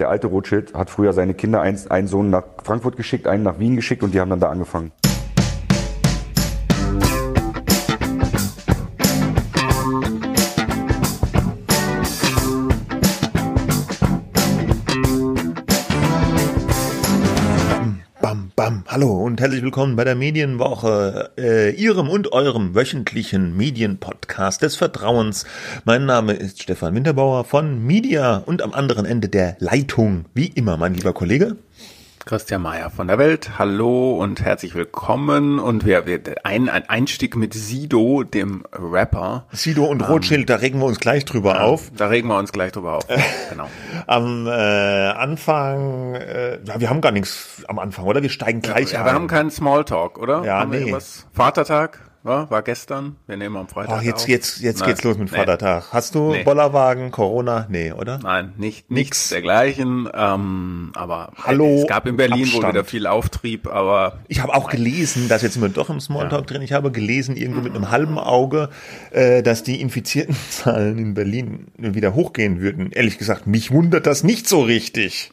Der 0.00 0.08
alte 0.08 0.28
Rothschild 0.28 0.72
hat 0.72 0.88
früher 0.88 1.12
seine 1.12 1.34
Kinder, 1.34 1.60
einen, 1.60 2.06
Sohn 2.06 2.30
nach 2.30 2.44
Frankfurt 2.64 2.96
geschickt, 2.96 3.26
einen 3.26 3.42
nach 3.42 3.58
Wien 3.58 3.76
geschickt 3.76 4.02
und 4.02 4.14
die 4.14 4.20
haben 4.20 4.30
dann 4.30 4.40
da 4.40 4.48
angefangen. 4.48 4.92
Herzlich 19.40 19.62
willkommen 19.62 19.96
bei 19.96 20.04
der 20.04 20.16
Medienwoche, 20.16 21.30
äh, 21.38 21.70
Ihrem 21.70 22.10
und 22.10 22.30
eurem 22.34 22.74
wöchentlichen 22.74 23.56
Medienpodcast 23.56 24.60
des 24.60 24.76
Vertrauens. 24.76 25.46
Mein 25.86 26.04
Name 26.04 26.34
ist 26.34 26.62
Stefan 26.62 26.94
Winterbauer 26.94 27.44
von 27.44 27.82
Media 27.82 28.36
und 28.36 28.60
am 28.60 28.74
anderen 28.74 29.06
Ende 29.06 29.30
der 29.30 29.56
Leitung, 29.58 30.26
wie 30.34 30.48
immer, 30.48 30.76
mein 30.76 30.92
lieber 30.92 31.14
Kollege. 31.14 31.56
Christian 32.26 32.62
Mayer 32.62 32.90
von 32.90 33.08
der 33.08 33.18
Welt. 33.18 33.58
Hallo 33.58 34.16
und 34.16 34.42
herzlich 34.42 34.74
willkommen. 34.74 35.58
Und 35.58 35.86
wir, 35.86 36.06
wir 36.06 36.20
ein, 36.44 36.68
ein 36.68 36.88
Einstieg 36.88 37.36
mit 37.36 37.54
Sido, 37.54 38.22
dem 38.24 38.64
Rapper. 38.72 39.46
Sido 39.52 39.84
und 39.86 40.02
Rothschild, 40.02 40.40
ähm, 40.40 40.46
da 40.46 40.56
regen 40.56 40.78
wir 40.80 40.86
uns 40.86 41.00
gleich 41.00 41.24
drüber 41.24 41.54
ja, 41.54 41.60
auf. 41.62 41.90
Da 41.96 42.08
regen 42.08 42.28
wir 42.28 42.38
uns 42.38 42.52
gleich 42.52 42.72
drüber 42.72 42.96
auf. 42.96 43.06
genau. 43.50 43.68
Am 44.06 44.46
äh, 44.46 44.50
Anfang, 44.50 46.14
äh, 46.14 46.58
ja, 46.64 46.78
wir 46.78 46.90
haben 46.90 47.00
gar 47.00 47.12
nichts 47.12 47.64
am 47.68 47.78
Anfang, 47.78 48.04
oder? 48.04 48.22
Wir 48.22 48.30
steigen 48.30 48.60
gleich 48.60 48.92
ja, 48.92 49.00
ein. 49.00 49.06
Wir 49.06 49.12
haben 49.12 49.26
keinen 49.26 49.50
Smalltalk, 49.50 50.18
oder? 50.18 50.44
Ja, 50.44 50.60
haben 50.60 50.70
nee. 50.70 50.94
Vatertag? 51.32 52.09
War, 52.22 52.50
war 52.50 52.60
gestern. 52.62 53.16
Wir 53.26 53.38
nehmen 53.38 53.56
am 53.56 53.66
Freitag. 53.66 53.96
Ach, 53.98 54.02
jetzt, 54.02 54.24
auf. 54.24 54.28
jetzt, 54.28 54.60
jetzt 54.60 54.80
Nein. 54.80 54.88
geht's 54.90 55.04
los 55.04 55.16
mit 55.16 55.32
Nee. 55.32 55.38
Vatertag. 55.38 55.84
Hast 55.90 56.14
du 56.14 56.32
Nee. 56.32 56.42
Bollerwagen, 56.42 57.10
Corona? 57.10 57.66
Nee, 57.70 57.92
oder? 57.92 58.18
Nein, 58.22 58.52
nicht, 58.58 58.90
nichts 58.90 59.30
dergleichen. 59.30 60.06
Ähm, 60.12 60.92
aber 60.94 61.32
Hallo, 61.42 61.78
es 61.80 61.86
gab 61.86 62.06
in 62.06 62.18
Berlin 62.18 62.42
Abstand. 62.42 62.62
wohl 62.62 62.68
wieder 62.72 62.84
viel 62.84 63.06
Auftrieb, 63.06 63.66
aber 63.68 64.18
Ich 64.28 64.42
habe 64.42 64.54
auch 64.54 64.68
gelesen, 64.68 65.28
dass 65.28 65.40
jetzt 65.40 65.54
sind 65.54 65.62
wir 65.62 65.70
doch 65.70 65.88
im 65.88 65.98
Smalltalk 65.98 66.46
drin. 66.46 66.60
Ich 66.60 66.74
habe 66.74 66.90
gelesen, 66.90 67.36
irgendwo 67.36 67.62
mit 67.62 67.74
einem 67.74 67.90
halben 67.90 68.18
Auge, 68.18 68.68
äh, 69.12 69.42
dass 69.42 69.62
die 69.62 69.80
infizierten 69.80 70.36
Zahlen 70.50 70.98
in 70.98 71.14
Berlin 71.14 71.68
wieder 71.78 72.12
hochgehen 72.14 72.60
würden. 72.60 72.90
Ehrlich 72.92 73.16
gesagt, 73.16 73.46
mich 73.46 73.70
wundert 73.70 74.06
das 74.06 74.24
nicht 74.24 74.46
so 74.46 74.60
richtig. 74.60 75.32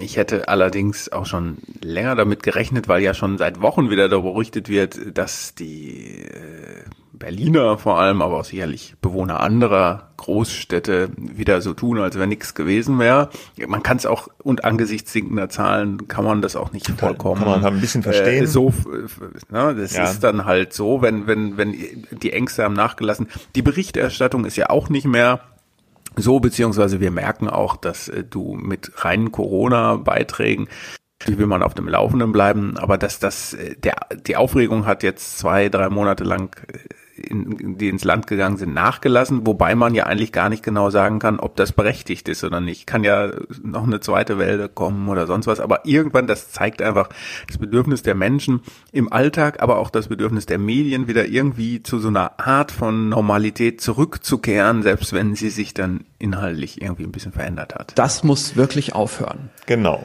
Ich 0.00 0.16
hätte 0.16 0.48
allerdings 0.48 1.10
auch 1.10 1.26
schon 1.26 1.58
länger 1.82 2.14
damit 2.16 2.42
gerechnet, 2.42 2.88
weil 2.88 3.02
ja 3.02 3.14
schon 3.14 3.38
seit 3.38 3.60
Wochen 3.60 3.90
wieder 3.90 4.08
darüber 4.08 4.32
berichtet 4.34 4.68
wird, 4.68 5.16
dass 5.16 5.54
die 5.54 6.22
äh, 6.24 6.84
Berliner 7.12 7.78
vor 7.78 7.98
allem, 7.98 8.22
aber 8.22 8.38
auch 8.38 8.44
sicherlich 8.44 8.94
Bewohner 9.00 9.40
anderer 9.40 10.10
Großstädte 10.18 11.10
wieder 11.16 11.60
so 11.60 11.74
tun, 11.74 11.98
als 11.98 12.16
wenn 12.18 12.28
nichts 12.28 12.54
gewesen 12.54 12.98
wäre. 13.00 13.30
Man 13.66 13.82
kann 13.82 13.96
es 13.96 14.06
auch, 14.06 14.28
und 14.42 14.64
angesichts 14.64 15.12
sinkender 15.12 15.48
Zahlen 15.48 16.06
kann 16.06 16.24
man 16.24 16.42
das 16.42 16.54
auch 16.54 16.72
nicht 16.72 16.88
vollkommen 16.88 17.40
kann 17.42 17.60
man 17.62 17.64
ein 17.64 17.80
bisschen 17.80 18.02
verstehen. 18.04 18.44
Äh, 18.44 18.46
so, 18.46 18.68
f- 18.68 18.86
ne, 19.50 19.74
das 19.74 19.94
Ja. 19.96 20.04
ist 20.04 20.20
dann 20.22 20.44
halt 20.44 20.72
so, 20.72 21.02
wenn, 21.02 21.26
wenn, 21.26 21.56
wenn 21.56 21.74
die 22.10 22.32
Ängste 22.32 22.62
haben 22.62 22.74
nachgelassen. 22.74 23.28
Die 23.56 23.62
Berichterstattung 23.62 24.44
ist 24.44 24.56
ja 24.56 24.70
auch 24.70 24.88
nicht 24.88 25.06
mehr 25.06 25.40
so, 26.22 26.40
beziehungsweise 26.40 27.00
wir 27.00 27.10
merken 27.10 27.48
auch, 27.48 27.76
dass 27.76 28.08
äh, 28.08 28.24
du 28.24 28.54
mit 28.54 29.04
reinen 29.04 29.32
Corona-Beiträgen 29.32 30.68
Natürlich 31.20 31.40
will 31.40 31.46
man 31.46 31.64
auf 31.64 31.74
dem 31.74 31.88
Laufenden 31.88 32.30
bleiben, 32.30 32.76
aber 32.76 32.96
dass 32.96 33.18
das 33.18 33.54
äh, 33.54 33.74
der 33.76 33.96
die 34.26 34.36
Aufregung 34.36 34.86
hat 34.86 35.02
jetzt 35.02 35.38
zwei 35.38 35.68
drei 35.68 35.88
Monate 35.88 36.22
lang 36.22 36.56
äh, 36.72 36.78
in, 37.18 37.78
die 37.78 37.88
ins 37.88 38.04
Land 38.04 38.26
gegangen 38.26 38.56
sind 38.56 38.74
nachgelassen, 38.74 39.46
wobei 39.46 39.74
man 39.74 39.94
ja 39.94 40.04
eigentlich 40.04 40.32
gar 40.32 40.48
nicht 40.48 40.62
genau 40.62 40.90
sagen 40.90 41.18
kann, 41.18 41.40
ob 41.40 41.56
das 41.56 41.72
berechtigt 41.72 42.28
ist 42.28 42.44
oder 42.44 42.60
nicht. 42.60 42.86
Kann 42.86 43.04
ja 43.04 43.30
noch 43.62 43.86
eine 43.86 44.00
zweite 44.00 44.38
Welle 44.38 44.68
kommen 44.68 45.08
oder 45.08 45.26
sonst 45.26 45.46
was, 45.46 45.60
aber 45.60 45.84
irgendwann 45.84 46.26
das 46.26 46.50
zeigt 46.50 46.82
einfach 46.82 47.08
das 47.46 47.58
Bedürfnis 47.58 48.02
der 48.02 48.14
Menschen 48.14 48.60
im 48.92 49.12
Alltag, 49.12 49.62
aber 49.62 49.78
auch 49.78 49.90
das 49.90 50.08
Bedürfnis 50.08 50.46
der 50.46 50.58
Medien 50.58 51.08
wieder 51.08 51.26
irgendwie 51.26 51.82
zu 51.82 51.98
so 51.98 52.08
einer 52.08 52.38
Art 52.38 52.72
von 52.72 53.08
Normalität 53.08 53.80
zurückzukehren, 53.80 54.82
selbst 54.82 55.12
wenn 55.12 55.34
sie 55.34 55.50
sich 55.50 55.74
dann 55.74 56.04
inhaltlich 56.18 56.82
irgendwie 56.82 57.04
ein 57.04 57.12
bisschen 57.12 57.32
verändert 57.32 57.74
hat. 57.74 57.92
Das 57.96 58.24
muss 58.24 58.56
wirklich 58.56 58.94
aufhören. 58.94 59.50
Genau. 59.66 60.04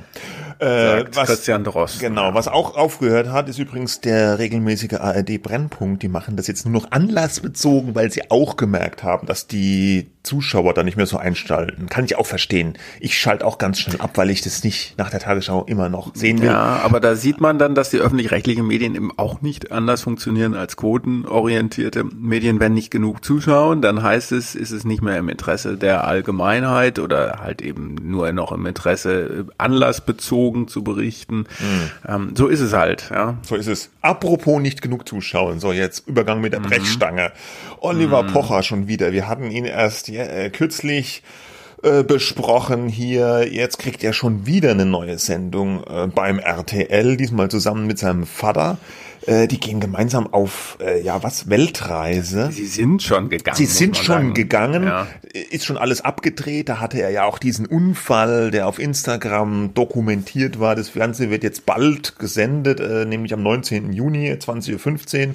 Äh, 0.60 1.06
Sagt 1.12 1.28
Christian 1.28 1.64
Drost. 1.64 2.00
Genau, 2.00 2.34
was 2.34 2.48
auch 2.48 2.76
aufgehört 2.76 3.28
hat, 3.28 3.50
ist 3.50 3.60
übrigens 3.60 4.02
der 4.02 4.40
regelmäßige 4.40 4.94
ARD-Brennpunkt. 4.94 6.04
Die 6.04 6.08
machen 6.08 6.36
das 6.36 6.48
jetzt 6.48 6.66
nur 6.66 6.74
noch 6.74 6.92
anlassbezogen, 7.04 7.96
weil 7.96 8.12
sie 8.12 8.30
auch 8.32 8.58
gemerkt 8.58 9.04
haben, 9.04 9.28
dass 9.28 9.48
die 9.48 10.08
Zuschauer 10.24 10.74
da 10.74 10.84
nicht 10.84 10.96
mehr 10.96 11.06
so 11.06 11.18
einschalten. 11.18 11.88
Kann 11.88 12.06
ich 12.06 12.16
auch 12.16 12.26
verstehen. 12.26 12.78
Ich 13.02 13.18
schalte 13.18 13.46
auch 13.46 13.58
ganz 13.58 13.80
schnell 13.80 14.00
ab, 14.00 14.12
weil 14.16 14.30
ich 14.30 14.42
das 14.42 14.64
nicht 14.64 14.98
nach 14.98 15.10
der 15.10 15.20
Tagesschau 15.20 15.66
immer 15.66 15.90
noch 15.90 16.16
sehen 16.16 16.40
will. 16.42 16.48
Ja, 16.48 16.80
aber 16.82 17.02
da 17.02 17.16
sieht 17.16 17.42
man 17.42 17.60
dann, 17.60 17.76
dass 17.76 17.90
die 17.90 17.98
öffentlich-rechtlichen 17.98 18.66
Medien 18.66 18.96
eben 18.96 19.12
auch 19.18 19.42
nicht 19.42 19.74
anders 19.74 20.02
funktionieren 20.02 20.56
als 20.56 20.78
quotenorientierte 20.78 22.06
Medien. 22.06 22.62
Wenn 22.62 22.74
nicht 22.74 22.90
genug 22.90 23.26
zuschauen, 23.26 23.82
dann 23.82 24.02
heißt 24.02 24.32
es, 24.32 24.56
ist 24.56 24.72
es 24.72 24.86
nicht 24.86 25.02
mehr 25.02 25.18
im 25.18 25.28
Interesse 25.28 25.78
der 25.78 26.08
Allgemeinheit 26.08 27.00
oder 27.00 27.40
halt 27.42 27.62
eben 27.62 27.96
nur 27.96 28.32
noch 28.32 28.54
im 28.54 28.66
Interesse, 28.66 29.48
anlassbezogen 29.58 30.70
zu 30.70 30.86
berichten. 30.86 31.48
Ähm, 32.08 32.34
so 32.36 32.48
ist 32.48 32.62
es 32.62 32.72
halt, 32.72 33.10
ja. 33.14 33.38
So 33.42 33.56
ist 33.56 33.68
es. 33.68 33.90
Apropos 34.02 34.62
nicht 34.62 34.82
genug 34.82 35.08
zuschauen. 35.08 35.60
So, 35.60 35.74
jetzt 35.74 36.08
Übergang 36.08 36.40
mit 36.40 36.54
der 36.54 36.62
Brechstange. 36.62 36.93
Oliver 37.80 38.24
Pocher 38.24 38.64
schon 38.64 38.88
wieder. 38.88 39.12
Wir 39.12 39.28
hatten 39.28 39.52
ihn 39.52 39.66
erst 39.66 40.10
äh, 40.10 40.50
kürzlich 40.50 41.24
äh, 41.84 42.04
besprochen 42.04 42.88
hier. 42.88 43.48
Jetzt 43.52 43.78
kriegt 43.80 44.04
er 44.04 44.14
schon 44.14 44.46
wieder 44.46 44.72
eine 44.72 44.86
neue 44.86 45.18
Sendung 45.18 45.84
äh, 45.84 46.08
beim 46.08 46.40
RTL, 46.40 47.18
diesmal 47.18 47.50
zusammen 47.50 47.86
mit 47.88 48.00
seinem 48.00 48.26
Vater. 48.26 48.78
Äh, 49.26 49.48
die 49.48 49.60
gehen 49.60 49.80
gemeinsam 49.80 50.32
auf, 50.34 50.78
äh, 50.82 51.02
ja, 51.02 51.24
was, 51.24 51.50
Weltreise. 51.50 52.52
Sie 52.52 52.66
sind 52.66 53.02
schon 53.04 53.30
gegangen. 53.30 53.58
Sie 53.58 53.66
sind 53.66 53.96
schon 53.98 54.06
sagen. 54.06 54.34
gegangen, 54.34 54.84
Ja. 54.84 55.08
ist 55.34 55.66
schon 55.66 55.78
alles 55.78 56.02
abgedreht. 56.02 56.68
Da 56.70 56.80
hatte 56.80 57.02
er 57.02 57.10
ja 57.10 57.24
auch 57.26 57.38
diesen 57.38 57.66
Unfall, 57.66 58.52
der 58.52 58.68
auf 58.68 58.80
Instagram 58.80 59.74
dokumentiert 59.74 60.60
war. 60.60 60.76
Das 60.76 60.94
Ganze 60.94 61.30
wird 61.30 61.44
jetzt 61.44 61.66
bald 61.66 62.18
gesendet, 62.20 62.80
äh, 62.82 63.06
nämlich 63.06 63.34
am 63.34 63.44
19. 63.44 63.94
Juni, 63.94 64.30
20.15 64.32 65.28
Uhr. 65.28 65.34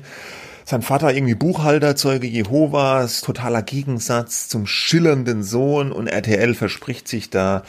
Sein 0.68 0.82
Vater 0.82 1.14
irgendwie 1.14 1.34
Buchhalter, 1.34 1.96
Zeuge 1.96 2.26
Jehovas, 2.26 3.22
totaler 3.22 3.62
Gegensatz 3.62 4.48
zum 4.50 4.66
schillernden 4.66 5.42
Sohn 5.42 5.92
und 5.92 6.08
RTL 6.08 6.52
verspricht 6.52 7.08
sich 7.08 7.30
da 7.30 7.62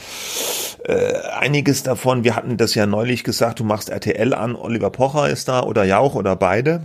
äh, 0.83 1.13
einiges 1.31 1.81
davon. 1.81 2.25
Wir 2.25 2.35
hatten 2.35 2.57
das 2.57 2.75
ja 2.75 2.85
neulich 2.85 3.23
gesagt, 3.23 3.61
du 3.61 3.63
machst 3.63 3.87
RTL 3.87 4.33
an, 4.33 4.53
Oliver 4.53 4.89
Pocher 4.89 5.29
ist 5.29 5.47
da 5.47 5.63
oder 5.63 5.85
Jauch 5.85 6.13
oder 6.13 6.35
beide. 6.35 6.83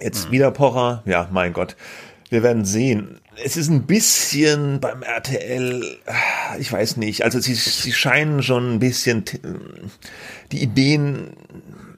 Jetzt 0.00 0.32
wieder 0.32 0.50
Pocher. 0.50 1.04
Ja, 1.06 1.28
mein 1.30 1.52
Gott. 1.52 1.76
Wir 2.28 2.42
werden 2.42 2.64
sehen. 2.64 3.20
Es 3.44 3.56
ist 3.56 3.70
ein 3.70 3.86
bisschen 3.86 4.80
beim 4.80 5.04
RTL, 5.04 5.98
ich 6.58 6.72
weiß 6.72 6.96
nicht, 6.96 7.22
also 7.22 7.38
sie, 7.38 7.54
sie 7.54 7.92
scheinen 7.92 8.42
schon 8.42 8.74
ein 8.74 8.78
bisschen 8.80 9.24
die 10.50 10.64
Ideen 10.64 11.36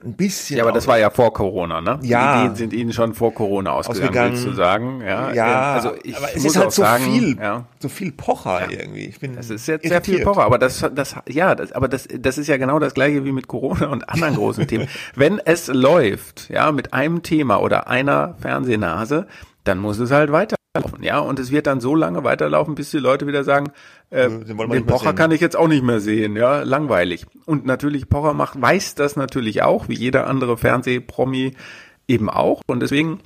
ein 0.05 0.13
bisschen. 0.13 0.57
Ja, 0.57 0.63
aber 0.63 0.71
das 0.71 0.87
war 0.87 0.97
ja 0.99 1.09
vor 1.09 1.33
Corona, 1.33 1.81
ne? 1.81 1.99
Ja. 2.03 2.35
Die 2.37 2.41
Ideen 2.45 2.55
sind 2.55 2.73
Ihnen 2.73 2.93
schon 2.93 3.13
vor 3.13 3.33
Corona 3.33 3.71
ausgegangen, 3.71 4.33
Ausgegangen. 4.33 4.45
du 4.45 4.53
sagen? 4.53 5.01
Ja, 5.01 5.31
ja, 5.33 5.73
also 5.73 5.93
ich 6.03 6.15
aber 6.15 6.27
es 6.35 6.43
muss 6.43 6.55
ist 6.55 6.61
halt 6.61 6.71
so 6.71 6.81
sagen, 6.83 7.03
viel, 7.03 7.37
ja. 7.37 7.65
so 7.79 7.89
viel 7.89 8.11
Pocher 8.11 8.61
Ja. 8.61 8.77
irgendwie. 8.79 9.05
Ich 9.05 9.19
bin 9.19 9.37
Es 9.37 9.49
ist 9.49 9.67
jetzt 9.67 9.87
sehr 9.87 10.01
viel. 10.01 10.23
Pocher, 10.23 10.43
aber 10.43 10.57
das, 10.57 10.85
das, 10.93 11.15
ja, 11.27 11.55
das, 11.55 11.71
aber 11.71 11.87
das, 11.87 12.07
das 12.19 12.37
ist 12.37 12.47
ja 12.47 12.57
genau 12.57 12.79
das 12.79 12.93
gleiche 12.93 13.25
wie 13.25 13.31
mit 13.31 13.47
Corona 13.47 13.87
und 13.87 14.09
anderen 14.09 14.35
großen 14.37 14.67
Themen. 14.67 14.87
Wenn 15.15 15.39
es 15.43 15.67
läuft, 15.67 16.49
ja, 16.49 16.71
mit 16.71 16.93
einem 16.93 17.23
Thema 17.23 17.61
oder 17.61 17.87
einer 17.87 18.35
Fernsehnase, 18.39 19.27
dann 19.63 19.79
muss 19.79 19.99
es 19.99 20.11
halt 20.11 20.31
weiterlaufen, 20.75 21.03
ja, 21.03 21.19
und 21.19 21.39
es 21.39 21.51
wird 21.51 21.67
dann 21.67 21.79
so 21.79 21.95
lange 21.95 22.23
weiterlaufen, 22.23 22.75
bis 22.75 22.91
die 22.91 22.97
Leute 22.97 23.27
wieder 23.27 23.43
sagen, 23.43 23.71
äh, 24.09 24.29
den 24.29 24.57
den 24.57 24.85
Pocher 24.85 25.13
kann 25.13 25.31
ich 25.31 25.41
jetzt 25.41 25.55
auch 25.55 25.67
nicht 25.67 25.83
mehr 25.83 25.99
sehen, 25.99 26.35
ja, 26.35 26.63
langweilig. 26.63 27.25
Und 27.45 27.65
natürlich 27.65 28.09
Pocher 28.09 28.33
macht, 28.33 28.61
weiß 28.61 28.95
das 28.95 29.15
natürlich 29.15 29.63
auch, 29.63 29.89
wie 29.89 29.95
jeder 29.95 30.27
andere 30.27 30.57
Fernsehpromi 30.57 31.53
eben 32.07 32.29
auch, 32.29 32.61
und 32.67 32.81
deswegen 32.81 33.19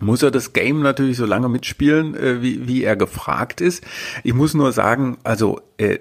muss 0.00 0.22
er 0.22 0.30
das 0.30 0.52
Game 0.52 0.80
natürlich 0.80 1.16
so 1.16 1.26
lange 1.26 1.48
mitspielen, 1.48 2.14
äh, 2.14 2.42
wie, 2.42 2.66
wie 2.66 2.82
er 2.82 2.96
gefragt 2.96 3.60
ist. 3.60 3.84
Ich 4.22 4.34
muss 4.34 4.54
nur 4.54 4.72
sagen, 4.72 5.18
also 5.22 5.60
äh, 5.78 5.94
äh, 5.94 6.00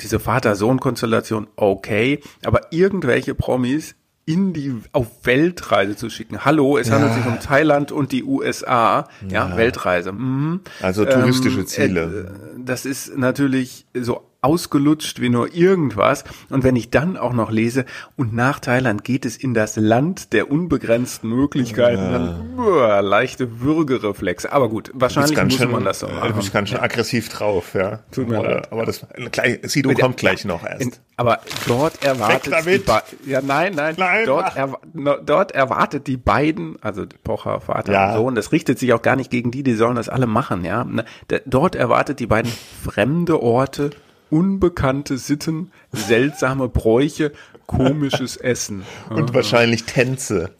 diese 0.00 0.18
Vater-Sohn-Konstellation, 0.18 1.46
okay, 1.56 2.20
aber 2.44 2.72
irgendwelche 2.72 3.34
Promis 3.34 3.94
in 4.32 4.52
die 4.52 4.74
auf 4.92 5.06
Weltreise 5.24 5.96
zu 5.96 6.08
schicken. 6.10 6.44
Hallo, 6.44 6.78
es 6.78 6.90
handelt 6.90 7.14
sich 7.14 7.26
um 7.26 7.40
Thailand 7.40 7.90
und 7.92 8.12
die 8.12 8.22
USA, 8.24 9.08
ja, 9.28 9.56
Weltreise. 9.56 10.12
Mhm. 10.12 10.60
Also 10.80 11.04
touristische 11.04 11.60
Ähm, 11.60 11.66
Ziele. 11.66 12.32
Äh, 12.56 12.60
das 12.64 12.84
ist 12.86 13.16
natürlich 13.16 13.86
so 13.94 14.22
ausgelutscht 14.42 15.20
wie 15.20 15.28
nur 15.28 15.54
irgendwas. 15.54 16.24
Und 16.48 16.64
wenn 16.64 16.76
ich 16.76 16.90
dann 16.90 17.16
auch 17.16 17.32
noch 17.32 17.50
lese, 17.50 17.84
und 18.16 18.32
nach 18.34 18.58
Thailand 18.60 19.04
geht 19.04 19.24
es 19.26 19.36
in 19.36 19.54
das 19.54 19.76
Land 19.76 20.32
der 20.32 20.50
unbegrenzten 20.50 21.28
Möglichkeiten, 21.30 22.12
dann 22.12 22.56
boah, 22.56 23.02
leichte 23.02 23.60
Würgereflexe. 23.60 24.52
Aber 24.52 24.68
gut, 24.68 24.90
wahrscheinlich 24.94 25.42
muss 25.42 25.54
schön, 25.54 25.70
man 25.70 25.84
das 25.84 26.00
so 26.00 26.06
äh, 26.06 26.12
machen. 26.12 26.28
Du 26.28 26.34
bist 26.36 26.52
ganz 26.52 26.68
schön 26.70 26.80
aggressiv 26.80 27.28
drauf, 27.28 27.74
ja. 27.74 28.00
Tut 28.12 28.28
mir 28.28 28.38
aber, 28.38 28.48
leid. 28.54 28.72
aber 28.72 28.86
das 28.86 29.06
gleich, 29.32 29.60
Sido 29.64 29.92
kommt 29.94 30.16
gleich 30.16 30.44
noch 30.44 30.64
erst. 30.64 30.80
In, 30.82 30.92
aber 31.16 31.40
dort 31.66 32.02
erwartet 32.02 32.54
die 32.66 32.78
Ba- 32.78 33.02
ja 33.26 33.42
nein 33.42 33.74
nein, 33.74 33.94
Nein, 33.98 34.24
dort, 34.24 34.56
erwa- 34.56 34.78
no, 34.94 35.16
dort 35.18 35.52
erwartet 35.52 36.06
die 36.06 36.16
beiden 36.16 36.76
also 36.80 37.04
Pocher 37.24 37.60
Vater 37.60 37.92
Ja. 37.92 38.10
und 38.12 38.16
Sohn 38.16 38.34
das 38.36 38.52
richtet 38.52 38.78
sich 38.78 38.94
auch 38.94 39.02
gar 39.02 39.16
nicht 39.16 39.30
gegen 39.30 39.50
die 39.50 39.62
die 39.62 39.74
sollen 39.74 39.96
das 39.96 40.08
alle 40.08 40.26
machen 40.26 40.64
ja 40.64 40.82
Ne, 40.84 41.04
dort 41.44 41.74
erwartet 41.74 42.20
die 42.20 42.26
beiden 42.26 42.50
fremde 42.82 43.42
Orte 43.42 43.90
unbekannte 44.30 45.18
Sitten 45.18 45.72
seltsame 45.92 46.68
Bräuche 46.68 47.32
komisches 47.66 48.36
Essen 48.36 48.84
Und 49.08 49.34
wahrscheinlich 49.34 49.84
Tänze. 49.84 50.50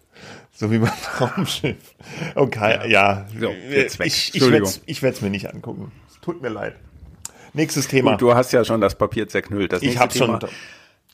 So 0.53 0.71
wie 0.71 0.79
beim 0.79 0.93
Raumschiff. 1.21 1.77
Okay, 2.35 2.91
ja. 2.91 3.27
So, 3.39 3.51
jetzt 3.71 3.99
weg. 3.99 4.09
Ich, 4.09 4.35
ich 4.35 4.43
werde 4.43 4.65
es 4.65 4.81
ich 4.85 5.03
werd's 5.03 5.23
mir 5.23 5.31
nicht 5.31 5.53
angucken. 5.53 5.91
Tut 6.21 6.43
mir 6.43 6.51
leid. 6.51 6.75
Nächstes 7.55 7.89
Thema. 7.89 8.13
Gut, 8.13 8.21
du 8.21 8.35
hast 8.35 8.53
ja 8.53 8.65
schon 8.65 8.81
das 8.81 8.95
Papier 8.95 9.29
zerknüllt 9.29 9.73
das 9.73 9.83
ich 9.83 9.99
habe 9.99 10.13
schon. 10.13 10.39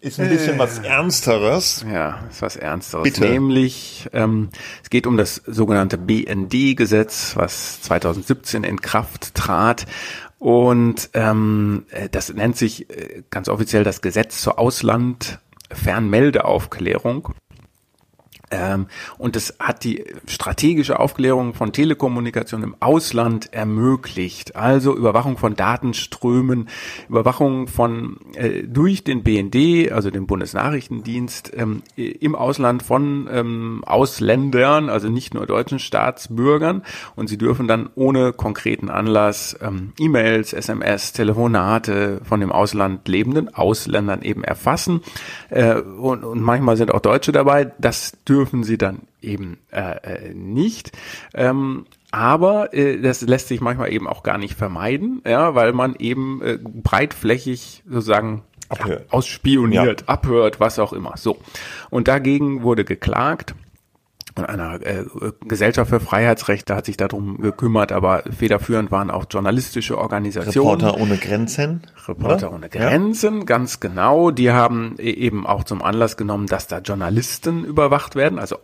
Ist 0.01 0.21
ein 0.21 0.29
bisschen 0.29 0.59
was 0.59 0.79
Ernsteres. 0.81 1.85
Ja, 1.91 2.27
ist 2.31 2.43
was 2.43 2.57
Ernsteres. 2.57 3.05
Bitte. 3.05 3.23
Nämlich, 3.23 4.07
ähm, 4.13 4.51
es 4.83 4.91
geht 4.91 5.07
um 5.07 5.17
das 5.17 5.37
sogenannte 5.47 5.97
BND-Gesetz, 5.97 7.35
was 7.35 7.81
2017 7.81 8.63
in 8.63 8.81
Kraft 8.81 9.35
trat. 9.35 9.87
Und 10.39 11.11
ähm, 11.15 11.87
äh, 11.91 12.09
das 12.09 12.33
nennt 12.33 12.57
sich 12.57 12.89
äh, 12.91 13.23
ganz 13.31 13.49
offiziell 13.49 13.83
das 13.85 14.03
Gesetz 14.03 14.43
zur 14.43 14.59
Ausland-Fernmeldeaufklärung. 14.59 17.31
Ähm, 18.51 18.87
und 19.19 19.35
es 19.35 19.57
hat 19.59 19.83
die 19.83 20.05
strategische 20.29 21.01
Aufklärung 21.01 21.55
von 21.55 21.73
Telekommunikation 21.73 22.63
im 22.63 22.77
Ausland 22.79 23.53
ermöglicht. 23.53 24.55
Also 24.55 24.97
Überwachung 24.97 25.37
von 25.37 25.57
Datenströmen, 25.57 26.69
Überwachung 27.09 27.67
von 27.67 28.19
äh, 28.35 28.63
durch 28.63 29.03
den 29.03 29.25
BND, 29.25 29.91
also 29.91 30.11
den 30.11 30.29
Bundesnachrichtendienst, 30.29 31.53
ähm, 31.57 31.83
im 31.97 32.37
Ausland 32.37 32.85
von 32.85 33.29
ähm, 33.33 33.83
Ausländern, 33.85 34.91
also 34.91 35.09
nicht 35.09 35.35
nur 35.35 35.47
deutschen 35.47 35.81
Staatsbürgern. 35.81 36.83
Und 37.17 37.29
sie 37.29 37.39
dürfen 37.39 37.67
dann 37.67 37.91
ohne 37.97 38.33
konkreten 38.33 38.91
Anlass 38.91 39.57
ähm, 39.61 39.93
E-Mails, 39.99 40.53
SMS, 40.53 41.13
Telefonate 41.13 42.21
von 42.23 42.39
dem 42.39 42.53
Ausland 42.53 43.09
lebenden 43.09 43.53
Ausländern 43.53 44.23
eben 44.23 44.45
erfassen. 44.45 45.01
Äh, 45.51 45.81
und, 45.81 46.23
und 46.23 46.41
manchmal 46.41 46.77
sind 46.77 46.95
auch 46.95 47.01
Deutsche 47.01 47.33
dabei. 47.33 47.73
Das 47.81 48.13
dürfen 48.29 48.36
sie 48.65 48.79
dann 48.79 49.03
eben 49.21 49.59
äh, 49.73 50.29
äh, 50.29 50.35
nicht. 50.35 50.93
Ähm, 51.35 51.87
aber 52.11 52.73
äh, 52.75 53.01
das 53.01 53.23
lässt 53.23 53.49
sich 53.49 53.61
manchmal 53.61 53.93
eben 53.93 54.07
auch 54.07 54.23
gar 54.23 54.39
nicht 54.39 54.55
vermeiden, 54.55 55.23
ja, 55.27 55.55
weil 55.55 55.73
man 55.73 55.97
eben 55.99 56.43
äh, 56.43 56.59
breitflächig 56.63 57.83
sozusagen 57.89 58.43
ja, 58.87 58.99
ausspioniert, 59.11 60.09
abhört, 60.09 60.61
was 60.61 60.79
auch 60.79 60.93
immer. 60.93 61.17
So. 61.17 61.39
Und 61.91 62.09
dagegen 62.09 62.63
wurde 62.63 62.85
geklagt. 62.85 63.55
Einer 64.37 64.85
äh, 64.85 65.05
Gesellschaft 65.47 65.91
für 65.91 66.01
Freiheitsrechte 66.01 66.77
hat 66.77 66.85
sich 66.87 66.97
darum 66.97 67.41
gekümmert, 67.41 67.91
aber 67.91 68.25
federführend 68.31 68.91
waren 68.91 69.11
auch 69.11 69.25
journalistische 69.31 69.97
Organisationen. 69.97 70.81
Reporter 70.81 71.01
ohne 71.01 71.17
Grenzen. 71.17 71.83
Reporter 72.07 72.49
oder? 72.49 72.57
ohne 72.57 72.69
Grenzen, 72.69 73.47
ganz 73.47 73.81
genau. 73.81 74.31
Die 74.31 74.51
haben 74.51 74.97
e- 74.99 75.11
eben 75.11 75.47
auch 75.47 75.65
zum 75.65 75.83
Anlass 75.83 76.17
genommen, 76.19 76.47
dass 76.47 76.67
da 76.67 76.79
Journalisten 76.79 77.65
überwacht 77.65 78.15
werden, 78.15 78.39
also 78.39 78.59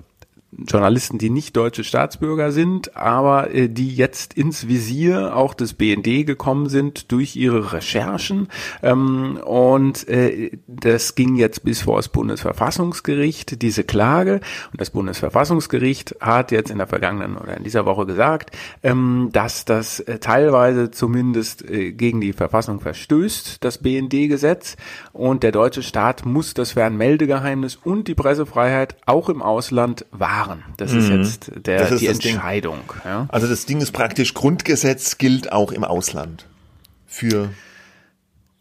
Journalisten, 0.55 1.17
die 1.17 1.31
nicht 1.31 1.57
deutsche 1.57 1.83
Staatsbürger 1.83 2.53
sind, 2.53 2.95
aber 2.95 3.55
äh, 3.55 3.69
die 3.69 3.95
jetzt 3.95 4.35
ins 4.35 4.69
Visier 4.69 5.35
auch 5.35 5.55
des 5.55 5.73
BND 5.73 6.27
gekommen 6.27 6.69
sind 6.69 7.11
durch 7.11 7.37
ihre 7.37 7.73
Recherchen. 7.73 8.49
Ähm, 8.83 9.39
und 9.45 10.07
äh, 10.09 10.51
das 10.67 11.15
ging 11.15 11.37
jetzt 11.37 11.65
bis 11.65 11.83
vor 11.83 11.97
das 11.97 12.11
Bundesverfassungsgericht, 12.11 13.63
diese 13.63 13.85
Klage. 13.85 14.41
Und 14.73 14.81
das 14.81 14.91
Bundesverfassungsgericht 14.91 16.17
hat 16.21 16.53
jetzt 16.53 16.71
in 16.71 16.79
der 16.79 16.87
vergangenen 16.87 17.39
oder 17.39 17.57
in 17.57 17.65
dieser 17.65 17.87
Woche 17.87 18.05
gesagt, 18.05 18.55
ähm, 18.83 19.31
dass 19.33 19.65
das 19.65 20.01
äh, 20.01 20.19
teilweise 20.19 20.91
zumindest 20.91 21.69
äh, 21.69 21.93
gegen 21.93 22.21
die 22.21 22.35
Verfassung 22.35 22.81
verstößt, 22.81 23.65
das 23.65 23.79
BND-Gesetz. 23.79 24.77
Und 25.15 25.43
der 25.45 25.53
deutsche 25.53 25.83
Staat 25.83 26.27
muss 26.27 26.53
das 26.53 26.73
Fernmeldegeheimnis 26.73 27.77
und 27.77 28.07
die 28.07 28.15
Pressefreiheit 28.15 28.97
auch 29.07 29.31
im 29.31 29.41
Ausland 29.41 30.05
wahren. 30.11 30.42
Das 30.77 30.93
ist 30.93 31.09
jetzt 31.09 31.51
der, 31.67 31.89
Mhm. 31.91 31.97
Ist 31.97 32.01
die. 32.25 32.29
Entscheidung. 32.31 32.79
Ja. 33.05 33.27
Also 33.29 33.47
das 33.47 33.67
Ding 33.67 33.81
ist 33.81 33.93
praktisch, 33.93 34.35
Grundgesetz 34.35 35.19
gilt 35.19 35.53
auch 35.53 35.73
im 35.73 35.85
Ausland. 35.85 36.47
Für 37.07 37.51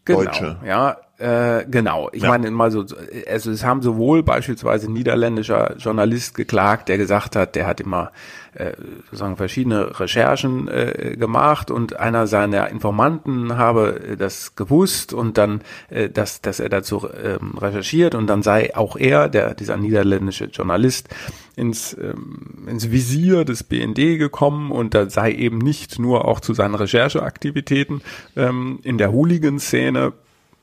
Genau, 0.04 0.24
Deutsche. 0.24 0.56
ja, 0.66 0.96
äh, 1.22 1.64
genau. 1.70 2.10
Ich 2.12 2.22
Ja. 2.24 2.30
meine 2.30 2.50
mal 2.50 2.72
so, 2.72 2.84
also 3.30 3.50
es 3.50 3.64
haben 3.64 3.80
sowohl 3.80 4.24
beispielsweise 4.24 4.88
ein 4.88 4.92
niederländischer 4.92 5.76
Journalist 5.76 6.34
geklagt, 6.34 6.88
der 6.88 6.98
gesagt 6.98 7.36
hat, 7.36 7.54
der 7.54 7.66
hat 7.68 7.80
immer 7.80 8.10
äh, 8.54 8.72
sozusagen 9.04 9.36
verschiedene 9.36 10.00
Recherchen 10.00 10.66
äh, 10.66 11.16
gemacht 11.16 11.70
und 11.70 11.98
einer 11.98 12.26
seiner 12.26 12.68
Informanten 12.70 13.56
habe 13.56 14.16
das 14.18 14.56
gewusst 14.56 15.12
und 15.12 15.38
dann, 15.38 15.62
äh, 15.90 16.10
dass, 16.10 16.42
dass 16.42 16.58
er 16.58 16.68
dazu 16.68 17.08
ähm, 17.08 17.56
recherchiert 17.56 18.14
und 18.16 18.26
dann 18.26 18.42
sei 18.42 18.76
auch 18.76 18.96
er, 18.96 19.28
der 19.28 19.54
dieser 19.54 19.76
niederländische 19.76 20.46
Journalist, 20.46 21.08
ins, 21.54 21.96
ähm, 22.02 22.66
ins 22.66 22.90
Visier 22.90 23.44
des 23.44 23.62
BND 23.62 24.18
gekommen 24.18 24.72
und 24.72 24.94
da 24.94 25.08
sei 25.08 25.32
eben 25.32 25.58
nicht 25.58 25.98
nur 25.98 26.26
auch 26.26 26.40
zu 26.40 26.52
seinen 26.52 26.74
Rechercheaktivitäten 26.74 28.02
ähm, 28.36 28.80
in 28.82 28.98
der 28.98 29.12
Hooligan-Szene 29.12 30.14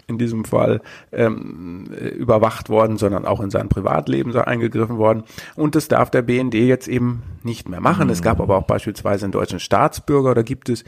in 0.09 0.17
diesem 0.17 0.44
Fall 0.44 0.81
ähm, 1.11 1.85
äh, 1.91 2.09
überwacht 2.09 2.69
worden, 2.69 2.97
sondern 2.97 3.25
auch 3.25 3.39
in 3.39 3.50
sein 3.50 3.69
Privatleben 3.69 4.31
sei 4.31 4.41
eingegriffen 4.41 4.97
worden. 4.97 5.23
Und 5.56 5.75
das 5.75 5.88
darf 5.88 6.09
der 6.09 6.23
BND 6.23 6.56
jetzt 6.56 6.88
eben 6.88 7.23
nicht 7.44 7.69
mehr 7.69 7.79
machen. 7.79 8.09
Es 8.09 8.21
gab 8.21 8.41
aber 8.41 8.57
auch 8.57 8.65
beispielsweise 8.65 9.25
einen 9.25 9.31
deutschen 9.31 9.59
Staatsbürger, 9.59 10.33
da 10.33 10.41
gibt 10.41 10.69
es 10.69 10.83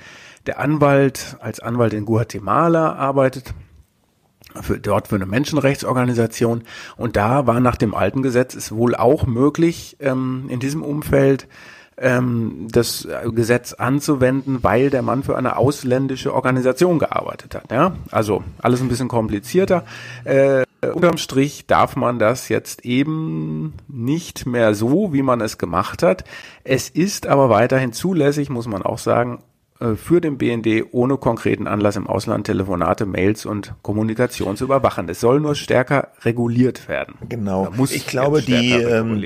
der 0.48 0.60
Anwalt 0.60 1.38
als 1.40 1.60
Anwalt 1.60 1.94
in 1.94 2.06
Guatemala 2.06 2.96
arbeitet 2.96 3.54
für, 4.60 4.80
dort 4.80 5.08
für 5.08 5.16
eine 5.16 5.26
Menschenrechtsorganisation. 5.26 6.64
Und 6.98 7.16
da 7.16 7.48
war 7.48 7.60
nach 7.60 7.78
dem 7.78 7.94
alten 7.94 8.22
Gesetz 8.22 8.56
es 8.56 8.72
wohl 8.72 8.96
auch 8.96 9.26
möglich, 9.26 9.98
ähm, 10.00 10.46
in 10.50 10.60
diesem 10.60 10.84
Umfeld 10.84 11.48
ähm, 12.02 12.68
das 12.72 13.08
Gesetz 13.34 13.74
anzuwenden, 13.74 14.64
weil 14.64 14.90
der 14.90 15.02
Mann 15.02 15.24
für 15.24 15.38
eine 15.38 15.58
ausländische 15.58 16.34
Organisation 16.34 17.00
gearbeitet 17.00 17.56
hat. 17.56 17.72
Ja? 17.72 17.94
Also 18.12 18.44
alles 18.62 18.82
ein 18.82 18.90
bisschen 18.90 19.08
komplizierter. 19.08 19.86
Äh, 20.24 20.64
unterm 20.94 21.18
Strich 21.18 21.68
darf 21.68 21.96
man 21.96 22.18
das 22.20 22.50
jetzt 22.50 22.86
eben 22.86 23.74
nicht 23.88 24.46
mehr 24.46 24.74
so, 24.74 25.14
wie 25.14 25.22
man 25.22 25.42
es 25.42 25.58
gemacht 25.58 26.02
hat. 26.04 26.24
Es 26.64 26.90
ist 26.90 27.28
aber 27.28 27.50
weiterhin 27.50 27.94
zulässig, 27.94 28.50
muss 28.50 28.68
man 28.68 28.82
auch 28.82 28.98
sagen, 28.98 29.40
für 29.96 30.22
den 30.22 30.38
BND 30.38 30.86
ohne 30.92 31.18
konkreten 31.18 31.68
Anlass 31.68 31.96
im 31.96 32.08
Ausland 32.08 32.46
Telefonate, 32.46 33.06
Mails 33.06 33.46
und 33.46 33.74
Kommunikation 33.82 34.56
zu 34.56 34.66
überwachen. 34.66 35.10
Es 35.10 35.20
soll 35.20 35.40
nur 35.40 35.56
stärker 35.56 36.10
reguliert 36.22 36.88
werden. 36.88 37.16
Genau. 37.28 37.70
Muss 37.76 37.92
ich 37.92 38.06
glaube, 38.06 38.42
die, 38.42 38.72
ähm, 38.72 39.22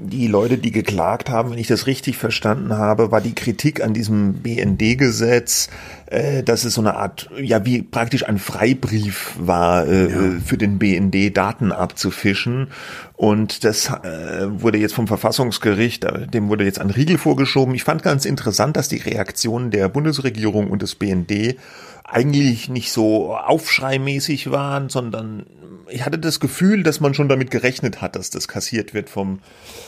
die 0.00 0.28
Leute, 0.28 0.58
die 0.58 0.70
geklagt 0.70 1.30
haben, 1.30 1.50
wenn 1.50 1.58
ich 1.58 1.66
das 1.66 1.86
richtig 1.86 2.18
verstanden 2.18 2.76
habe, 2.76 3.10
war 3.10 3.20
die 3.20 3.34
Kritik 3.34 3.82
an 3.82 3.94
diesem 3.94 4.34
BND-Gesetz, 4.34 5.70
äh, 6.06 6.42
dass 6.42 6.64
es 6.64 6.74
so 6.74 6.80
eine 6.80 6.94
Art, 6.94 7.28
ja, 7.40 7.64
wie 7.64 7.82
praktisch 7.82 8.28
ein 8.28 8.38
Freibrief 8.38 9.34
war, 9.38 9.86
äh, 9.86 10.40
für 10.44 10.56
den 10.56 10.78
BND 10.78 11.36
Daten 11.36 11.72
abzufischen. 11.72 12.68
Und 13.14 13.64
das 13.64 13.88
äh, 13.88 14.46
wurde 14.48 14.78
jetzt 14.78 14.94
vom 14.94 15.06
Verfassungsgericht, 15.06 16.04
äh, 16.04 16.26
dem 16.26 16.48
wurde 16.48 16.64
jetzt 16.64 16.80
ein 16.80 16.90
Riegel 16.90 17.18
vorgeschoben. 17.18 17.74
Ich 17.74 17.84
fand 17.84 18.02
ganz 18.02 18.24
interessant, 18.24 18.76
dass 18.76 18.88
die 18.88 18.98
Reaktion 18.98 19.70
der 19.70 19.88
Bundesregierung 19.88 20.70
und 20.70 20.82
des 20.82 20.94
BND 20.94 21.56
eigentlich 22.04 22.68
nicht 22.68 22.92
so 22.92 23.34
aufschreimäßig 23.34 24.50
waren, 24.50 24.88
sondern 24.88 25.46
ich 25.88 26.04
hatte 26.04 26.18
das 26.18 26.40
Gefühl, 26.40 26.82
dass 26.82 27.00
man 27.00 27.14
schon 27.14 27.28
damit 27.28 27.50
gerechnet 27.50 28.00
hat, 28.00 28.16
dass 28.16 28.30
das 28.30 28.48
kassiert 28.48 28.94
wird 28.94 29.08
vom 29.08 29.40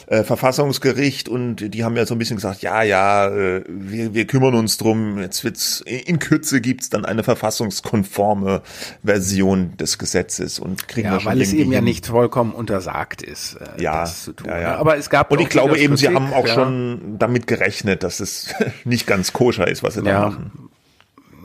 äh, 0.07 0.23
Verfassungsgericht 0.23 1.29
und 1.29 1.75
die 1.75 1.85
haben 1.85 1.97
ja 1.97 2.07
so 2.07 2.15
ein 2.15 2.19
bisschen 2.19 2.37
gesagt, 2.37 2.63
ja, 2.63 2.83
ja, 2.83 3.29
äh, 3.29 3.65
wir, 3.69 4.15
wir 4.15 4.27
kümmern 4.27 4.55
uns 4.55 4.77
drum, 4.77 5.19
jetzt 5.19 5.45
wird's, 5.45 5.81
in 5.81 6.19
Kürze 6.19 6.61
gibt's 6.61 6.91
dann 6.91 7.05
eine 7.05 7.25
verfassungskonforme 7.25 8.63
Version 9.03 9.77
des 9.77 9.99
Gesetzes 9.99 10.59
und 10.59 10.89
kriegen 10.89 11.09
wir 11.09 11.15
Ja, 11.15 11.21
schon 11.21 11.33
weil 11.33 11.41
es 11.41 11.53
eben 11.53 11.73
ja 11.73 11.81
nicht 11.81 12.07
vollkommen 12.07 12.53
untersagt 12.53 13.23
ist, 13.23 13.57
äh, 13.57 13.83
ja, 13.83 14.03
das 14.03 14.25
zu 14.25 14.33
tun. 14.33 14.49
ja, 14.49 14.61
ja. 14.61 14.77
Aber 14.77 14.97
es 14.97 15.11
gab 15.11 15.31
und 15.31 15.41
ich 15.41 15.49
glaube 15.49 15.79
eben, 15.79 15.97
sie 15.97 16.07
Kritik, 16.07 16.21
haben 16.21 16.33
auch 16.33 16.47
ja. 16.47 16.55
schon 16.55 17.17
damit 17.19 17.47
gerechnet, 17.47 18.03
dass 18.03 18.21
es 18.21 18.55
nicht 18.85 19.07
ganz 19.07 19.33
koscher 19.33 19.67
ist, 19.69 19.83
was 19.83 19.95
sie 19.95 20.03
da 20.03 20.31
machen. 20.31 20.71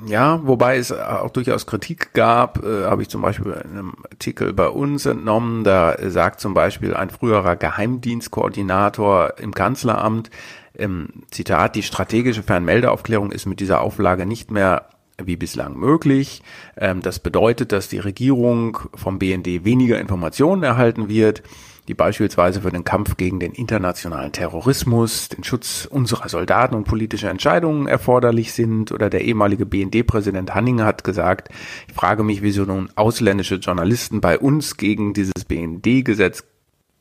Ja, 0.06 0.42
wobei 0.44 0.78
es 0.78 0.92
auch 0.92 1.30
durchaus 1.30 1.66
Kritik 1.66 2.14
gab, 2.14 2.64
äh, 2.64 2.86
habe 2.86 3.02
ich 3.02 3.10
zum 3.10 3.22
Beispiel 3.22 3.52
in 3.64 3.72
einem 3.72 3.94
Artikel 4.12 4.54
bei 4.54 4.68
uns 4.68 5.06
entnommen, 5.06 5.64
da 5.64 5.96
sagt 6.10 6.40
zum 6.40 6.54
Beispiel 6.54 6.94
ein 6.94 7.10
früherer 7.10 7.56
Geheimdienstkoordinator 7.56 9.38
im 9.40 9.54
Kanzleramt, 9.54 10.30
ähm, 10.78 11.10
Zitat, 11.32 11.76
die 11.76 11.84
strategische 11.84 12.44
Fernmeldeaufklärung 12.44 13.32
ist 13.32 13.46
mit 13.46 13.60
dieser 13.60 13.82
Auflage 13.82 14.26
nicht 14.26 14.52
mehr 14.52 14.88
wie 15.24 15.36
bislang 15.36 15.78
möglich. 15.78 16.42
Ähm, 16.76 17.02
das 17.02 17.20
bedeutet, 17.20 17.72
dass 17.72 17.88
die 17.88 18.00
Regierung 18.00 18.80
vom 18.96 19.20
BND 19.20 19.64
weniger 19.64 20.00
Informationen 20.00 20.64
erhalten 20.64 21.08
wird 21.08 21.44
die 21.88 21.94
beispielsweise 21.94 22.62
für 22.62 22.72
den 22.72 22.84
Kampf 22.84 23.18
gegen 23.18 23.40
den 23.40 23.52
internationalen 23.52 24.32
Terrorismus, 24.32 25.30
den 25.30 25.44
Schutz 25.44 25.86
unserer 25.90 26.30
Soldaten 26.30 26.76
und 26.76 26.86
politische 26.86 27.30
Entscheidungen 27.30 27.88
erforderlich 27.88 28.54
sind. 28.54 28.92
Oder 28.92 29.10
der 29.10 29.22
ehemalige 29.22 29.66
BND-Präsident 29.66 30.56
Hanning 30.56 30.82
hat 30.82 31.04
gesagt, 31.04 31.50
ich 31.88 31.94
frage 31.94 32.24
mich, 32.24 32.42
wieso 32.42 32.64
nun 32.64 32.90
ausländische 32.96 33.56
Journalisten 33.56 34.22
bei 34.22 34.40
uns 34.40 34.78
gegen 34.78 35.14
dieses 35.14 35.46
BND-Gesetz 35.48 36.44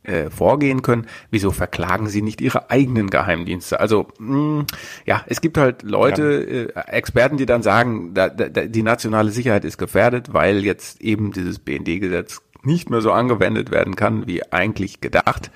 äh, 0.05 0.31
vorgehen 0.31 0.83
können, 0.83 1.07
wieso 1.31 1.53
verklagen 1.53 2.09
sie 2.09 2.23
nicht 2.23 2.41
ihre 2.41 2.71
eigenen 2.71 3.09
Geheimdienste? 3.09 3.79
Also 3.79 4.09
mh, 4.19 4.35
hm, 4.35 4.67
ja, 5.07 5.23
es 5.27 5.41
gibt 5.41 5.59
halt 5.59 5.85
Leute, 5.85 6.73
äh, 6.75 6.81
Experten, 6.91 7.37
die 7.37 7.47
dann 7.47 7.63
sagen, 7.63 8.15
da, 8.15 8.29
da, 8.29 8.49
die 8.49 8.83
nationale 8.83 9.31
Sicherheit 9.31 9.65
ist 9.65 9.79
gefährdet, 9.79 10.33
weil 10.35 10.65
jetzt 10.65 11.01
eben 11.01 11.31
dieses 11.31 11.61
BND-Gesetz 11.61 12.43
nicht 12.65 12.91
mehr 12.91 13.01
so 13.01 13.13
angewendet 13.13 13.71
werden 13.71 13.97
kann, 13.97 14.27
wie 14.27 14.53
eigentlich 14.53 15.01
gedacht. 15.01 15.51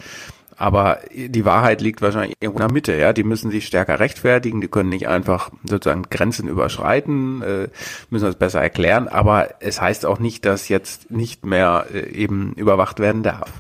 Aber 0.59 1.01
die 1.15 1.45
Wahrheit 1.45 1.83
liegt 1.83 2.01
wahrscheinlich 2.01 2.37
irgendwo 2.41 2.61
in 2.61 2.67
der 2.67 2.73
Mitte, 2.73 2.97
ja. 2.97 3.13
Die 3.13 3.25
müssen 3.25 3.51
sich 3.51 3.67
stärker 3.67 4.01
rechtfertigen, 4.01 4.63
die 4.63 4.69
können 4.69 4.89
nicht 4.89 5.07
einfach 5.07 5.51
sozusagen 5.69 6.05
Grenzen 6.05 6.49
überschreiten, 6.49 7.43
äh, 7.43 7.69
müssen 8.09 8.25
das 8.25 8.37
besser 8.37 8.63
erklären. 8.63 9.07
Aber 9.07 9.49
es 9.61 9.83
heißt 9.83 10.07
auch 10.07 10.19
nicht, 10.19 10.47
dass 10.47 10.69
jetzt 10.69 11.11
nicht 11.11 11.45
mehr 11.45 11.87
äh, 11.93 12.09
eben 12.11 12.55
überwacht 12.55 13.01
werden 13.01 13.23
darf. 13.23 13.53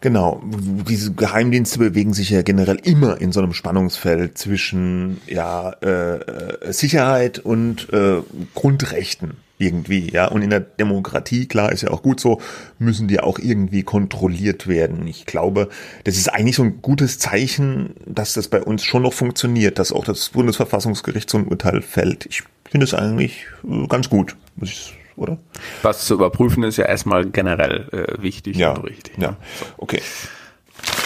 Genau. 0.00 0.42
Diese 0.44 1.12
Geheimdienste 1.12 1.80
bewegen 1.80 2.14
sich 2.14 2.30
ja 2.30 2.42
generell 2.42 2.78
immer 2.84 3.20
in 3.20 3.32
so 3.32 3.40
einem 3.40 3.52
Spannungsfeld 3.52 4.38
zwischen 4.38 5.20
ja 5.26 5.72
äh, 5.80 6.72
Sicherheit 6.72 7.40
und 7.40 7.92
äh, 7.92 8.22
Grundrechten 8.54 9.38
irgendwie, 9.64 10.10
ja. 10.10 10.28
Und 10.28 10.42
in 10.42 10.50
der 10.50 10.60
Demokratie, 10.60 11.46
klar, 11.46 11.72
ist 11.72 11.82
ja 11.82 11.90
auch 11.90 12.02
gut 12.02 12.20
so, 12.20 12.40
müssen 12.78 13.08
die 13.08 13.20
auch 13.20 13.38
irgendwie 13.38 13.82
kontrolliert 13.82 14.66
werden. 14.66 15.06
Ich 15.06 15.26
glaube, 15.26 15.68
das 16.04 16.16
ist 16.16 16.28
eigentlich 16.28 16.56
so 16.56 16.62
ein 16.62 16.82
gutes 16.82 17.18
Zeichen, 17.18 17.94
dass 18.06 18.34
das 18.34 18.48
bei 18.48 18.62
uns 18.62 18.84
schon 18.84 19.02
noch 19.02 19.12
funktioniert, 19.12 19.78
dass 19.78 19.92
auch 19.92 20.04
das 20.04 20.30
Bundesverfassungsgericht 20.30 21.28
so 21.28 21.38
ein 21.38 21.46
Urteil 21.46 21.82
fällt. 21.82 22.26
Ich 22.26 22.42
finde 22.68 22.84
es 22.84 22.94
eigentlich 22.94 23.46
äh, 23.68 23.86
ganz 23.86 24.08
gut, 24.08 24.36
muss 24.56 24.70
ich 24.70 24.94
oder? 25.16 25.38
Was 25.82 26.06
zu 26.06 26.14
überprüfen 26.14 26.64
ist 26.64 26.76
ja 26.76 26.86
erstmal 26.86 27.26
generell 27.26 27.88
äh, 27.92 28.22
wichtig 28.22 28.56
ja, 28.56 28.72
und 28.72 28.84
richtig. 28.84 29.16
Ja, 29.18 29.36
okay. 29.78 30.02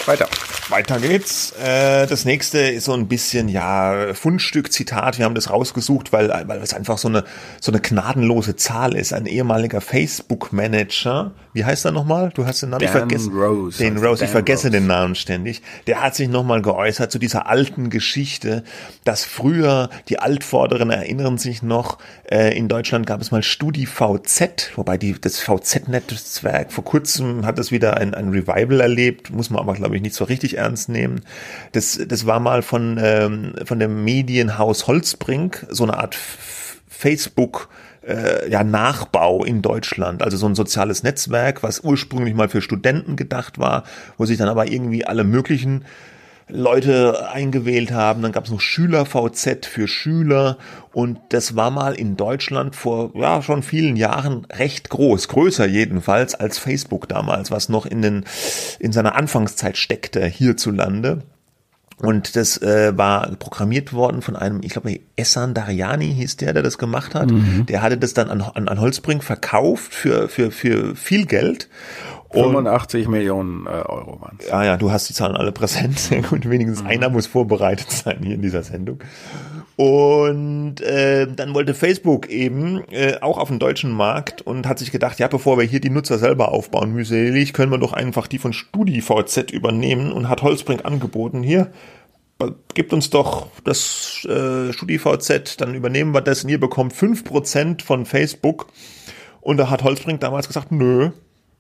Weiter. 0.07 0.29
Weiter 0.71 1.01
geht's. 1.01 1.53
Äh, 1.53 2.07
das 2.07 2.25
nächste 2.25 2.59
ist 2.59 2.85
so 2.85 2.93
ein 2.93 3.09
bisschen, 3.09 3.49
ja, 3.49 4.13
Fundstück, 4.13 4.71
Zitat. 4.71 5.19
Wir 5.19 5.25
haben 5.25 5.35
das 5.35 5.49
rausgesucht, 5.51 6.13
weil, 6.13 6.29
weil 6.47 6.61
es 6.61 6.75
einfach 6.75 6.99
so 6.99 7.09
eine, 7.09 7.25
so 7.61 7.73
eine 7.73 7.81
gnadenlose 7.81 8.57
Zahl 8.57 8.95
ist. 8.95 9.13
Ein 9.15 9.27
ehemaliger 9.27 9.81
Facebook-Manager. 9.81 11.33
Wie 11.55 11.65
heißt 11.65 11.87
er 11.87 11.93
nochmal? 11.93 12.31
Du 12.35 12.45
hast 12.45 12.63
den 12.63 12.71
Namen. 12.71 12.81
Dan 12.81 12.89
ich 12.89 12.99
vergesse, 12.99 13.31
Rose. 13.31 13.79
Den 13.79 13.97
Rose. 13.97 14.25
ich 14.25 14.31
vergesse 14.31 14.67
Rose. 14.67 14.79
den 14.79 14.87
Namen 14.87 15.15
ständig. 15.15 15.63
Der 15.87 16.03
hat 16.03 16.15
sich 16.15 16.29
nochmal 16.29 16.61
geäußert 16.61 17.11
zu 17.11 17.19
dieser 17.19 17.47
alten 17.47 17.89
Geschichte, 17.89 18.63
dass 19.05 19.25
früher, 19.25 19.89
die 20.09 20.19
Altvorderen 20.19 20.91
erinnern 20.91 21.39
sich 21.39 21.63
noch, 21.63 21.99
äh, 22.31 22.57
in 22.57 22.69
Deutschland 22.69 23.07
gab 23.07 23.23
es 23.23 23.31
mal 23.31 23.43
StudiVZ, 23.43 24.73
wobei 24.77 24.99
die, 24.99 25.19
das 25.19 25.41
VZ-Netzwerk 25.41 26.73
vor 26.73 26.85
kurzem 26.85 27.47
hat 27.47 27.59
es 27.59 27.73
wieder 27.73 27.97
ein, 27.97 28.15
ein 28.15 28.29
Revival 28.29 28.81
erlebt, 28.81 29.31
muss 29.31 29.49
man 29.49 29.61
aber, 29.61 29.75
glaube 29.75 29.97
ich, 29.97 30.03
nicht 30.03 30.15
so 30.15 30.25
richtig 30.25 30.58
ernst 30.59 30.89
nehmen. 30.89 31.23
Das, 31.73 31.99
das 32.07 32.27
war 32.27 32.41
mal 32.41 32.63
von, 32.63 32.99
ähm, 33.01 33.55
von 33.65 33.79
dem 33.79 34.05
Medienhaus 34.05 34.87
Holzbrink, 34.87 35.67
so 35.71 35.85
eine 35.85 35.97
Art 35.97 36.17
Facebook- 36.89 37.69
äh, 38.07 38.51
ja, 38.51 38.65
Nachbau 38.65 39.45
in 39.45 39.61
Deutschland, 39.61 40.23
also 40.23 40.37
so 40.37 40.47
ein 40.47 40.55
soziales 40.55 41.03
Netzwerk, 41.03 41.63
was 41.63 41.81
ursprünglich 41.81 42.35
mal 42.35 42.49
für 42.49 42.63
Studenten 42.63 43.17
gedacht 43.17 43.59
war, 43.59 43.85
wo 44.17 44.25
sich 44.25 44.39
dann 44.39 44.49
aber 44.49 44.71
irgendwie 44.71 45.05
alle 45.05 45.25
möglichen 45.25 45.85
Leute 46.49 47.29
eingewählt 47.31 47.93
haben. 47.93 48.23
Dann 48.23 48.33
gab 48.33 48.45
es 48.45 48.51
noch 48.51 48.61
Schüler-VZ 48.61 49.67
für 49.67 49.89
Schüler 49.89 50.59
und 50.93 51.19
das 51.31 51.57
war 51.57 51.71
mal 51.71 51.95
in 51.95 52.17
Deutschland 52.17 52.75
vor 52.75 53.13
ja 53.15 53.43
schon 53.43 53.63
vielen 53.63 53.97
Jahren 53.97 54.47
recht 54.47 54.89
groß, 54.89 55.29
größer 55.29 55.67
jedenfalls 55.67 56.35
als 56.35 56.59
Facebook 56.59 57.09
damals, 57.09 57.51
was 57.51 57.69
noch 57.69 57.87
in 57.87 58.03
den 58.03 58.25
in 58.79 58.93
seiner 58.93 59.15
Anfangszeit 59.15 59.77
steckte 59.77 60.25
hierzulande. 60.27 61.23
Und 62.01 62.37
das 62.37 62.63
äh, 62.63 62.97
war 62.97 63.35
programmiert 63.37 63.93
worden 63.93 64.23
von 64.23 64.37
einem, 64.37 64.61
ich 64.63 64.71
glaube, 64.71 65.01
Essan 65.17 65.53
Dariani 65.53 66.15
hieß 66.15 66.37
der, 66.37 66.53
der 66.53 66.63
das 66.63 66.79
gemacht 66.79 67.15
hat. 67.15 67.31
Mhm. 67.31 67.67
Der 67.67 67.83
hatte 67.83 67.99
das 67.99 68.15
dann 68.15 68.31
an, 68.31 68.41
an, 68.41 68.69
an 68.69 68.81
Holzbring 68.81 69.21
verkauft 69.21 69.95
für, 69.95 70.29
für, 70.29 70.53
für 70.53 70.95
viel 70.95 71.27
Geld. 71.27 71.69
85 72.33 73.07
und, 73.07 73.13
Millionen 73.13 73.67
äh, 73.67 73.71
Euro 73.71 74.21
waren 74.21 74.37
es. 74.39 74.49
Ja, 74.49 74.65
ja, 74.65 74.77
du 74.77 74.91
hast 74.91 75.09
die 75.09 75.15
Zahlen 75.15 75.37
alle 75.37 75.53
präsent. 75.53 75.99
Sehr 75.99 76.23
gut, 76.29 76.49
wenigstens 76.49 76.83
mhm. 76.83 76.89
einer 76.89 77.09
muss 77.09 77.27
vorbereitet 77.27 77.91
sein 77.91 78.19
hier 78.23 78.35
in 78.35 78.43
dieser 78.43 78.63
Sendung. 78.63 79.01
Und 79.77 80.81
äh, 80.81 81.29
dann 81.29 81.55
wollte 81.55 81.73
Facebook 81.73 82.29
eben 82.29 82.83
äh, 82.91 83.19
auch 83.21 83.39
auf 83.39 83.49
den 83.49 83.61
deutschen 83.61 83.93
Markt 83.93 84.43
und 84.43 84.67
hat 84.67 84.81
sich 84.81 84.91
gedacht, 84.91 85.21
ja, 85.21 85.29
bevor 85.29 85.57
wir 85.57 85.65
hier 85.65 85.81
die 85.81 85.89
Nutzer 85.89 86.19
selber 86.19 86.51
aufbauen, 86.51 86.93
mühselig, 86.93 87.53
können 87.53 87.71
wir 87.71 87.79
doch 87.79 87.93
einfach 87.93 88.27
die 88.27 88.39
von 88.39 88.53
StudiVZ 88.53 89.53
übernehmen 89.53 90.11
und 90.11 90.29
hat 90.29 90.43
Holzbrink 90.43 90.85
angeboten, 90.85 91.45
hier, 91.45 91.71
gibt 92.75 92.93
uns 92.93 93.11
doch 93.11 93.49
das 93.65 94.27
äh, 94.29 94.73
StudiVZ, 94.73 95.61
dann 95.61 95.75
übernehmen 95.75 96.13
wir 96.13 96.21
das 96.21 96.45
und 96.45 96.51
ihr 96.51 96.61
bekommt 96.61 96.93
fünf 96.93 97.25
Prozent 97.25 97.83
von 97.83 98.05
Facebook. 98.05 98.67
Und 99.41 99.57
da 99.57 99.71
hat 99.71 99.85
Holzbrink 99.85 100.21
damals 100.21 100.47
gesagt, 100.49 100.73
nö, 100.73 101.11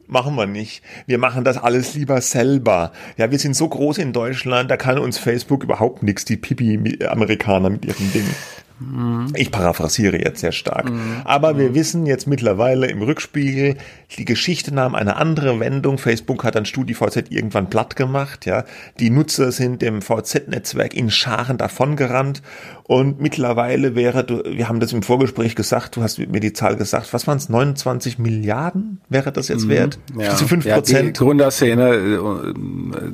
machen 0.08 0.34
wir 0.34 0.46
nicht. 0.46 0.82
Wir 1.06 1.18
machen 1.18 1.44
das 1.44 1.58
alles 1.58 1.94
lieber 1.94 2.20
selber. 2.20 2.92
Ja, 3.16 3.30
wir 3.30 3.38
sind 3.38 3.54
so 3.54 3.68
groß 3.68 3.98
in 3.98 4.12
Deutschland, 4.12 4.70
da 4.70 4.76
kann 4.76 4.98
uns 4.98 5.18
Facebook 5.18 5.64
überhaupt 5.64 6.02
nichts, 6.02 6.24
die 6.24 6.36
Pipi-Amerikaner 6.36 7.70
mit 7.70 7.84
ihren 7.84 8.12
Dingen. 8.12 8.34
Mhm. 8.80 9.32
Ich 9.34 9.50
paraphrasiere 9.50 10.18
jetzt 10.22 10.40
sehr 10.40 10.52
stark. 10.52 10.90
Mhm. 10.90 11.22
Aber 11.24 11.58
wir 11.58 11.74
wissen 11.74 12.06
jetzt 12.06 12.26
mittlerweile 12.26 12.86
im 12.86 13.02
Rückspiegel, 13.02 13.76
die 14.16 14.24
Geschichte 14.24 14.72
nahm 14.72 14.94
eine 14.94 15.16
andere 15.16 15.58
Wendung. 15.58 15.98
Facebook 15.98 16.44
hat 16.44 16.54
dann 16.54 16.64
StudiVZ 16.64 17.30
irgendwann 17.30 17.70
platt 17.70 17.96
gemacht, 17.96 18.46
ja. 18.46 18.64
Die 19.00 19.10
Nutzer 19.10 19.50
sind 19.52 19.82
dem 19.82 20.00
VZ-Netzwerk 20.00 20.94
in 20.94 21.10
Scharen 21.10 21.58
davongerannt 21.58 22.42
und 22.88 23.20
mittlerweile 23.20 23.94
wäre, 23.94 24.26
wir 24.46 24.66
haben 24.66 24.80
das 24.80 24.94
im 24.94 25.02
Vorgespräch 25.02 25.54
gesagt, 25.54 25.96
du 25.96 26.02
hast 26.02 26.18
mir 26.18 26.40
die 26.40 26.54
Zahl 26.54 26.74
gesagt, 26.74 27.12
was 27.12 27.26
waren 27.26 27.36
es, 27.36 27.50
29 27.50 28.18
Milliarden 28.18 29.02
wäre 29.10 29.30
das 29.30 29.48
jetzt 29.48 29.66
mhm. 29.66 29.68
wert? 29.68 29.98
Ja. 30.18 30.30
Diese 30.30 30.48
5 30.48 30.66
Prozent. 30.66 30.88
Ja, 30.88 31.02
die 31.02 31.12
Gründerszene, 31.12 31.94
äh, 31.94 32.54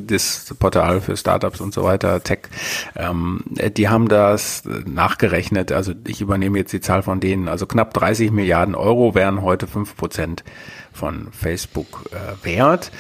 das 0.07 0.54
Portal 0.61 1.00
für 1.00 1.16
Startups 1.16 1.61
und 1.61 1.75
so 1.75 1.83
weiter, 1.83 2.23
Tech, 2.23 2.43
ähm, 2.95 3.43
die 3.76 3.88
haben 3.88 4.07
das 4.07 4.62
nachgerechnet. 4.87 5.73
Also 5.73 5.93
ich 6.07 6.21
übernehme 6.21 6.57
jetzt 6.57 6.73
die 6.73 6.81
Zahl 6.81 7.02
von 7.02 7.19
denen. 7.19 7.49
Also 7.49 7.66
knapp 7.66 7.93
30 7.95 8.31
Milliarden 8.31 8.76
Euro 8.76 9.16
wären 9.16 9.43
heute 9.43 9.66
5 9.66 9.97
Prozent 9.97 10.45
von 10.93 11.33
Facebook 11.33 12.04
äh, 12.12 12.47
wert. 12.47 12.93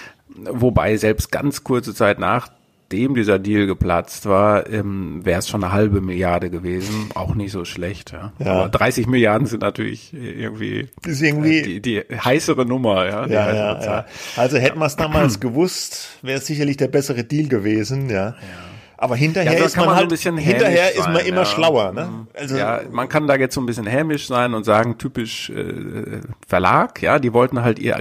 Wobei 0.50 0.96
selbst 0.96 1.30
ganz 1.30 1.62
kurze 1.62 1.94
Zeit 1.94 2.18
nach 2.18 2.48
nachdem 2.84 3.14
dieser 3.14 3.38
Deal 3.38 3.66
geplatzt 3.66 4.26
war, 4.26 4.70
ähm, 4.70 5.24
wäre 5.24 5.38
es 5.38 5.48
schon 5.48 5.64
eine 5.64 5.72
halbe 5.72 6.00
Milliarde 6.00 6.50
gewesen. 6.50 7.10
Auch 7.14 7.34
nicht 7.34 7.50
so 7.52 7.64
schlecht. 7.64 8.12
Ja. 8.12 8.32
ja. 8.38 8.52
Aber 8.52 8.68
30 8.68 9.06
Milliarden 9.06 9.46
sind 9.46 9.62
natürlich 9.62 10.12
irgendwie, 10.12 10.88
ist 11.04 11.22
irgendwie 11.22 11.58
äh, 11.58 11.62
die, 11.62 11.80
die 11.80 12.00
heißere 12.00 12.66
Nummer. 12.66 13.06
Ja, 13.06 13.26
ja, 13.26 13.54
ja, 13.54 13.82
ja. 13.82 14.06
Also 14.36 14.58
hätten 14.58 14.78
wir 14.78 14.86
es 14.86 14.96
damals 14.96 15.40
gewusst, 15.40 16.18
wäre 16.22 16.38
es 16.38 16.46
sicherlich 16.46 16.76
der 16.76 16.88
bessere 16.88 17.24
Deal 17.24 17.48
gewesen. 17.48 18.10
Ja. 18.10 18.28
ja. 18.28 18.34
Aber 18.96 19.16
hinterher 19.16 19.58
ja, 19.58 19.64
ist 19.64 19.76
man, 19.76 19.86
man 19.86 19.96
halt, 19.96 20.10
so 20.16 20.30
hinterher 20.30 20.86
sein, 20.86 20.98
ist 20.98 21.08
man 21.08 21.26
immer 21.26 21.38
ja. 21.38 21.44
schlauer, 21.44 21.92
ne? 21.92 22.04
Mhm. 22.06 22.26
Also 22.32 22.56
ja, 22.56 22.80
man 22.90 23.08
kann 23.08 23.26
da 23.26 23.36
jetzt 23.36 23.54
so 23.54 23.60
ein 23.60 23.66
bisschen 23.66 23.86
hämisch 23.86 24.26
sein 24.26 24.54
und 24.54 24.64
sagen, 24.64 24.98
typisch 24.98 25.50
äh, 25.50 26.20
Verlag, 26.46 27.02
ja, 27.02 27.18
die 27.18 27.32
wollten 27.32 27.62
halt 27.62 27.78
ihr, 27.78 27.96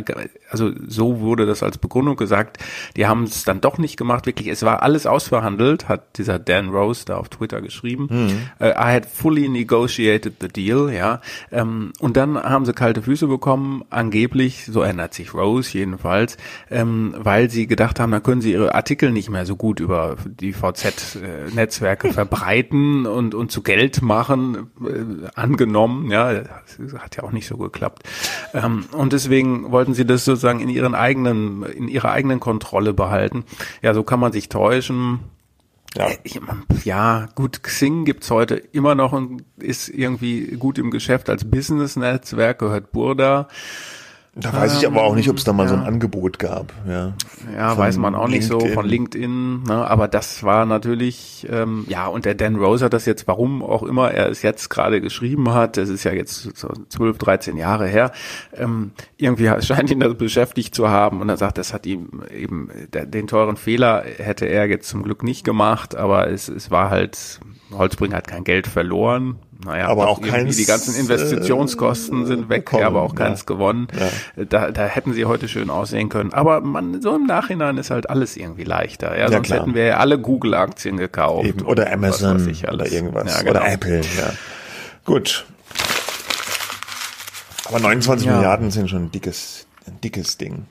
also 0.50 0.72
so 0.88 1.20
wurde 1.20 1.46
das 1.46 1.64
als 1.64 1.78
Begründung 1.78 2.16
gesagt, 2.16 2.58
die 2.96 3.08
haben 3.08 3.24
es 3.24 3.44
dann 3.44 3.60
doch 3.60 3.78
nicht 3.78 3.98
gemacht, 3.98 4.28
wirklich, 4.28 4.48
es 4.48 4.64
war 4.64 4.84
alles 4.84 5.08
ausverhandelt, 5.08 5.90
hat 5.90 6.18
dieser 6.18 6.38
Dan 6.38 6.70
Rose 6.70 7.06
da 7.06 7.18
auf 7.18 7.30
Twitter 7.30 7.62
geschrieben. 7.62 8.08
Mhm. 8.10 8.50
Uh, 8.60 8.70
I 8.70 8.94
had 8.94 9.06
fully 9.06 9.50
negotiated 9.50 10.36
the 10.42 10.48
deal, 10.48 10.94
ja. 10.94 11.22
Ähm, 11.52 11.94
und 12.00 12.18
dann 12.18 12.42
haben 12.42 12.66
sie 12.66 12.74
kalte 12.74 13.02
Füße 13.02 13.28
bekommen, 13.28 13.84
angeblich, 13.90 14.66
so 14.68 14.84
ändert 14.84 15.14
sich 15.14 15.34
Rose 15.34 15.76
jedenfalls, 15.76 16.38
ähm, 16.70 17.16
weil 17.18 17.50
sie 17.50 17.66
gedacht 17.66 18.00
haben, 18.00 18.12
dann 18.12 18.24
können 18.24 18.42
sie 18.42 18.52
ihre 18.52 18.76
Artikel 18.76 19.12
nicht 19.12 19.30
mehr 19.30 19.46
so 19.46 19.56
gut 19.56 19.80
über 19.80 20.18
die 20.26 20.54
VZ 20.54 20.83
KZ-Netzwerke 20.84 22.14
verbreiten 22.14 23.06
und, 23.06 23.34
und 23.36 23.52
zu 23.52 23.62
Geld 23.62 24.02
machen, 24.02 24.72
äh, 24.82 25.28
angenommen. 25.36 26.12
Ja, 26.12 26.34
das 26.34 27.02
hat 27.02 27.16
ja 27.16 27.24
auch 27.24 27.32
nicht 27.32 27.48
so 27.48 27.58
geklappt. 27.58 28.04
Ähm, 28.54 28.86
und 28.92 29.14
deswegen 29.14 29.72
wollten 29.72 29.94
sie 29.94 30.06
das 30.06 30.26
sozusagen 30.26 30.60
in 30.60 30.70
ihren 30.70 30.96
eigenen, 30.96 31.64
in 31.64 31.88
ihrer 31.88 32.12
eigenen 32.12 32.40
Kontrolle 32.40 32.94
behalten. 32.94 33.46
Ja, 33.82 33.94
so 33.94 34.04
kann 34.04 34.20
man 34.20 34.32
sich 34.32 34.50
täuschen. 34.50 35.20
Ja. 35.96 36.08
Äh, 36.10 36.20
ja, 36.84 37.30
gut, 37.36 37.64
Xing 37.64 38.06
gibt's 38.06 38.32
heute 38.32 38.56
immer 38.56 38.96
noch 38.96 39.14
und 39.14 39.44
ist 39.58 39.90
irgendwie 39.90 40.58
gut 40.58 40.78
im 40.78 40.92
Geschäft 40.92 41.30
als 41.30 41.50
Business-Netzwerk, 41.50 42.60
gehört 42.60 42.92
Burda. 42.92 43.48
Da 44.36 44.52
weiß 44.52 44.80
ich 44.80 44.88
aber 44.88 45.04
auch 45.04 45.14
nicht, 45.14 45.30
ob 45.30 45.38
es 45.38 45.44
da 45.44 45.54
mal 45.54 45.64
ja. 45.64 45.70
so 45.70 45.76
ein 45.76 45.84
Angebot 45.84 46.40
gab. 46.40 46.74
Ja, 46.88 47.14
ja 47.56 47.78
weiß 47.78 47.98
man 47.98 48.16
auch 48.16 48.28
nicht 48.28 48.50
LinkedIn. 48.50 48.68
so 48.70 48.74
von 48.74 48.86
LinkedIn. 48.88 49.64
Ne? 49.64 49.88
Aber 49.88 50.08
das 50.08 50.42
war 50.42 50.66
natürlich, 50.66 51.46
ähm, 51.52 51.86
ja, 51.88 52.08
und 52.08 52.26
der 52.26 52.34
Dan 52.34 52.56
Rose 52.56 52.84
hat 52.84 52.94
das 52.94 53.06
jetzt, 53.06 53.28
warum 53.28 53.62
auch 53.62 53.84
immer 53.84 54.10
er 54.10 54.30
es 54.30 54.42
jetzt 54.42 54.70
gerade 54.70 55.02
geschrieben 55.02 55.54
hat, 55.54 55.78
das 55.78 55.90
ist 55.90 56.04
ja 56.04 56.14
jetzt 56.14 56.58
so 56.58 56.68
12, 56.90 57.20
13 57.20 57.58
Jahre 57.58 57.86
her, 57.86 58.12
ähm, 58.58 58.94
irgendwie 59.18 59.52
scheint 59.62 59.92
ihn 59.92 60.00
das 60.00 60.16
beschäftigt 60.16 60.74
zu 60.74 60.90
haben. 60.90 61.22
Und 61.22 61.30
er 61.30 61.38
sagt, 61.38 61.60
das 61.60 61.72
hat 61.72 61.86
ihm 61.86 62.24
eben, 62.36 62.70
der, 62.92 63.06
den 63.06 63.28
teuren 63.28 63.56
Fehler 63.56 64.04
hätte 64.18 64.48
er 64.48 64.66
jetzt 64.68 64.90
zum 64.90 65.04
Glück 65.04 65.22
nicht 65.22 65.44
gemacht, 65.44 65.96
aber 65.96 66.28
es, 66.32 66.50
es 66.50 66.72
war 66.72 66.90
halt, 66.90 67.40
Holzbringer 67.72 68.18
hat 68.18 68.28
kein 68.28 68.44
Geld 68.44 68.66
verloren, 68.66 69.38
naja, 69.66 69.88
aber 69.88 70.08
auch 70.10 70.22
keins, 70.22 70.58
die 70.58 70.66
ganzen 70.66 70.96
Investitionskosten 70.96 72.24
äh, 72.24 72.26
sind 72.26 72.50
weg, 72.50 72.66
bekommen, 72.66 72.84
aber 72.84 73.02
auch 73.02 73.16
keins 73.16 73.42
ja. 73.42 73.46
gewonnen. 73.46 73.88
Ja. 73.98 74.46
Da, 74.46 74.72
da 74.72 74.86
hätten 74.86 75.14
sie 75.14 75.26
heute 75.26 75.48
schön 75.48 75.70
aussehen 75.70 76.10
können. 76.10 76.34
Aber 76.34 76.62
man, 76.62 77.02
so 77.02 77.16
im 77.16 77.26
Nachhinein 77.26 77.78
ist 77.78 77.92
halt 77.92 78.10
alles 78.10 78.36
irgendwie 78.36 78.64
leichter. 78.64 79.18
Ja, 79.18 79.32
sonst 79.32 79.52
hätten 79.52 79.74
wir 79.74 79.86
ja 79.86 79.98
alle 79.98 80.20
Google-Aktien 80.20 80.98
gekauft. 80.98 81.46
Eben. 81.46 81.66
Oder 81.66 81.92
Amazon 81.92 82.42
oder 82.72 82.92
irgendwas. 82.92 83.40
Genau. 83.40 83.52
Oder 83.52 83.72
Apple. 83.72 84.02
Ja. 84.02 84.34
Gut. 85.06 85.46
Aber 87.68 87.80
29 87.80 88.28
Milliarden 88.28 88.72
sind 88.72 88.90
schon 88.90 89.06
ein 89.06 89.12
dickes, 89.12 89.68
ein 89.88 90.00
dickes 90.02 90.38
Ding. 90.38 90.66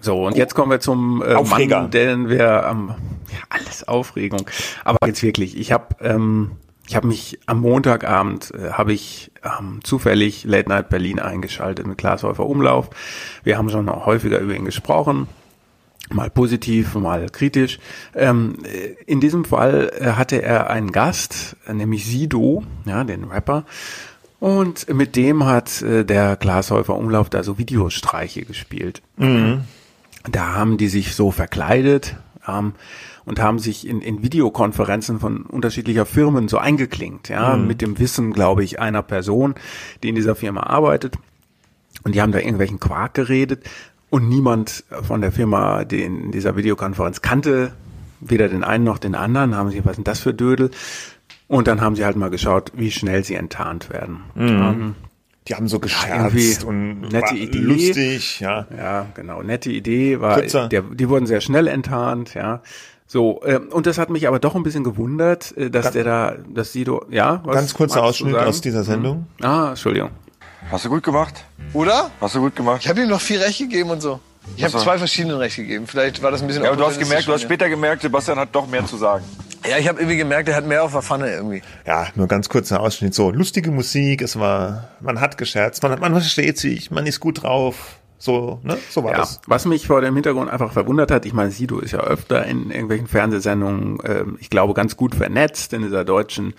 So, 0.00 0.26
und 0.26 0.36
jetzt 0.36 0.54
kommen 0.54 0.70
wir 0.70 0.80
zum 0.80 1.22
äh, 1.22 1.34
Aufreger. 1.34 1.82
Mann, 1.82 1.90
den 1.90 2.28
wir 2.28 2.66
am, 2.66 2.90
ähm, 2.90 2.94
ja, 3.32 3.38
alles 3.48 3.88
Aufregung. 3.88 4.46
Aber 4.84 4.98
jetzt 5.06 5.22
wirklich, 5.22 5.56
ich 5.56 5.72
habe 5.72 5.96
ähm, 6.00 6.52
ich 6.88 6.94
habe 6.94 7.08
mich 7.08 7.38
am 7.46 7.60
Montagabend 7.60 8.52
äh, 8.54 8.72
habe 8.72 8.92
ich 8.92 9.30
ähm, 9.44 9.80
zufällig 9.82 10.44
Late 10.44 10.68
Night 10.68 10.88
Berlin 10.88 11.18
eingeschaltet 11.18 11.86
mit 11.86 11.98
Klaas 11.98 12.22
Häufer 12.22 12.46
Umlauf. 12.46 12.90
Wir 13.42 13.58
haben 13.58 13.70
schon 13.70 13.90
häufiger 13.90 14.38
über 14.38 14.54
ihn 14.54 14.64
gesprochen, 14.64 15.26
mal 16.10 16.30
positiv, 16.30 16.94
mal 16.94 17.28
kritisch. 17.30 17.78
Ähm, 18.14 18.58
äh, 18.64 18.94
in 19.06 19.20
diesem 19.20 19.44
Fall 19.44 19.90
äh, 19.98 20.12
hatte 20.12 20.42
er 20.42 20.70
einen 20.70 20.92
Gast, 20.92 21.56
nämlich 21.70 22.06
Sido, 22.06 22.62
ja, 22.84 23.04
den 23.04 23.24
Rapper. 23.24 23.64
Und 24.38 24.92
mit 24.92 25.16
dem 25.16 25.44
hat 25.44 25.82
äh, 25.82 26.04
der 26.04 26.36
Glashäufer 26.36 26.94
Umlauf 26.94 27.30
da 27.30 27.42
so 27.42 27.58
Videostreiche 27.58 28.44
gespielt. 28.44 29.02
Mhm. 29.16 29.62
Da 30.30 30.54
haben 30.54 30.76
die 30.76 30.88
sich 30.88 31.14
so 31.14 31.30
verkleidet. 31.30 32.16
Ähm, 32.46 32.74
und 33.26 33.40
haben 33.40 33.58
sich 33.58 33.86
in, 33.86 34.00
in 34.00 34.22
Videokonferenzen 34.22 35.20
von 35.20 35.42
unterschiedlicher 35.42 36.06
Firmen 36.06 36.48
so 36.48 36.58
eingeklinkt, 36.58 37.28
ja, 37.28 37.56
mhm. 37.56 37.66
mit 37.66 37.82
dem 37.82 37.98
Wissen, 37.98 38.32
glaube 38.32 38.64
ich, 38.64 38.80
einer 38.80 39.02
Person, 39.02 39.56
die 40.02 40.08
in 40.08 40.14
dieser 40.14 40.34
Firma 40.34 40.62
arbeitet. 40.62 41.16
Und 42.04 42.14
die 42.14 42.22
haben 42.22 42.32
da 42.32 42.38
irgendwelchen 42.38 42.80
Quark 42.80 43.14
geredet 43.14 43.68
und 44.10 44.28
niemand 44.28 44.84
von 45.02 45.20
der 45.20 45.32
Firma, 45.32 45.84
die 45.84 46.02
in 46.02 46.30
dieser 46.30 46.56
Videokonferenz 46.56 47.20
kannte, 47.20 47.72
weder 48.20 48.48
den 48.48 48.62
einen 48.62 48.84
noch 48.84 48.98
den 48.98 49.16
anderen, 49.16 49.56
haben 49.56 49.70
sie, 49.70 49.84
was 49.84 49.96
sind 49.96 50.06
das 50.06 50.20
für 50.20 50.32
Dödel? 50.32 50.70
Und 51.48 51.66
dann 51.66 51.80
haben 51.80 51.96
sie 51.96 52.04
halt 52.04 52.16
mal 52.16 52.30
geschaut, 52.30 52.72
wie 52.74 52.90
schnell 52.90 53.24
sie 53.24 53.34
enttarnt 53.34 53.90
werden. 53.90 54.20
Mhm. 54.34 54.94
Die 55.48 55.54
haben 55.54 55.68
so 55.68 55.78
gescherzt 55.78 56.62
ja, 56.62 56.68
und 56.68 57.02
nette 57.12 57.36
Idee. 57.36 57.58
lustig, 57.58 58.40
ja. 58.40 58.66
Ja, 58.76 59.06
genau, 59.14 59.42
nette 59.42 59.70
Idee 59.70 60.20
war, 60.20 60.42
der, 60.42 60.82
die 60.82 61.08
wurden 61.08 61.26
sehr 61.26 61.40
schnell 61.40 61.68
enttarnt, 61.68 62.34
ja. 62.34 62.62
So, 63.06 63.40
äh, 63.44 63.58
und 63.58 63.86
das 63.86 63.98
hat 63.98 64.10
mich 64.10 64.26
aber 64.26 64.40
doch 64.40 64.56
ein 64.56 64.62
bisschen 64.62 64.82
gewundert, 64.82 65.56
äh, 65.56 65.70
dass 65.70 65.84
ganz, 65.84 65.92
der 65.94 66.04
da, 66.04 66.34
dass 66.48 66.72
Sido, 66.72 67.04
ja, 67.08 67.40
was 67.44 67.54
Ganz 67.54 67.74
kurzer 67.74 68.02
Ausschnitt 68.02 68.34
aus 68.34 68.60
dieser 68.60 68.82
Sendung. 68.82 69.26
Mhm. 69.38 69.44
Ah, 69.44 69.68
Entschuldigung. 69.70 70.10
Hast 70.70 70.84
du 70.84 70.88
gut 70.88 71.04
gemacht? 71.04 71.44
Oder? 71.72 72.10
Hast 72.20 72.34
du 72.34 72.40
gut 72.40 72.56
gemacht? 72.56 72.80
Ich 72.82 72.88
habe 72.88 73.00
ihm 73.00 73.08
noch 73.08 73.20
viel 73.20 73.40
Recht 73.40 73.58
gegeben 73.58 73.90
und 73.90 74.00
so. 74.00 74.18
Ich 74.56 74.64
habe 74.64 74.76
zwei 74.76 74.98
verschiedene 74.98 75.38
Recht 75.38 75.56
gegeben. 75.56 75.86
Vielleicht 75.86 76.22
war 76.22 76.30
das 76.30 76.40
ein 76.40 76.46
bisschen. 76.46 76.64
Ja, 76.64 76.70
aber 76.70 76.78
du 76.78 76.86
hast 76.86 76.98
gemerkt, 76.98 77.28
du 77.28 77.32
hast 77.32 77.42
später 77.42 77.68
gemerkt, 77.68 78.02
Sebastian 78.02 78.38
hat 78.38 78.48
doch 78.52 78.66
mehr 78.66 78.84
zu 78.84 78.96
sagen. 78.96 79.24
Ja, 79.68 79.78
ich 79.78 79.88
habe 79.88 79.98
irgendwie 80.00 80.16
gemerkt, 80.16 80.48
er 80.48 80.56
hat 80.56 80.66
mehr 80.66 80.84
auf 80.84 80.92
der 80.92 81.02
Pfanne 81.02 81.32
irgendwie. 81.32 81.62
Ja, 81.86 82.06
nur 82.14 82.28
ganz 82.28 82.48
kurzer 82.48 82.80
Ausschnitt. 82.80 83.14
So, 83.14 83.30
lustige 83.30 83.70
Musik, 83.70 84.22
es 84.22 84.38
war, 84.38 84.88
man 85.00 85.20
hat 85.20 85.38
gescherzt, 85.38 85.82
man, 85.82 85.98
man 85.98 86.12
versteht 86.12 86.58
sich, 86.58 86.90
man 86.90 87.06
ist 87.06 87.18
gut 87.18 87.42
drauf. 87.42 87.96
So, 88.18 88.60
ne? 88.62 88.78
so 88.88 89.04
war 89.04 89.12
ja, 89.12 89.18
das. 89.18 89.40
Was 89.46 89.66
mich 89.66 89.86
vor 89.86 90.00
dem 90.00 90.14
Hintergrund 90.14 90.50
einfach 90.50 90.72
verwundert 90.72 91.10
hat, 91.10 91.26
ich 91.26 91.32
meine, 91.32 91.50
Sido 91.50 91.78
ist 91.78 91.92
ja 91.92 92.00
öfter 92.00 92.46
in 92.46 92.70
irgendwelchen 92.70 93.06
Fernsehsendungen, 93.06 94.00
äh, 94.00 94.24
ich 94.38 94.50
glaube, 94.50 94.74
ganz 94.74 94.96
gut 94.96 95.14
vernetzt 95.14 95.72
in 95.72 95.82
dieser 95.82 96.04
deutschen 96.04 96.54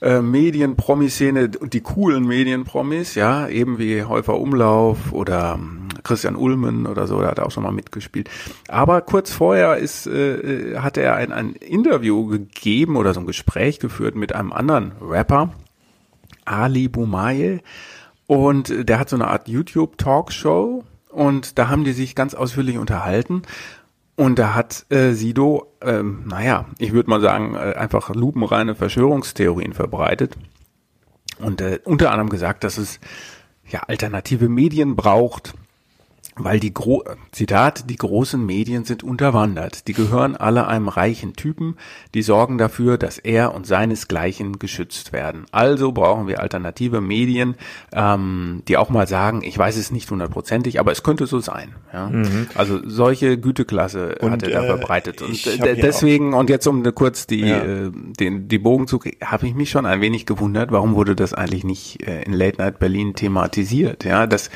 äh, 0.00 0.22
Medienpromi-Szene 0.22 1.50
und 1.60 1.74
die 1.74 1.80
coolen 1.80 2.26
Medienpromis, 2.26 3.16
ja, 3.16 3.48
eben 3.48 3.78
wie 3.78 4.02
Häufer 4.04 4.38
Umlauf 4.38 5.12
oder 5.12 5.58
ähm, 5.58 5.88
Christian 6.02 6.36
Ulmen 6.36 6.86
oder 6.86 7.06
so, 7.06 7.20
der 7.20 7.30
hat 7.30 7.40
auch 7.40 7.50
schon 7.50 7.64
mal 7.64 7.72
mitgespielt. 7.72 8.30
Aber 8.68 9.02
kurz 9.02 9.30
vorher 9.30 9.76
ist, 9.76 10.06
äh, 10.06 10.78
hatte 10.78 11.02
er 11.02 11.16
ein, 11.16 11.32
ein 11.32 11.52
Interview 11.52 12.26
gegeben 12.26 12.96
oder 12.96 13.12
so 13.12 13.20
ein 13.20 13.26
Gespräch 13.26 13.78
geführt 13.78 14.14
mit 14.14 14.34
einem 14.34 14.52
anderen 14.52 14.92
Rapper, 15.02 15.50
Ali 16.46 16.88
Boumaye, 16.88 17.60
und 18.30 18.88
der 18.88 19.00
hat 19.00 19.08
so 19.08 19.16
eine 19.16 19.26
Art 19.26 19.48
YouTube-Talkshow 19.48 20.84
und 21.08 21.58
da 21.58 21.68
haben 21.68 21.82
die 21.82 21.92
sich 21.92 22.14
ganz 22.14 22.34
ausführlich 22.34 22.78
unterhalten. 22.78 23.42
Und 24.14 24.38
da 24.38 24.54
hat 24.54 24.86
äh, 24.88 25.14
Sido, 25.14 25.74
ähm, 25.82 26.28
naja, 26.28 26.66
ich 26.78 26.92
würde 26.92 27.10
mal 27.10 27.20
sagen, 27.20 27.56
äh, 27.56 27.74
einfach 27.74 28.14
lupenreine 28.14 28.76
Verschwörungstheorien 28.76 29.72
verbreitet. 29.72 30.36
Und 31.40 31.60
äh, 31.60 31.80
unter 31.82 32.12
anderem 32.12 32.28
gesagt, 32.28 32.62
dass 32.62 32.78
es 32.78 33.00
ja 33.68 33.80
alternative 33.88 34.48
Medien 34.48 34.94
braucht, 34.94 35.54
weil 36.44 36.60
die 36.60 36.74
Gro 36.74 37.04
Zitat, 37.32 37.88
die 37.88 37.96
großen 37.96 38.44
Medien 38.44 38.84
sind 38.84 39.02
unterwandert. 39.02 39.88
Die 39.88 39.92
gehören 39.92 40.36
alle 40.36 40.66
einem 40.66 40.88
reichen 40.88 41.34
Typen, 41.34 41.76
die 42.14 42.22
sorgen 42.22 42.58
dafür, 42.58 42.98
dass 42.98 43.18
er 43.18 43.54
und 43.54 43.66
seinesgleichen 43.66 44.58
geschützt 44.58 45.12
werden. 45.12 45.46
Also 45.52 45.92
brauchen 45.92 46.26
wir 46.26 46.40
alternative 46.40 47.00
Medien, 47.00 47.54
ähm, 47.92 48.62
die 48.68 48.76
auch 48.76 48.90
mal 48.90 49.06
sagen, 49.06 49.42
ich 49.42 49.56
weiß 49.56 49.76
es 49.76 49.90
nicht 49.90 50.10
hundertprozentig, 50.10 50.80
aber 50.80 50.92
es 50.92 51.02
könnte 51.02 51.26
so 51.26 51.40
sein. 51.40 51.74
Ja? 51.92 52.08
Mhm. 52.08 52.48
Also 52.54 52.80
solche 52.84 53.38
Güteklasse 53.38 54.16
und, 54.20 54.32
hat 54.32 54.42
er 54.42 54.50
da 54.50 54.64
äh, 54.64 54.66
verbreitet. 54.66 55.22
Und 55.22 55.46
äh, 55.46 55.76
deswegen, 55.76 56.34
und 56.34 56.50
jetzt 56.50 56.66
um 56.66 56.82
kurz 56.94 57.26
die, 57.26 57.40
ja. 57.40 57.62
äh, 57.62 57.90
den, 57.92 58.48
die 58.48 58.58
Bogen 58.58 58.86
zu 58.86 59.00
habe 59.24 59.46
ich 59.46 59.54
mich 59.54 59.70
schon 59.70 59.86
ein 59.86 60.00
wenig 60.00 60.26
gewundert, 60.26 60.72
warum 60.72 60.94
wurde 60.94 61.14
das 61.14 61.34
eigentlich 61.34 61.64
nicht 61.64 62.06
äh, 62.06 62.22
in 62.22 62.32
Late 62.32 62.58
Night 62.58 62.78
Berlin 62.78 63.14
thematisiert? 63.14 64.04
Ja, 64.04 64.26
das 64.26 64.50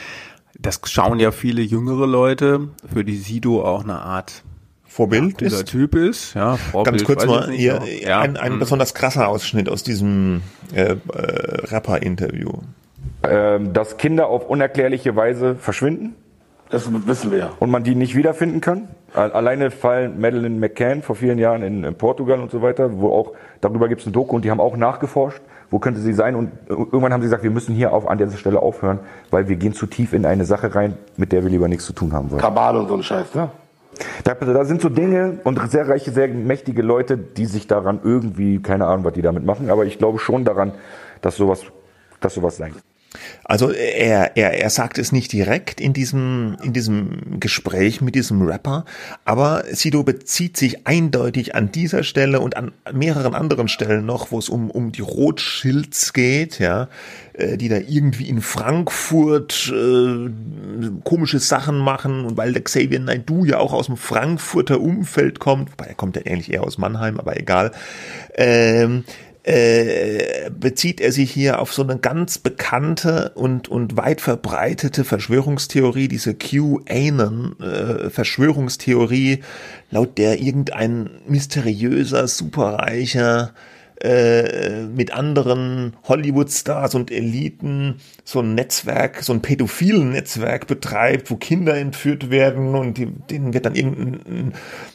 das 0.58 0.80
schauen 0.84 1.20
ja 1.20 1.30
viele 1.30 1.62
jüngere 1.62 2.06
Leute, 2.06 2.68
für 2.92 3.04
die 3.04 3.16
Sido 3.16 3.62
auch 3.62 3.82
eine 3.82 4.00
Art 4.00 4.42
Vorbild 4.84 5.40
ja, 5.40 5.48
ist. 5.48 5.66
Typ 5.66 5.96
ist, 5.96 6.34
ja. 6.34 6.56
Vorbild, 6.56 6.98
Ganz 6.98 7.04
kurz 7.04 7.26
mal 7.26 7.50
hier 7.50 7.82
ja. 8.00 8.20
ein, 8.20 8.36
ein 8.36 8.54
mhm. 8.54 8.58
besonders 8.60 8.94
krasser 8.94 9.26
Ausschnitt 9.28 9.68
aus 9.68 9.82
diesem 9.82 10.42
äh, 10.72 10.82
äh, 10.82 10.96
Rapper-Interview. 11.12 12.52
Ähm, 13.24 13.72
dass 13.72 13.96
Kinder 13.96 14.28
auf 14.28 14.48
unerklärliche 14.48 15.16
Weise 15.16 15.56
verschwinden. 15.56 16.14
Das 16.70 16.88
wissen 17.06 17.30
wir 17.30 17.38
ja. 17.38 17.50
Und 17.58 17.70
man 17.70 17.82
die 17.82 17.94
nicht 17.94 18.14
wiederfinden 18.14 18.60
kann. 18.60 18.88
Alleine 19.12 19.70
fallen 19.70 20.20
Madeleine 20.20 20.58
McCann 20.58 21.02
vor 21.02 21.14
vielen 21.14 21.38
Jahren 21.38 21.62
in, 21.62 21.84
in 21.84 21.94
Portugal 21.94 22.40
und 22.40 22.50
so 22.50 22.62
weiter, 22.62 22.98
wo 22.98 23.10
auch, 23.10 23.32
darüber 23.60 23.88
gibt 23.88 24.00
es 24.00 24.06
ein 24.06 24.12
Doku 24.12 24.34
und 24.34 24.44
die 24.44 24.50
haben 24.50 24.60
auch 24.60 24.76
nachgeforscht 24.76 25.40
wo 25.70 25.78
könnte 25.78 26.00
sie 26.00 26.12
sein? 26.12 26.34
Und 26.34 26.52
irgendwann 26.68 27.12
haben 27.12 27.20
sie 27.22 27.26
gesagt, 27.26 27.42
wir 27.42 27.50
müssen 27.50 27.74
hier 27.74 27.92
auf, 27.92 28.08
an 28.08 28.18
dieser 28.18 28.36
Stelle 28.36 28.60
aufhören, 28.60 29.00
weil 29.30 29.48
wir 29.48 29.56
gehen 29.56 29.72
zu 29.72 29.86
tief 29.86 30.12
in 30.12 30.26
eine 30.26 30.44
Sache 30.44 30.74
rein, 30.74 30.96
mit 31.16 31.32
der 31.32 31.42
wir 31.42 31.50
lieber 31.50 31.68
nichts 31.68 31.86
zu 31.86 31.92
tun 31.92 32.12
haben 32.12 32.30
wollen. 32.30 32.40
Kabal 32.40 32.76
und 32.76 32.88
so 32.88 32.94
ein 32.94 33.02
Scheiß, 33.02 33.34
ne? 33.34 33.50
Da, 34.24 34.34
da 34.34 34.64
sind 34.64 34.80
so 34.80 34.88
Dinge 34.88 35.38
und 35.44 35.70
sehr 35.70 35.88
reiche, 35.88 36.10
sehr 36.10 36.26
mächtige 36.28 36.82
Leute, 36.82 37.16
die 37.16 37.46
sich 37.46 37.68
daran 37.68 38.00
irgendwie, 38.02 38.60
keine 38.60 38.86
Ahnung, 38.86 39.04
was 39.04 39.12
die 39.12 39.22
damit 39.22 39.44
machen, 39.44 39.70
aber 39.70 39.84
ich 39.86 39.98
glaube 39.98 40.18
schon 40.18 40.44
daran, 40.44 40.72
dass 41.20 41.36
sowas, 41.36 41.62
dass 42.20 42.34
sowas 42.34 42.56
sein 42.56 42.74
Also 43.44 43.70
er, 43.70 44.36
er, 44.36 44.54
er 44.54 44.70
sagt 44.70 44.98
es 44.98 45.12
nicht 45.12 45.32
direkt 45.32 45.80
in 45.80 45.92
diesem, 45.92 46.56
in 46.62 46.72
diesem 46.72 47.40
Gespräch 47.40 48.00
mit 48.00 48.14
diesem 48.14 48.42
Rapper, 48.42 48.84
aber 49.24 49.64
Sido 49.70 50.02
bezieht 50.02 50.56
sich 50.56 50.86
eindeutig 50.86 51.54
an 51.54 51.70
dieser 51.70 52.02
Stelle 52.02 52.40
und 52.40 52.56
an 52.56 52.72
mehreren 52.92 53.34
anderen 53.34 53.68
Stellen 53.68 54.06
noch, 54.06 54.32
wo 54.32 54.38
es 54.38 54.48
um, 54.48 54.70
um 54.70 54.92
die 54.92 55.02
Rothschilds 55.02 56.12
geht, 56.12 56.58
ja, 56.58 56.88
äh, 57.34 57.56
die 57.56 57.68
da 57.68 57.76
irgendwie 57.76 58.28
in 58.28 58.40
Frankfurt 58.40 59.72
äh, 59.74 60.30
komische 61.04 61.38
Sachen 61.38 61.78
machen 61.78 62.24
und 62.24 62.36
weil 62.36 62.52
der 62.52 62.64
Xavier 62.64 63.00
Naidoo 63.00 63.44
ja 63.44 63.58
auch 63.58 63.72
aus 63.72 63.86
dem 63.86 63.96
Frankfurter 63.96 64.80
Umfeld 64.80 65.38
kommt, 65.38 65.70
wobei 65.72 65.86
er 65.86 65.94
kommt 65.94 66.16
ja 66.16 66.22
eigentlich 66.22 66.52
eher 66.52 66.64
aus 66.64 66.78
Mannheim, 66.78 67.18
aber 67.20 67.38
egal, 67.38 67.72
ähm, 68.36 69.04
äh, 69.44 70.50
bezieht 70.50 71.00
er 71.02 71.12
sich 71.12 71.30
hier 71.30 71.60
auf 71.60 71.72
so 71.72 71.82
eine 71.82 71.98
ganz 71.98 72.38
bekannte 72.38 73.32
und, 73.34 73.68
und 73.68 73.98
weit 73.98 74.22
verbreitete 74.22 75.04
Verschwörungstheorie, 75.04 76.08
diese 76.08 76.34
QAnon-Verschwörungstheorie, 76.34 79.32
äh, 79.32 79.40
laut 79.90 80.16
der 80.16 80.40
irgendein 80.40 81.10
mysteriöser, 81.28 82.26
superreicher 82.26 83.52
äh, 84.00 84.82
mit 84.86 85.12
anderen 85.12 85.96
Hollywood-Stars 86.04 86.94
und 86.94 87.10
Eliten 87.10 88.00
so 88.24 88.40
ein 88.40 88.54
Netzwerk, 88.54 89.22
so 89.22 89.32
ein 89.32 89.40
pädophilen 89.40 90.10
Netzwerk 90.10 90.66
betreibt, 90.66 91.30
wo 91.30 91.36
Kinder 91.36 91.76
entführt 91.76 92.28
werden 92.28 92.74
und 92.74 92.98
die, 92.98 93.06
denen 93.06 93.54
wird 93.54 93.66
dann 93.66 93.76
irgendein 93.76 94.52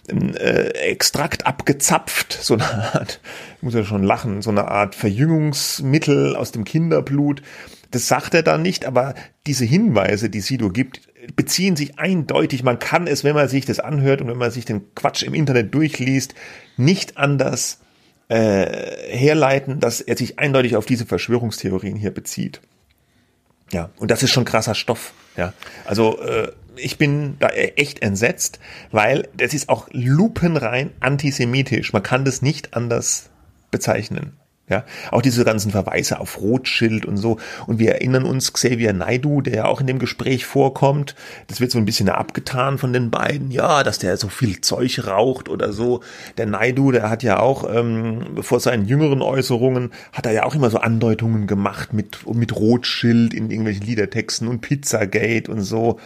ein, 0.09 0.35
äh, 0.35 0.69
Extrakt 0.69 1.47
abgezapft, 1.47 2.33
so 2.41 2.55
eine 2.55 2.65
Art, 2.65 3.21
ich 3.57 3.63
muss 3.63 3.73
ja 3.73 3.85
schon 3.85 4.03
lachen, 4.03 4.41
so 4.41 4.49
eine 4.49 4.67
Art 4.67 4.95
Verjüngungsmittel 4.95 6.35
aus 6.35 6.51
dem 6.51 6.65
Kinderblut. 6.65 7.41
Das 7.91 8.07
sagt 8.07 8.33
er 8.33 8.43
dann 8.43 8.61
nicht, 8.61 8.85
aber 8.85 9.15
diese 9.47 9.65
Hinweise, 9.65 10.29
die 10.29 10.41
Sido 10.41 10.69
gibt, 10.69 11.01
beziehen 11.35 11.75
sich 11.75 11.97
eindeutig, 11.97 12.63
man 12.63 12.79
kann 12.79 13.07
es, 13.07 13.23
wenn 13.23 13.35
man 13.35 13.47
sich 13.47 13.65
das 13.65 13.79
anhört 13.79 14.21
und 14.21 14.27
wenn 14.27 14.37
man 14.37 14.51
sich 14.51 14.65
den 14.65 14.93
Quatsch 14.93 15.23
im 15.23 15.33
Internet 15.33 15.73
durchliest, 15.73 16.35
nicht 16.77 17.17
anders 17.17 17.79
äh, 18.29 18.65
herleiten, 19.09 19.79
dass 19.79 20.01
er 20.01 20.15
sich 20.15 20.39
eindeutig 20.39 20.75
auf 20.75 20.85
diese 20.85 21.05
Verschwörungstheorien 21.05 21.95
hier 21.95 22.11
bezieht. 22.11 22.61
Ja, 23.71 23.89
und 23.97 24.09
das 24.11 24.23
ist 24.23 24.31
schon 24.31 24.45
krasser 24.45 24.75
Stoff. 24.75 25.13
Ja, 25.35 25.53
also 25.85 26.19
äh, 26.21 26.51
ich 26.75 26.97
bin 26.97 27.35
da 27.39 27.49
echt 27.49 28.01
entsetzt, 28.01 28.59
weil 28.91 29.27
das 29.35 29.53
ist 29.53 29.69
auch 29.69 29.87
lupenrein 29.91 30.91
antisemitisch. 30.99 31.93
Man 31.93 32.03
kann 32.03 32.25
das 32.25 32.41
nicht 32.41 32.73
anders 32.73 33.29
bezeichnen. 33.71 34.37
Ja, 34.69 34.83
auch 35.09 35.23
diese 35.23 35.43
ganzen 35.43 35.71
Verweise 35.71 36.19
auf 36.19 36.39
Rothschild 36.39 37.03
und 37.03 37.17
so. 37.17 37.37
Und 37.65 37.79
wir 37.79 37.93
erinnern 37.93 38.23
uns 38.23 38.53
Xavier 38.53 38.93
Naidu, 38.93 39.41
der 39.41 39.55
ja 39.55 39.65
auch 39.65 39.81
in 39.81 39.87
dem 39.87 39.97
Gespräch 39.97 40.45
vorkommt. 40.45 41.15
Das 41.47 41.59
wird 41.59 41.71
so 41.71 41.79
ein 41.79 41.85
bisschen 41.85 42.07
abgetan 42.07 42.77
von 42.77 42.93
den 42.93 43.09
beiden. 43.09 43.49
Ja, 43.49 43.81
dass 43.81 43.97
der 43.97 44.15
so 44.17 44.29
viel 44.29 44.61
Zeug 44.61 45.07
raucht 45.07 45.49
oder 45.49 45.73
so. 45.73 46.01
Der 46.37 46.45
Naidu, 46.45 46.91
der 46.91 47.09
hat 47.09 47.23
ja 47.23 47.39
auch, 47.39 47.67
ähm, 47.67 48.37
vor 48.41 48.59
seinen 48.59 48.85
jüngeren 48.85 49.23
Äußerungen, 49.23 49.89
hat 50.13 50.27
er 50.27 50.33
ja 50.33 50.43
auch 50.43 50.53
immer 50.53 50.69
so 50.69 50.77
Andeutungen 50.77 51.47
gemacht 51.47 51.91
mit, 51.91 52.27
mit 52.31 52.55
Rothschild 52.55 53.33
in 53.33 53.49
irgendwelchen 53.49 53.87
Liedertexten 53.87 54.47
und 54.47 54.61
Pizzagate 54.61 55.51
und 55.51 55.61
so. 55.61 55.99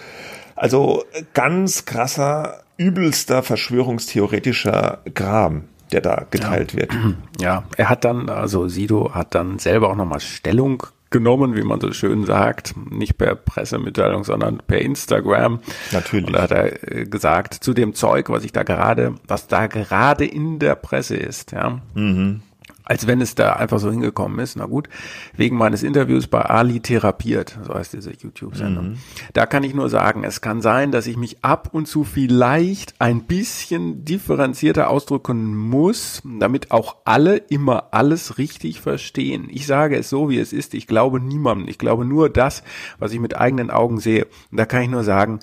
Also 0.55 1.03
ganz 1.33 1.83
krasser, 1.83 2.61
übelster 2.77 3.43
Verschwörungstheoretischer 3.43 5.01
Graben 5.13 5.67
der 5.93 6.01
da 6.01 6.25
geteilt 6.29 6.73
ja. 6.73 6.79
wird. 6.79 6.91
Ja, 7.39 7.63
er 7.77 7.89
hat 7.89 8.03
dann, 8.05 8.29
also 8.29 8.67
Sido 8.67 9.13
hat 9.13 9.35
dann 9.35 9.59
selber 9.59 9.89
auch 9.89 9.95
nochmal 9.95 10.19
Stellung 10.19 10.83
genommen, 11.09 11.55
wie 11.55 11.61
man 11.61 11.79
so 11.79 11.93
schön 11.93 12.25
sagt, 12.25 12.73
nicht 12.89 13.17
per 13.17 13.35
Pressemitteilung, 13.35 14.23
sondern 14.23 14.57
per 14.65 14.79
Instagram. 14.79 15.59
Natürlich. 15.91 16.27
Und 16.27 16.33
da 16.33 16.41
hat 16.41 16.51
er 16.51 16.91
äh, 16.91 17.05
gesagt, 17.05 17.53
zu 17.53 17.73
dem 17.73 17.93
Zeug, 17.93 18.29
was 18.29 18.43
ich 18.43 18.51
da 18.51 18.63
gerade, 18.63 19.15
was 19.27 19.47
da 19.47 19.67
gerade 19.67 20.25
in 20.25 20.59
der 20.59 20.75
Presse 20.75 21.15
ist, 21.15 21.51
ja. 21.51 21.79
Mhm 21.93 22.41
als 22.83 23.07
wenn 23.07 23.21
es 23.21 23.35
da 23.35 23.53
einfach 23.53 23.79
so 23.79 23.89
hingekommen 23.89 24.39
ist. 24.39 24.55
Na 24.55 24.65
gut, 24.65 24.89
wegen 25.35 25.57
meines 25.57 25.83
Interviews 25.83 26.27
bei 26.27 26.41
Ali 26.41 26.79
therapiert, 26.79 27.57
so 27.65 27.73
heißt 27.73 27.93
diese 27.93 28.11
YouTube-Sendung. 28.11 28.89
Mhm. 28.91 28.97
Da 29.33 29.45
kann 29.45 29.63
ich 29.63 29.73
nur 29.73 29.89
sagen, 29.89 30.23
es 30.23 30.41
kann 30.41 30.61
sein, 30.61 30.91
dass 30.91 31.07
ich 31.07 31.17
mich 31.17 31.43
ab 31.43 31.69
und 31.71 31.87
zu 31.87 32.03
vielleicht 32.03 32.95
ein 32.99 33.23
bisschen 33.23 34.05
differenzierter 34.05 34.89
ausdrücken 34.89 35.55
muss, 35.55 36.21
damit 36.39 36.71
auch 36.71 36.97
alle 37.05 37.37
immer 37.37 37.89
alles 37.91 38.37
richtig 38.37 38.81
verstehen. 38.81 39.47
Ich 39.49 39.65
sage 39.65 39.97
es 39.97 40.09
so, 40.09 40.29
wie 40.29 40.39
es 40.39 40.53
ist. 40.53 40.73
Ich 40.73 40.87
glaube 40.87 41.19
niemandem. 41.19 41.67
Ich 41.67 41.77
glaube 41.77 42.05
nur 42.05 42.29
das, 42.29 42.63
was 42.99 43.13
ich 43.13 43.19
mit 43.19 43.37
eigenen 43.37 43.71
Augen 43.71 43.99
sehe. 43.99 44.25
Und 44.51 44.57
da 44.57 44.65
kann 44.65 44.83
ich 44.83 44.89
nur 44.89 45.03
sagen, 45.03 45.39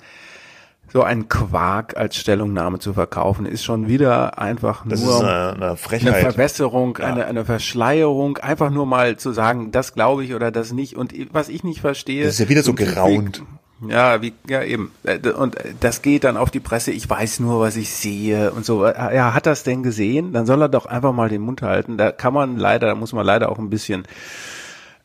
so 0.93 1.03
ein 1.03 1.29
Quark 1.29 1.95
als 1.95 2.17
Stellungnahme 2.17 2.79
zu 2.79 2.93
verkaufen, 2.93 3.45
ist 3.45 3.63
schon 3.63 3.87
wieder 3.87 4.37
einfach 4.39 4.85
das 4.85 5.01
nur 5.01 5.19
eine, 5.21 5.53
eine, 5.53 5.77
Frechheit. 5.77 6.13
eine 6.13 6.21
Verbesserung, 6.21 6.97
ja. 6.99 7.05
eine, 7.05 7.25
eine 7.25 7.45
Verschleierung, 7.45 8.37
einfach 8.37 8.69
nur 8.69 8.85
mal 8.85 9.17
zu 9.17 9.31
sagen, 9.31 9.71
das 9.71 9.93
glaube 9.93 10.25
ich 10.25 10.33
oder 10.33 10.51
das 10.51 10.73
nicht. 10.73 10.95
Und 10.95 11.13
was 11.31 11.49
ich 11.49 11.63
nicht 11.63 11.81
verstehe. 11.81 12.25
Das 12.25 12.33
ist 12.33 12.39
ja 12.39 12.49
wieder 12.49 12.63
so 12.63 12.73
geraunt. 12.73 13.43
Ja, 13.87 14.21
wie, 14.21 14.33
ja, 14.47 14.61
eben. 14.63 14.91
Äh, 15.03 15.17
und 15.29 15.55
das 15.79 16.01
geht 16.01 16.23
dann 16.23 16.37
auf 16.37 16.51
die 16.51 16.59
Presse, 16.59 16.91
ich 16.91 17.09
weiß 17.09 17.39
nur, 17.39 17.59
was 17.59 17.77
ich 17.77 17.89
sehe 17.89 18.51
und 18.51 18.65
so. 18.65 18.85
Ja, 18.85 19.33
hat 19.33 19.45
das 19.47 19.63
denn 19.63 19.81
gesehen? 19.81 20.33
Dann 20.33 20.45
soll 20.45 20.61
er 20.61 20.69
doch 20.69 20.85
einfach 20.85 21.13
mal 21.13 21.29
den 21.29 21.41
Mund 21.41 21.61
halten. 21.61 21.97
Da 21.97 22.11
kann 22.11 22.33
man 22.33 22.57
leider, 22.57 22.87
da 22.87 22.95
muss 22.95 23.13
man 23.13 23.25
leider 23.25 23.49
auch 23.49 23.57
ein 23.57 23.69
bisschen 23.69 24.03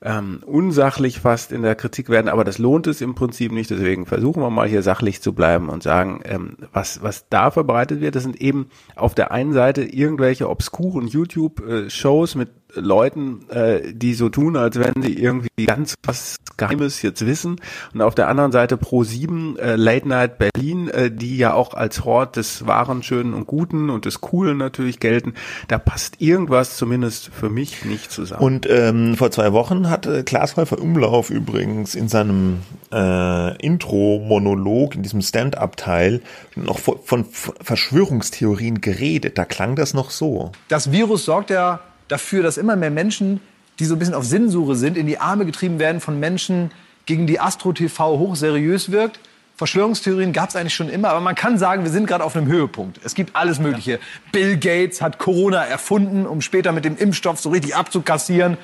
ähm, 0.03 0.41
unsachlich 0.45 1.21
fast 1.21 1.53
in 1.53 1.63
der 1.63 1.75
Kritik 1.75 2.09
werden, 2.09 2.29
aber 2.29 2.45
das 2.45 2.59
lohnt 2.59 2.87
es 2.87 3.01
im 3.01 3.15
Prinzip 3.15 3.53
nicht. 3.53 3.71
Deswegen 3.71 4.07
versuchen 4.07 4.43
wir 4.43 4.51
mal 4.51 4.69
hier 4.69 4.83
sachlich 4.83 5.23
zu 5.23 5.33
bleiben 5.33 5.69
und 5.69 5.83
sagen, 5.83 6.21
ähm, 6.25 6.57
was, 6.73 7.03
was 7.03 7.29
da 7.29 7.51
verbreitet 7.51 8.01
wird, 8.01 8.15
das 8.15 8.23
sind 8.23 8.41
eben 8.41 8.69
auf 8.95 9.15
der 9.15 9.31
einen 9.31 9.53
Seite 9.53 9.83
irgendwelche 9.83 10.49
obskuren 10.49 11.07
YouTube-Shows 11.07 12.35
mit 12.35 12.51
Leuten, 12.77 13.49
äh, 13.51 13.93
die 13.93 14.15
so 14.15 14.29
tun, 14.29 14.57
als 14.57 14.79
wenn 14.79 15.03
sie 15.03 15.15
irgendwie 15.15 15.67
ganz 15.67 15.95
was 16.05 16.37
Geheimes 16.57 17.03
jetzt 17.03 17.27
wissen. 17.27 17.61
Und 17.93 18.03
auf 18.03 18.15
der 18.15 18.29
anderen 18.29 18.53
Seite 18.53 18.77
Pro 18.77 19.05
7, 19.05 19.59
äh, 19.59 19.77
Late 19.77 20.09
Night 20.09 20.39
Berlin, 20.39 20.89
äh, 20.89 21.11
die 21.11 21.37
ja 21.37 21.53
auch 21.55 21.75
als 21.75 22.05
Hort 22.05 22.37
des 22.37 22.67
Wahren, 22.67 23.03
Schönen 23.03 23.35
und 23.35 23.47
Guten 23.47 23.91
und 23.91 24.05
des 24.05 24.21
Coolen 24.21 24.57
natürlich 24.57 25.01
gelten. 25.01 25.35
Da 25.69 25.79
passt 25.79 26.21
irgendwas 26.21 26.77
zumindest 26.77 27.31
für 27.33 27.51
mich 27.51 27.85
nicht 27.85 28.11
zusammen. 28.11 28.43
Und 28.43 28.69
ähm, 28.71 29.17
vor 29.17 29.31
zwei 29.31 29.53
Wochen 29.53 29.91
hat 29.91 30.07
äh, 30.07 30.23
Klaas 30.23 30.57
Häufer 30.57 30.81
Umlauf 30.81 31.31
übrigens 31.31 31.95
in 31.95 32.09
seinem 32.09 32.61
äh, 32.93 33.57
Intro-Monolog, 33.59 34.95
in 34.95 35.03
diesem 35.03 35.21
Stand-up-Teil, 35.23 36.23
noch 36.55 36.79
von, 36.79 36.99
von 37.03 37.27
Verschwörungstheorien 37.61 38.81
geredet. 38.81 39.39
Da 39.39 39.45
klang 39.45 39.77
das 39.77 39.95
noch 39.95 40.11
so. 40.11 40.53
Das 40.69 40.93
Virus 40.93 41.25
sorgt 41.25 41.51
ja 41.51 41.81
dafür, 42.09 42.43
dass 42.43 42.57
immer 42.57 42.77
mehr 42.77 42.91
Menschen, 42.91 43.41
die 43.79 43.85
so 43.85 43.95
ein 43.95 43.99
bisschen 43.99 44.15
auf 44.15 44.25
Sinnsuche 44.25 44.75
sind, 44.75 44.97
in 44.97 45.07
die 45.07 45.19
Arme 45.19 45.47
getrieben 45.47 45.79
werden 45.79 46.01
von 46.01 46.19
Menschen, 46.19 46.71
gegen 47.05 47.27
die 47.27 47.39
Astro 47.39 47.73
TV 47.73 48.19
hochseriös 48.19 48.91
wirkt. 48.91 49.21
Verschwörungstheorien 49.57 50.33
gab 50.33 50.51
es 50.51 50.57
eigentlich 50.57 50.75
schon 50.75 50.91
immer, 50.91 51.09
aber 51.09 51.21
man 51.21 51.35
kann 51.35 51.57
sagen, 51.57 51.85
wir 51.85 51.91
sind 51.91 52.07
gerade 52.07 52.25
auf 52.25 52.37
einem 52.37 52.47
Höhepunkt. 52.47 53.01
Es 53.05 53.15
gibt 53.15 53.35
alles 53.37 53.59
Mögliche. 53.59 54.01
Bill 54.33 54.59
Gates 54.59 55.01
hat 55.01 55.19
Corona 55.19 55.65
erfunden, 55.65 56.27
um 56.27 56.43
später 56.43 56.73
mit 56.73 56.85
dem 56.85 56.97
Impfstoff 56.97 57.41
so 57.41 57.51
richtig 57.51 57.75
abzukassieren 57.75 58.59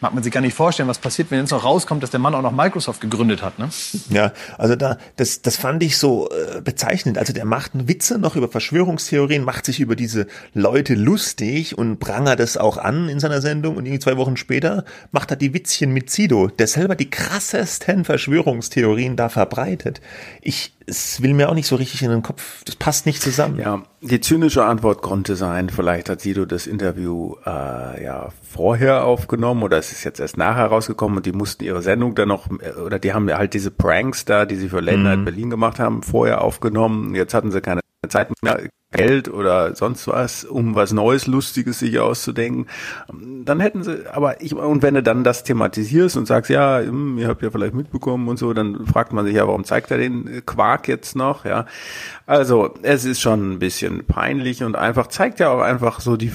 mag 0.00 0.14
man 0.14 0.22
sich 0.22 0.32
gar 0.32 0.40
nicht 0.40 0.54
vorstellen, 0.54 0.88
was 0.88 0.98
passiert, 0.98 1.30
wenn 1.30 1.40
jetzt 1.40 1.50
noch 1.50 1.64
rauskommt, 1.64 2.02
dass 2.02 2.10
der 2.10 2.20
Mann 2.20 2.34
auch 2.34 2.42
noch 2.42 2.52
Microsoft 2.52 3.00
gegründet 3.00 3.42
hat. 3.42 3.58
Ne? 3.58 3.68
Ja, 4.10 4.32
also 4.56 4.76
da, 4.76 4.98
das, 5.16 5.42
das 5.42 5.56
fand 5.56 5.82
ich 5.82 5.98
so 5.98 6.28
äh, 6.30 6.60
bezeichnend. 6.60 7.18
Also 7.18 7.32
der 7.32 7.44
macht 7.44 7.72
Witze 7.74 8.18
noch 8.18 8.36
über 8.36 8.48
Verschwörungstheorien, 8.48 9.44
macht 9.44 9.64
sich 9.64 9.80
über 9.80 9.96
diese 9.96 10.26
Leute 10.54 10.94
lustig 10.94 11.76
und 11.76 11.98
prangert 11.98 12.40
das 12.40 12.56
auch 12.56 12.78
an 12.78 13.08
in 13.08 13.20
seiner 13.20 13.40
Sendung 13.40 13.76
und 13.76 13.86
irgendwie 13.86 14.00
zwei 14.00 14.16
Wochen 14.16 14.36
später 14.36 14.84
macht 15.10 15.30
er 15.30 15.36
die 15.36 15.52
Witzchen 15.52 15.92
mit 15.92 16.10
Sido, 16.10 16.48
der 16.48 16.66
selber 16.66 16.94
die 16.94 17.10
krassesten 17.10 18.04
Verschwörungstheorien 18.04 19.16
da 19.16 19.28
verbreitet. 19.28 20.00
Ich, 20.40 20.77
es 20.88 21.22
will 21.22 21.34
mir 21.34 21.48
auch 21.48 21.54
nicht 21.54 21.66
so 21.66 21.76
richtig 21.76 22.02
in 22.02 22.10
den 22.10 22.22
Kopf, 22.22 22.64
das 22.64 22.76
passt 22.76 23.06
nicht 23.06 23.22
zusammen. 23.22 23.58
Ja, 23.58 23.82
die 24.00 24.20
zynische 24.20 24.64
Antwort 24.64 25.02
konnte 25.02 25.36
sein, 25.36 25.68
vielleicht 25.68 26.08
hat 26.08 26.20
Sido 26.20 26.46
das 26.46 26.66
Interview 26.66 27.34
äh, 27.44 28.02
ja 28.02 28.30
vorher 28.42 29.04
aufgenommen 29.04 29.62
oder 29.62 29.78
es 29.78 29.92
ist 29.92 30.04
jetzt 30.04 30.20
erst 30.20 30.36
nachher 30.36 30.66
rausgekommen 30.66 31.18
und 31.18 31.26
die 31.26 31.32
mussten 31.32 31.64
ihre 31.64 31.82
Sendung 31.82 32.14
dann 32.14 32.28
noch, 32.28 32.48
äh, 32.60 32.80
oder 32.80 32.98
die 32.98 33.12
haben 33.12 33.30
halt 33.32 33.54
diese 33.54 33.70
Pranks 33.70 34.24
da, 34.24 34.46
die 34.46 34.56
sie 34.56 34.68
für 34.68 34.82
Night 34.82 35.18
mhm. 35.18 35.24
Berlin 35.24 35.50
gemacht 35.50 35.78
haben, 35.78 36.02
vorher 36.02 36.42
aufgenommen. 36.42 37.14
Jetzt 37.14 37.34
hatten 37.34 37.50
sie 37.50 37.60
keine 37.60 37.80
Zeit 38.08 38.30
mehr. 38.42 38.68
Geld 38.90 39.28
oder 39.28 39.76
sonst 39.76 40.08
was, 40.08 40.44
um 40.44 40.74
was 40.74 40.94
Neues, 40.94 41.26
Lustiges 41.26 41.78
sich 41.80 41.98
auszudenken. 41.98 42.66
Dann 43.44 43.60
hätten 43.60 43.82
sie, 43.82 44.06
aber 44.10 44.40
ich, 44.40 44.54
und 44.54 44.80
wenn 44.82 44.94
du 44.94 45.02
dann 45.02 45.24
das 45.24 45.44
thematisierst 45.44 46.16
und 46.16 46.24
sagst, 46.24 46.50
ja, 46.50 46.80
hm, 46.80 47.18
ihr 47.18 47.28
habt 47.28 47.42
ja 47.42 47.50
vielleicht 47.50 47.74
mitbekommen 47.74 48.28
und 48.28 48.38
so, 48.38 48.54
dann 48.54 48.86
fragt 48.86 49.12
man 49.12 49.26
sich 49.26 49.34
ja, 49.34 49.46
warum 49.46 49.64
zeigt 49.64 49.90
er 49.90 49.98
den 49.98 50.42
Quark 50.46 50.88
jetzt 50.88 51.16
noch, 51.16 51.44
ja. 51.44 51.66
Also, 52.24 52.74
es 52.82 53.04
ist 53.04 53.20
schon 53.20 53.52
ein 53.52 53.58
bisschen 53.58 54.06
peinlich 54.06 54.62
und 54.62 54.74
einfach, 54.74 55.08
zeigt 55.08 55.40
ja 55.40 55.50
auch 55.50 55.60
einfach 55.60 56.00
so 56.00 56.16
die, 56.16 56.32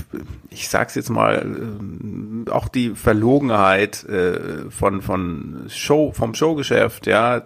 ich 0.51 0.69
sag's 0.69 0.93
jetzt 0.93 1.09
mal, 1.09 2.45
äh, 2.47 2.51
auch 2.51 2.67
die 2.67 2.91
Verlogenheit 2.91 4.03
äh, 4.03 4.69
von, 4.69 5.01
von 5.01 5.65
Show, 5.69 6.11
vom 6.11 6.35
Showgeschäft, 6.35 7.07
ja. 7.07 7.41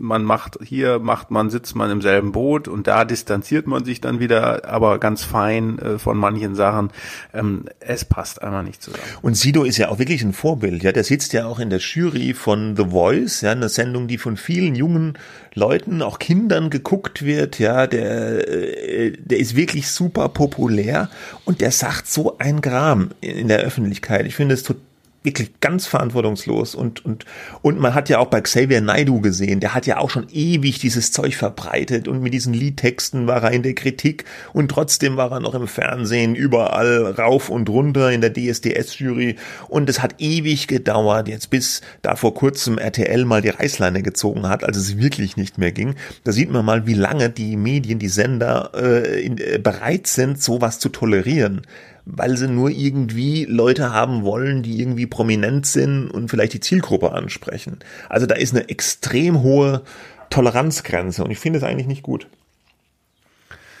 Man 0.00 0.24
macht, 0.24 0.58
hier 0.64 0.98
macht 0.98 1.30
man, 1.30 1.48
sitzt 1.48 1.76
man 1.76 1.92
im 1.92 2.02
selben 2.02 2.32
Boot 2.32 2.66
und 2.66 2.88
da 2.88 3.04
distanziert 3.04 3.68
man 3.68 3.84
sich 3.84 4.00
dann 4.00 4.18
wieder 4.18 4.31
wieder, 4.32 4.64
aber 4.68 4.98
ganz 4.98 5.24
fein 5.24 5.78
äh, 5.78 5.98
von 5.98 6.16
manchen 6.16 6.54
Sachen. 6.54 6.90
Ähm, 7.34 7.66
es 7.80 8.04
passt 8.04 8.42
einmal 8.42 8.64
nicht 8.64 8.82
zusammen. 8.82 9.02
Und 9.20 9.36
Sido 9.36 9.64
ist 9.64 9.76
ja 9.76 9.88
auch 9.88 9.98
wirklich 9.98 10.22
ein 10.22 10.32
Vorbild. 10.32 10.82
Ja, 10.82 10.92
der 10.92 11.04
sitzt 11.04 11.32
ja 11.32 11.46
auch 11.46 11.58
in 11.58 11.70
der 11.70 11.80
Jury 11.80 12.34
von 12.34 12.76
The 12.76 12.86
Voice, 12.90 13.42
ja, 13.42 13.52
eine 13.52 13.68
Sendung, 13.68 14.08
die 14.08 14.18
von 14.18 14.36
vielen 14.36 14.74
jungen 14.74 15.18
Leuten, 15.54 16.02
auch 16.02 16.18
Kindern 16.18 16.70
geguckt 16.70 17.24
wird. 17.24 17.58
Ja, 17.58 17.86
der, 17.86 18.48
äh, 18.48 19.12
der 19.18 19.38
ist 19.38 19.54
wirklich 19.54 19.90
super 19.90 20.28
populär 20.30 21.10
und 21.44 21.60
der 21.60 21.70
sagt 21.70 22.08
so 22.08 22.38
ein 22.38 22.60
Gram 22.60 23.10
in 23.20 23.48
der 23.48 23.60
Öffentlichkeit. 23.60 24.26
Ich 24.26 24.34
finde 24.34 24.54
es 24.54 24.62
total 24.62 24.91
wirklich 25.22 25.60
ganz 25.60 25.86
verantwortungslos 25.86 26.74
und, 26.74 27.04
und, 27.04 27.24
und 27.62 27.78
man 27.78 27.94
hat 27.94 28.08
ja 28.08 28.18
auch 28.18 28.26
bei 28.26 28.40
Xavier 28.40 28.80
Naidu 28.80 29.20
gesehen, 29.20 29.60
der 29.60 29.74
hat 29.74 29.86
ja 29.86 29.98
auch 29.98 30.10
schon 30.10 30.26
ewig 30.32 30.78
dieses 30.78 31.12
Zeug 31.12 31.36
verbreitet 31.36 32.08
und 32.08 32.22
mit 32.22 32.34
diesen 32.34 32.54
Liedtexten 32.54 33.26
war 33.26 33.42
er 33.42 33.52
in 33.52 33.62
der 33.62 33.74
Kritik 33.74 34.24
und 34.52 34.70
trotzdem 34.70 35.16
war 35.16 35.30
er 35.30 35.40
noch 35.40 35.54
im 35.54 35.68
Fernsehen 35.68 36.34
überall 36.34 37.12
rauf 37.12 37.50
und 37.50 37.68
runter 37.68 38.10
in 38.10 38.20
der 38.20 38.32
DSDS-Jury 38.32 39.36
und 39.68 39.88
es 39.88 40.02
hat 40.02 40.16
ewig 40.18 40.66
gedauert, 40.66 41.28
jetzt 41.28 41.50
bis 41.50 41.82
da 42.02 42.16
vor 42.16 42.34
kurzem 42.34 42.78
RTL 42.78 43.24
mal 43.24 43.42
die 43.42 43.50
Reißleine 43.50 44.02
gezogen 44.02 44.48
hat, 44.48 44.64
als 44.64 44.76
es 44.76 44.98
wirklich 44.98 45.36
nicht 45.36 45.58
mehr 45.58 45.72
ging. 45.72 45.94
Da 46.24 46.32
sieht 46.32 46.50
man 46.50 46.64
mal, 46.64 46.86
wie 46.86 46.94
lange 46.94 47.30
die 47.30 47.56
Medien, 47.56 47.98
die 47.98 48.08
Sender 48.08 48.70
äh, 48.74 49.24
in, 49.24 49.38
äh, 49.38 49.58
bereit 49.58 50.06
sind, 50.06 50.42
sowas 50.42 50.78
zu 50.78 50.88
tolerieren 50.88 51.62
weil 52.04 52.36
sie 52.36 52.48
nur 52.48 52.70
irgendwie 52.70 53.44
Leute 53.44 53.92
haben 53.92 54.22
wollen, 54.24 54.62
die 54.62 54.80
irgendwie 54.80 55.06
prominent 55.06 55.66
sind 55.66 56.10
und 56.10 56.28
vielleicht 56.28 56.52
die 56.52 56.60
Zielgruppe 56.60 57.12
ansprechen. 57.12 57.78
Also 58.08 58.26
da 58.26 58.34
ist 58.34 58.54
eine 58.54 58.68
extrem 58.68 59.42
hohe 59.42 59.82
Toleranzgrenze 60.30 61.22
und 61.24 61.30
ich 61.30 61.38
finde 61.38 61.58
es 61.58 61.64
eigentlich 61.64 61.86
nicht 61.86 62.02
gut. 62.02 62.26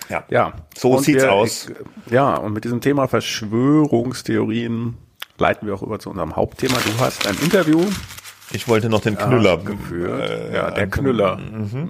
Ja, 0.08 0.24
ja. 0.28 0.52
so 0.76 0.92
und 0.92 1.04
sieht's 1.04 1.22
wir, 1.22 1.32
aus. 1.32 1.66
Ja, 2.10 2.34
und 2.34 2.52
mit 2.52 2.64
diesem 2.64 2.80
Thema 2.80 3.08
Verschwörungstheorien 3.08 4.96
leiten 5.38 5.66
wir 5.66 5.74
auch 5.74 5.82
über 5.82 5.98
zu 5.98 6.10
unserem 6.10 6.36
Hauptthema. 6.36 6.74
Du 6.84 7.00
hast 7.00 7.26
ein 7.26 7.36
Interview 7.42 7.82
ich 8.54 8.68
wollte 8.68 8.88
noch 8.88 9.00
den 9.00 9.16
Knüller. 9.16 9.58
geführt. 9.58 10.30
Äh, 10.30 10.54
ja, 10.54 10.70
der 10.70 10.86
Knüller. 10.88 11.36
Mhm. 11.36 11.88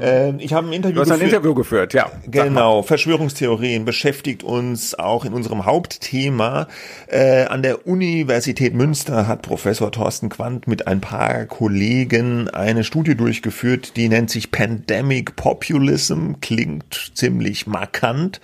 Äh, 0.00 0.30
ich 0.42 0.52
habe 0.52 0.68
ein 0.68 0.72
Interview 0.72 0.96
Du 0.96 1.00
hast 1.02 1.10
ein 1.10 1.14
geführt. 1.18 1.32
Interview 1.32 1.54
geführt, 1.54 1.94
ja. 1.94 2.10
Genau. 2.26 2.82
Verschwörungstheorien 2.82 3.84
beschäftigt 3.84 4.42
uns 4.42 4.94
auch 4.98 5.24
in 5.24 5.32
unserem 5.32 5.64
Hauptthema. 5.66 6.68
Äh, 7.06 7.44
an 7.44 7.62
der 7.62 7.86
Universität 7.86 8.74
Münster 8.74 9.26
hat 9.26 9.42
Professor 9.42 9.90
Thorsten 9.92 10.28
Quandt 10.28 10.66
mit 10.66 10.86
ein 10.86 11.00
paar 11.00 11.44
Kollegen 11.46 12.48
eine 12.48 12.84
Studie 12.84 13.14
durchgeführt, 13.14 13.96
die 13.96 14.08
nennt 14.08 14.30
sich 14.30 14.50
Pandemic 14.50 15.36
Populism. 15.36 16.34
Klingt 16.40 17.12
ziemlich 17.14 17.66
markant. 17.66 18.40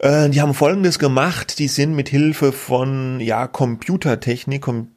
Äh, 0.00 0.30
die 0.30 0.40
haben 0.40 0.54
Folgendes 0.54 0.98
gemacht. 0.98 1.58
Die 1.58 1.68
sind 1.68 1.94
mit 1.94 2.08
Hilfe 2.08 2.52
von 2.52 3.20
ja 3.20 3.46
Computertechnik, 3.46 4.62
Com 4.62 4.88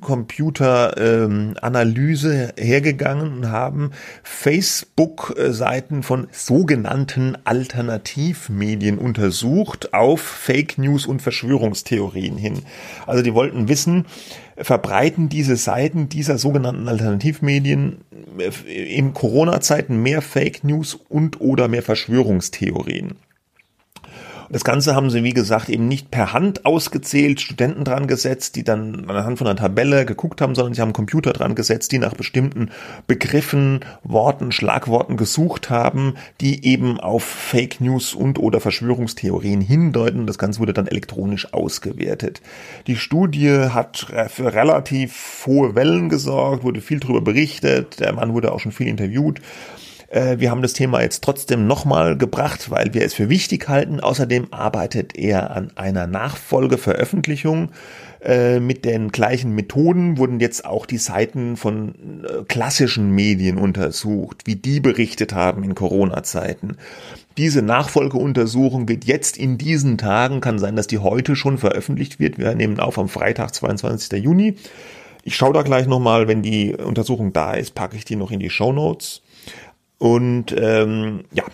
Computeranalyse 0.00 2.34
ähm, 2.34 2.52
hergegangen 2.62 3.38
und 3.38 3.50
haben 3.50 3.92
Facebook-Seiten 4.22 6.02
von 6.02 6.28
sogenannten 6.32 7.38
Alternativmedien 7.44 8.98
untersucht 8.98 9.94
auf 9.94 10.20
Fake 10.20 10.76
News 10.78 11.06
und 11.06 11.22
Verschwörungstheorien 11.22 12.36
hin. 12.36 12.60
Also 13.06 13.22
die 13.22 13.32
wollten 13.34 13.68
wissen, 13.68 14.04
verbreiten 14.56 15.30
diese 15.30 15.56
Seiten 15.56 16.10
dieser 16.10 16.38
sogenannten 16.38 16.86
Alternativmedien 16.86 18.04
äh, 18.38 18.50
in 18.70 19.14
Corona-Zeiten 19.14 20.00
mehr 20.02 20.22
Fake 20.22 20.62
News 20.62 20.96
und 21.08 21.40
oder 21.40 21.66
mehr 21.68 21.82
Verschwörungstheorien. 21.82 23.14
Das 24.50 24.64
Ganze 24.64 24.94
haben 24.94 25.10
sie, 25.10 25.24
wie 25.24 25.32
gesagt, 25.32 25.68
eben 25.68 25.88
nicht 25.88 26.10
per 26.10 26.32
Hand 26.32 26.66
ausgezählt, 26.66 27.40
Studenten 27.40 27.84
dran 27.84 28.06
gesetzt, 28.06 28.56
die 28.56 28.64
dann 28.64 29.08
anhand 29.08 29.38
von 29.38 29.46
einer 29.46 29.56
Tabelle 29.56 30.04
geguckt 30.04 30.40
haben, 30.40 30.54
sondern 30.54 30.74
sie 30.74 30.80
haben 30.80 30.92
Computer 30.92 31.32
dran 31.32 31.54
gesetzt, 31.54 31.92
die 31.92 31.98
nach 31.98 32.14
bestimmten 32.14 32.70
Begriffen, 33.06 33.80
Worten, 34.02 34.52
Schlagworten 34.52 35.16
gesucht 35.16 35.70
haben, 35.70 36.14
die 36.40 36.64
eben 36.64 37.00
auf 37.00 37.24
Fake 37.24 37.80
News 37.80 38.14
und 38.14 38.38
oder 38.38 38.60
Verschwörungstheorien 38.60 39.60
hindeuten. 39.60 40.26
Das 40.26 40.38
Ganze 40.38 40.60
wurde 40.60 40.72
dann 40.72 40.86
elektronisch 40.86 41.52
ausgewertet. 41.52 42.42
Die 42.86 42.96
Studie 42.96 43.68
hat 43.70 44.06
für 44.28 44.52
relativ 44.52 45.44
hohe 45.46 45.74
Wellen 45.74 46.08
gesorgt, 46.08 46.64
wurde 46.64 46.80
viel 46.80 47.00
darüber 47.00 47.20
berichtet, 47.20 48.00
der 48.00 48.12
Mann 48.12 48.34
wurde 48.34 48.52
auch 48.52 48.60
schon 48.60 48.72
viel 48.72 48.88
interviewt. 48.88 49.40
Äh, 50.14 50.38
wir 50.38 50.50
haben 50.50 50.62
das 50.62 50.72
Thema 50.72 51.02
jetzt 51.02 51.24
trotzdem 51.24 51.66
nochmal 51.66 52.16
gebracht, 52.16 52.70
weil 52.70 52.94
wir 52.94 53.02
es 53.02 53.14
für 53.14 53.28
wichtig 53.28 53.68
halten. 53.68 54.00
Außerdem 54.00 54.48
arbeitet 54.52 55.16
er 55.16 55.50
an 55.50 55.72
einer 55.74 56.06
Nachfolgeveröffentlichung. 56.06 57.70
Äh, 58.22 58.60
mit 58.60 58.84
den 58.84 59.10
gleichen 59.10 59.54
Methoden 59.54 60.16
wurden 60.16 60.40
jetzt 60.40 60.64
auch 60.64 60.86
die 60.86 60.98
Seiten 60.98 61.56
von 61.56 62.24
äh, 62.24 62.44
klassischen 62.44 63.10
Medien 63.10 63.58
untersucht, 63.58 64.42
wie 64.44 64.56
die 64.56 64.80
berichtet 64.80 65.34
haben 65.34 65.64
in 65.64 65.74
Corona-Zeiten. 65.74 66.76
Diese 67.36 67.62
Nachfolgeuntersuchung 67.62 68.88
wird 68.88 69.04
jetzt 69.04 69.36
in 69.36 69.58
diesen 69.58 69.98
Tagen, 69.98 70.40
kann 70.40 70.60
sein, 70.60 70.76
dass 70.76 70.86
die 70.86 70.98
heute 70.98 71.34
schon 71.34 71.58
veröffentlicht 71.58 72.20
wird. 72.20 72.38
Wir 72.38 72.54
nehmen 72.54 72.78
auf 72.78 72.98
am 72.98 73.08
Freitag, 73.08 73.52
22. 73.52 74.22
Juni. 74.22 74.54
Ich 75.24 75.34
schaue 75.34 75.52
da 75.52 75.62
gleich 75.62 75.86
nochmal, 75.88 76.28
wenn 76.28 76.42
die 76.42 76.74
Untersuchung 76.74 77.32
da 77.32 77.54
ist, 77.54 77.74
packe 77.74 77.96
ich 77.96 78.04
die 78.04 78.14
noch 78.14 78.30
in 78.30 78.40
die 78.40 78.50
Show 78.50 78.72
Notes. 78.72 79.22
Und 80.04 80.54
ähm, 80.58 81.24
ja, 81.32 81.44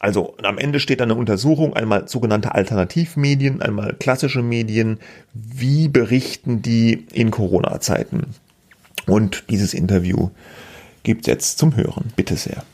also 0.00 0.34
am 0.42 0.58
Ende 0.58 0.80
steht 0.80 1.00
eine 1.00 1.14
Untersuchung, 1.14 1.74
einmal 1.74 2.08
sogenannte 2.08 2.56
Alternativmedien, 2.56 3.62
einmal 3.62 3.94
klassische 4.00 4.42
Medien. 4.42 4.98
Wie 5.32 5.86
berichten 5.86 6.60
die 6.60 7.06
in 7.12 7.30
Corona-Zeiten? 7.30 8.34
Und 9.06 9.44
dieses 9.48 9.74
Interview 9.74 10.30
gibt's 11.04 11.28
jetzt 11.28 11.58
zum 11.58 11.76
Hören. 11.76 12.12
Bitte 12.16 12.34
sehr. 12.34 12.64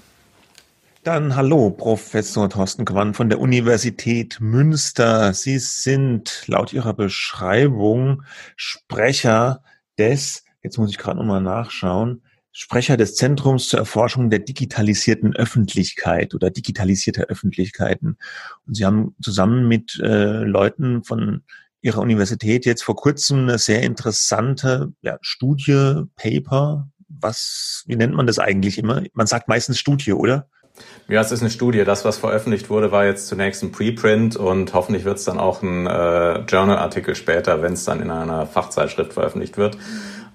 Dann 1.04 1.36
hallo, 1.36 1.68
Professor 1.68 2.48
Thorsten 2.48 2.86
Quann 2.86 3.12
von 3.12 3.28
der 3.28 3.38
Universität 3.38 4.38
Münster. 4.40 5.34
Sie 5.34 5.58
sind 5.58 6.44
laut 6.46 6.72
Ihrer 6.72 6.94
Beschreibung 6.94 8.22
Sprecher 8.56 9.62
des, 9.98 10.44
jetzt 10.62 10.78
muss 10.78 10.88
ich 10.88 10.96
gerade 10.96 11.18
nochmal 11.18 11.42
nachschauen, 11.42 12.22
Sprecher 12.58 12.96
des 12.96 13.16
Zentrums 13.16 13.68
zur 13.68 13.80
Erforschung 13.80 14.30
der 14.30 14.38
digitalisierten 14.38 15.36
Öffentlichkeit 15.36 16.34
oder 16.34 16.48
digitalisierter 16.48 17.24
Öffentlichkeiten. 17.24 18.16
Und 18.66 18.74
Sie 18.74 18.86
haben 18.86 19.14
zusammen 19.20 19.68
mit 19.68 20.00
äh, 20.02 20.38
Leuten 20.42 21.04
von 21.04 21.42
Ihrer 21.82 22.00
Universität 22.00 22.64
jetzt 22.64 22.82
vor 22.82 22.96
kurzem 22.96 23.40
eine 23.40 23.58
sehr 23.58 23.82
interessante 23.82 24.94
ja, 25.02 25.18
Studie, 25.20 26.04
Paper, 26.16 26.88
was, 27.08 27.84
wie 27.86 27.96
nennt 27.96 28.14
man 28.14 28.26
das 28.26 28.38
eigentlich 28.38 28.78
immer? 28.78 29.02
Man 29.12 29.26
sagt 29.26 29.48
meistens 29.48 29.78
Studie, 29.78 30.14
oder? 30.14 30.48
Ja, 31.08 31.20
es 31.20 31.32
ist 31.32 31.42
eine 31.42 31.50
Studie. 31.50 31.84
Das, 31.84 32.06
was 32.06 32.16
veröffentlicht 32.16 32.70
wurde, 32.70 32.90
war 32.90 33.04
jetzt 33.04 33.28
zunächst 33.28 33.62
ein 33.64 33.70
Preprint 33.70 34.34
und 34.34 34.72
hoffentlich 34.72 35.04
wird 35.04 35.18
es 35.18 35.24
dann 35.24 35.38
auch 35.38 35.60
ein 35.60 35.86
äh, 35.86 36.38
Journal-Artikel 36.40 37.16
später, 37.16 37.60
wenn 37.60 37.74
es 37.74 37.84
dann 37.84 38.00
in 38.00 38.10
einer 38.10 38.46
Fachzeitschrift 38.46 39.12
veröffentlicht 39.12 39.58
wird. 39.58 39.76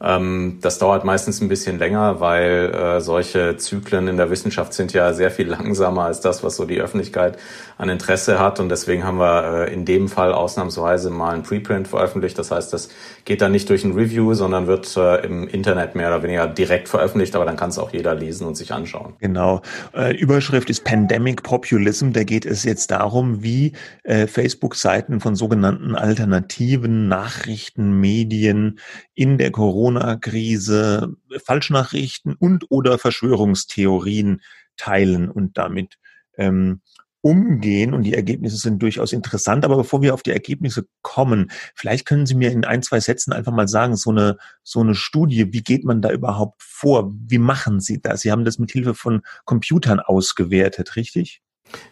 Ähm, 0.04 0.58
das 0.62 0.80
dauert 0.80 1.04
meistens 1.06 1.42
ein 1.42 1.48
bisschen 1.48 1.78
länger, 1.78 2.20
weil 2.20 2.74
äh, 2.74 3.02
solche 3.02 3.58
Zyklen 3.58 4.08
in 4.08 4.18
der 4.18 4.30
Wissenschaft 4.30 4.74
sind 4.74 4.94
ja 4.94 5.14
sehr 5.14 5.32
viel 5.32 5.48
langsamer 5.50 6.04
als 6.04 6.22
das, 6.22 6.44
was 6.44 6.56
so 6.56 6.66
die 6.66 6.82
Öffentlichkeit 6.82 7.38
an 7.78 7.90
Interesse 7.90 8.40
hat. 8.40 8.60
Und 8.60 8.70
deswegen 8.70 9.04
haben 9.04 9.18
wir 9.18 9.68
äh, 9.68 9.74
in 9.74 9.86
dem 9.86 10.08
Fall 10.08 10.34
ausnahmsweise 10.34 11.10
mal 11.10 11.34
ein 11.34 11.44
Preprint 11.44 11.88
veröffentlicht. 11.88 12.38
Das 12.38 12.52
heißt, 12.52 12.74
das 12.74 12.90
geht 13.26 13.42
dann 13.42 13.52
nicht 13.52 13.70
durch 13.70 13.84
ein 13.84 13.94
Review, 13.94 14.34
sondern 14.34 14.68
wird 14.68 14.96
äh, 14.98 15.26
im 15.26 15.48
Internet 15.48 15.96
mehr 15.96 16.08
oder 16.08 16.24
weniger 16.24 16.48
direkt 16.48 16.90
veröffentlicht. 16.90 17.36
Aber 17.36 17.46
dann 17.46 17.58
kann 17.58 17.70
es 17.70 17.78
auch 17.78 17.92
jeder 17.92 18.16
lesen 18.16 18.48
und 18.48 18.56
sich 18.56 18.74
anschauen. 18.74 19.14
Genau. 19.20 19.62
Äh, 19.94 20.16
Überschrift 20.16 20.70
ist 20.70 20.84
Pandemic 20.84 21.44
Populism. 21.44 22.12
Da 22.12 22.24
geht 22.24 22.46
es 22.46 22.64
jetzt 22.64 22.92
darum, 22.92 23.44
wie 23.44 23.74
äh, 24.04 24.28
Facebook-Seiten 24.28 25.20
von 25.20 25.36
sogenannten 25.36 25.96
alternativen 25.96 27.08
Nachrichtenmedien 27.08 28.80
in 29.22 29.38
der 29.38 29.52
Corona-Krise 29.52 31.16
Falschnachrichten 31.46 32.34
und 32.34 32.66
oder 32.72 32.98
Verschwörungstheorien 32.98 34.42
teilen 34.78 35.30
und 35.30 35.60
damit 35.60 36.00
ähm, 36.38 36.82
umgehen 37.22 37.94
und 37.94 38.02
die 38.02 38.16
Ergebnisse 38.16 38.58
sind 38.58 38.82
durchaus 38.82 39.14
interessant. 39.14 39.64
Aber 39.64 39.78
bevor 39.78 40.02
wir 40.02 40.16
auf 40.16 40.24
die 40.24 40.32
Ergebnisse 40.32 40.88
kommen, 41.04 41.52
vielleicht 41.76 42.08
können 42.08 42.26
Sie 42.26 42.34
mir 42.34 42.52
in 42.52 42.66
ein, 42.66 42.82
zwei 42.82 43.00
Sätzen 43.00 43.32
einfach 43.32 43.52
mal 43.52 43.68
sagen, 43.68 43.96
so 43.96 44.10
eine, 44.10 44.38
so 44.64 44.80
eine 44.80 44.96
Studie, 44.96 45.54
wie 45.54 45.62
geht 45.62 45.86
man 45.86 46.02
da 46.02 46.12
überhaupt 46.12 46.64
vor? 46.64 47.14
Wie 47.14 47.38
machen 47.38 47.80
Sie 47.80 48.02
das? 48.02 48.22
Sie 48.22 48.32
haben 48.32 48.44
das 48.44 48.58
mit 48.58 48.72
Hilfe 48.72 48.96
von 48.96 49.22
Computern 49.46 50.00
ausgewertet, 50.00 50.96
richtig? 50.96 51.44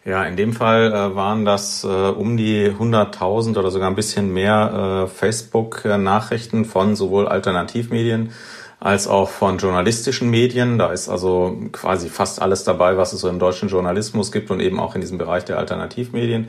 Ja, 0.04 0.24
in 0.24 0.36
dem 0.36 0.52
Fall 0.52 0.92
äh, 0.92 1.14
waren 1.14 1.44
das 1.44 1.84
äh, 1.84 1.86
um 1.86 2.36
die 2.36 2.70
100.000 2.70 3.58
oder 3.58 3.70
sogar 3.70 3.88
ein 3.88 3.96
bisschen 3.96 4.32
mehr 4.32 5.04
äh, 5.04 5.08
Facebook-Nachrichten 5.08 6.64
von 6.64 6.96
sowohl 6.96 7.28
Alternativmedien 7.28 8.32
als 8.78 9.06
auch 9.06 9.28
von 9.28 9.58
journalistischen 9.58 10.30
Medien. 10.30 10.78
Da 10.78 10.90
ist 10.90 11.08
also 11.08 11.56
quasi 11.72 12.08
fast 12.08 12.40
alles 12.40 12.64
dabei, 12.64 12.96
was 12.96 13.12
es 13.12 13.20
so 13.20 13.28
im 13.28 13.38
deutschen 13.38 13.68
Journalismus 13.68 14.32
gibt 14.32 14.50
und 14.50 14.60
eben 14.60 14.80
auch 14.80 14.94
in 14.94 15.02
diesem 15.02 15.18
Bereich 15.18 15.44
der 15.44 15.58
Alternativmedien 15.58 16.48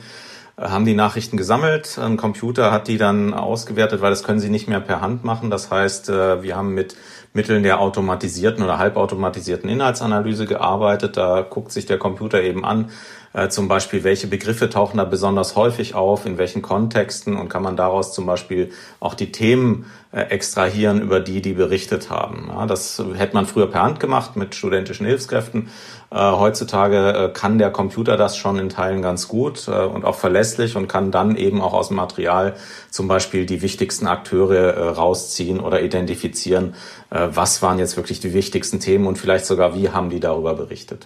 haben 0.61 0.85
die 0.85 0.93
Nachrichten 0.93 1.37
gesammelt. 1.37 1.97
Ein 1.97 2.17
Computer 2.17 2.71
hat 2.71 2.87
die 2.87 2.97
dann 2.97 3.33
ausgewertet, 3.33 4.01
weil 4.01 4.11
das 4.11 4.23
können 4.23 4.39
sie 4.39 4.49
nicht 4.49 4.67
mehr 4.69 4.79
per 4.79 5.01
Hand 5.01 5.23
machen. 5.23 5.49
Das 5.49 5.71
heißt, 5.71 6.09
äh, 6.09 6.43
wir 6.43 6.55
haben 6.55 6.73
mit 6.73 6.95
Mitteln 7.33 7.63
der 7.63 7.79
automatisierten 7.79 8.63
oder 8.63 8.77
halbautomatisierten 8.77 9.69
Inhaltsanalyse 9.69 10.45
gearbeitet. 10.45 11.17
Da 11.17 11.41
guckt 11.41 11.71
sich 11.71 11.85
der 11.85 11.97
Computer 11.97 12.41
eben 12.41 12.65
an, 12.65 12.89
äh, 13.33 13.47
zum 13.47 13.67
Beispiel, 13.67 14.03
welche 14.03 14.27
Begriffe 14.27 14.69
tauchen 14.69 14.97
da 14.97 15.05
besonders 15.05 15.55
häufig 15.55 15.95
auf, 15.95 16.25
in 16.25 16.37
welchen 16.37 16.61
Kontexten 16.61 17.37
und 17.37 17.47
kann 17.47 17.63
man 17.63 17.77
daraus 17.77 18.13
zum 18.13 18.25
Beispiel 18.25 18.71
auch 18.99 19.13
die 19.13 19.31
Themen 19.31 19.85
äh, 20.11 20.23
extrahieren, 20.23 21.01
über 21.01 21.21
die 21.21 21.41
die 21.41 21.53
berichtet 21.53 22.09
haben. 22.09 22.49
Ja, 22.49 22.65
das 22.65 23.01
hätte 23.15 23.33
man 23.33 23.45
früher 23.45 23.67
per 23.67 23.83
Hand 23.83 24.01
gemacht 24.01 24.35
mit 24.35 24.53
studentischen 24.53 25.05
Hilfskräften. 25.05 25.69
Äh, 26.11 26.17
heutzutage 26.17 27.13
äh, 27.13 27.29
kann 27.29 27.57
der 27.57 27.71
Computer 27.71 28.17
das 28.17 28.35
schon 28.35 28.59
in 28.59 28.67
Teilen 28.67 29.01
ganz 29.01 29.29
gut 29.29 29.69
und 29.69 30.03
auch 30.03 30.15
verlässlich 30.15 30.75
und 30.75 30.87
kann 30.87 31.11
dann 31.11 31.35
eben 31.37 31.61
auch 31.61 31.73
aus 31.73 31.87
dem 31.87 31.97
Material 31.97 32.55
zum 32.89 33.07
Beispiel 33.07 33.45
die 33.45 33.61
wichtigsten 33.61 34.07
Akteure 34.07 34.95
rausziehen 34.95 35.59
oder 35.59 35.81
identifizieren, 35.81 36.75
was 37.09 37.61
waren 37.61 37.79
jetzt 37.79 37.97
wirklich 37.97 38.19
die 38.19 38.33
wichtigsten 38.33 38.79
Themen 38.79 39.07
und 39.07 39.17
vielleicht 39.17 39.45
sogar, 39.45 39.75
wie 39.75 39.89
haben 39.89 40.09
die 40.09 40.19
darüber 40.19 40.53
berichtet. 40.53 41.05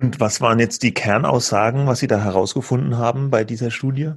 Und 0.00 0.20
was 0.20 0.40
waren 0.40 0.58
jetzt 0.58 0.82
die 0.82 0.92
Kernaussagen, 0.92 1.86
was 1.86 2.00
Sie 2.00 2.06
da 2.06 2.18
herausgefunden 2.18 2.98
haben 2.98 3.30
bei 3.30 3.44
dieser 3.44 3.70
Studie? 3.70 4.12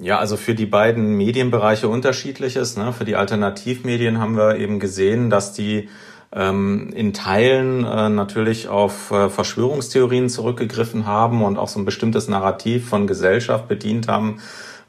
Ja, 0.00 0.18
also 0.18 0.36
für 0.36 0.54
die 0.54 0.66
beiden 0.66 1.16
Medienbereiche 1.16 1.88
unterschiedliches. 1.88 2.76
Ne? 2.76 2.92
Für 2.92 3.04
die 3.04 3.16
Alternativmedien 3.16 4.18
haben 4.18 4.36
wir 4.36 4.56
eben 4.56 4.78
gesehen, 4.80 5.30
dass 5.30 5.52
die 5.52 5.88
ähm, 6.32 6.90
in 6.94 7.12
Teilen 7.14 7.84
äh, 7.84 8.08
natürlich 8.08 8.68
auf 8.68 9.10
äh, 9.10 9.30
Verschwörungstheorien 9.30 10.28
zurückgegriffen 10.28 11.06
haben 11.06 11.42
und 11.42 11.58
auch 11.58 11.68
so 11.68 11.78
ein 11.78 11.84
bestimmtes 11.84 12.28
Narrativ 12.28 12.88
von 12.88 13.06
Gesellschaft 13.06 13.66
bedient 13.66 14.08
haben, 14.08 14.40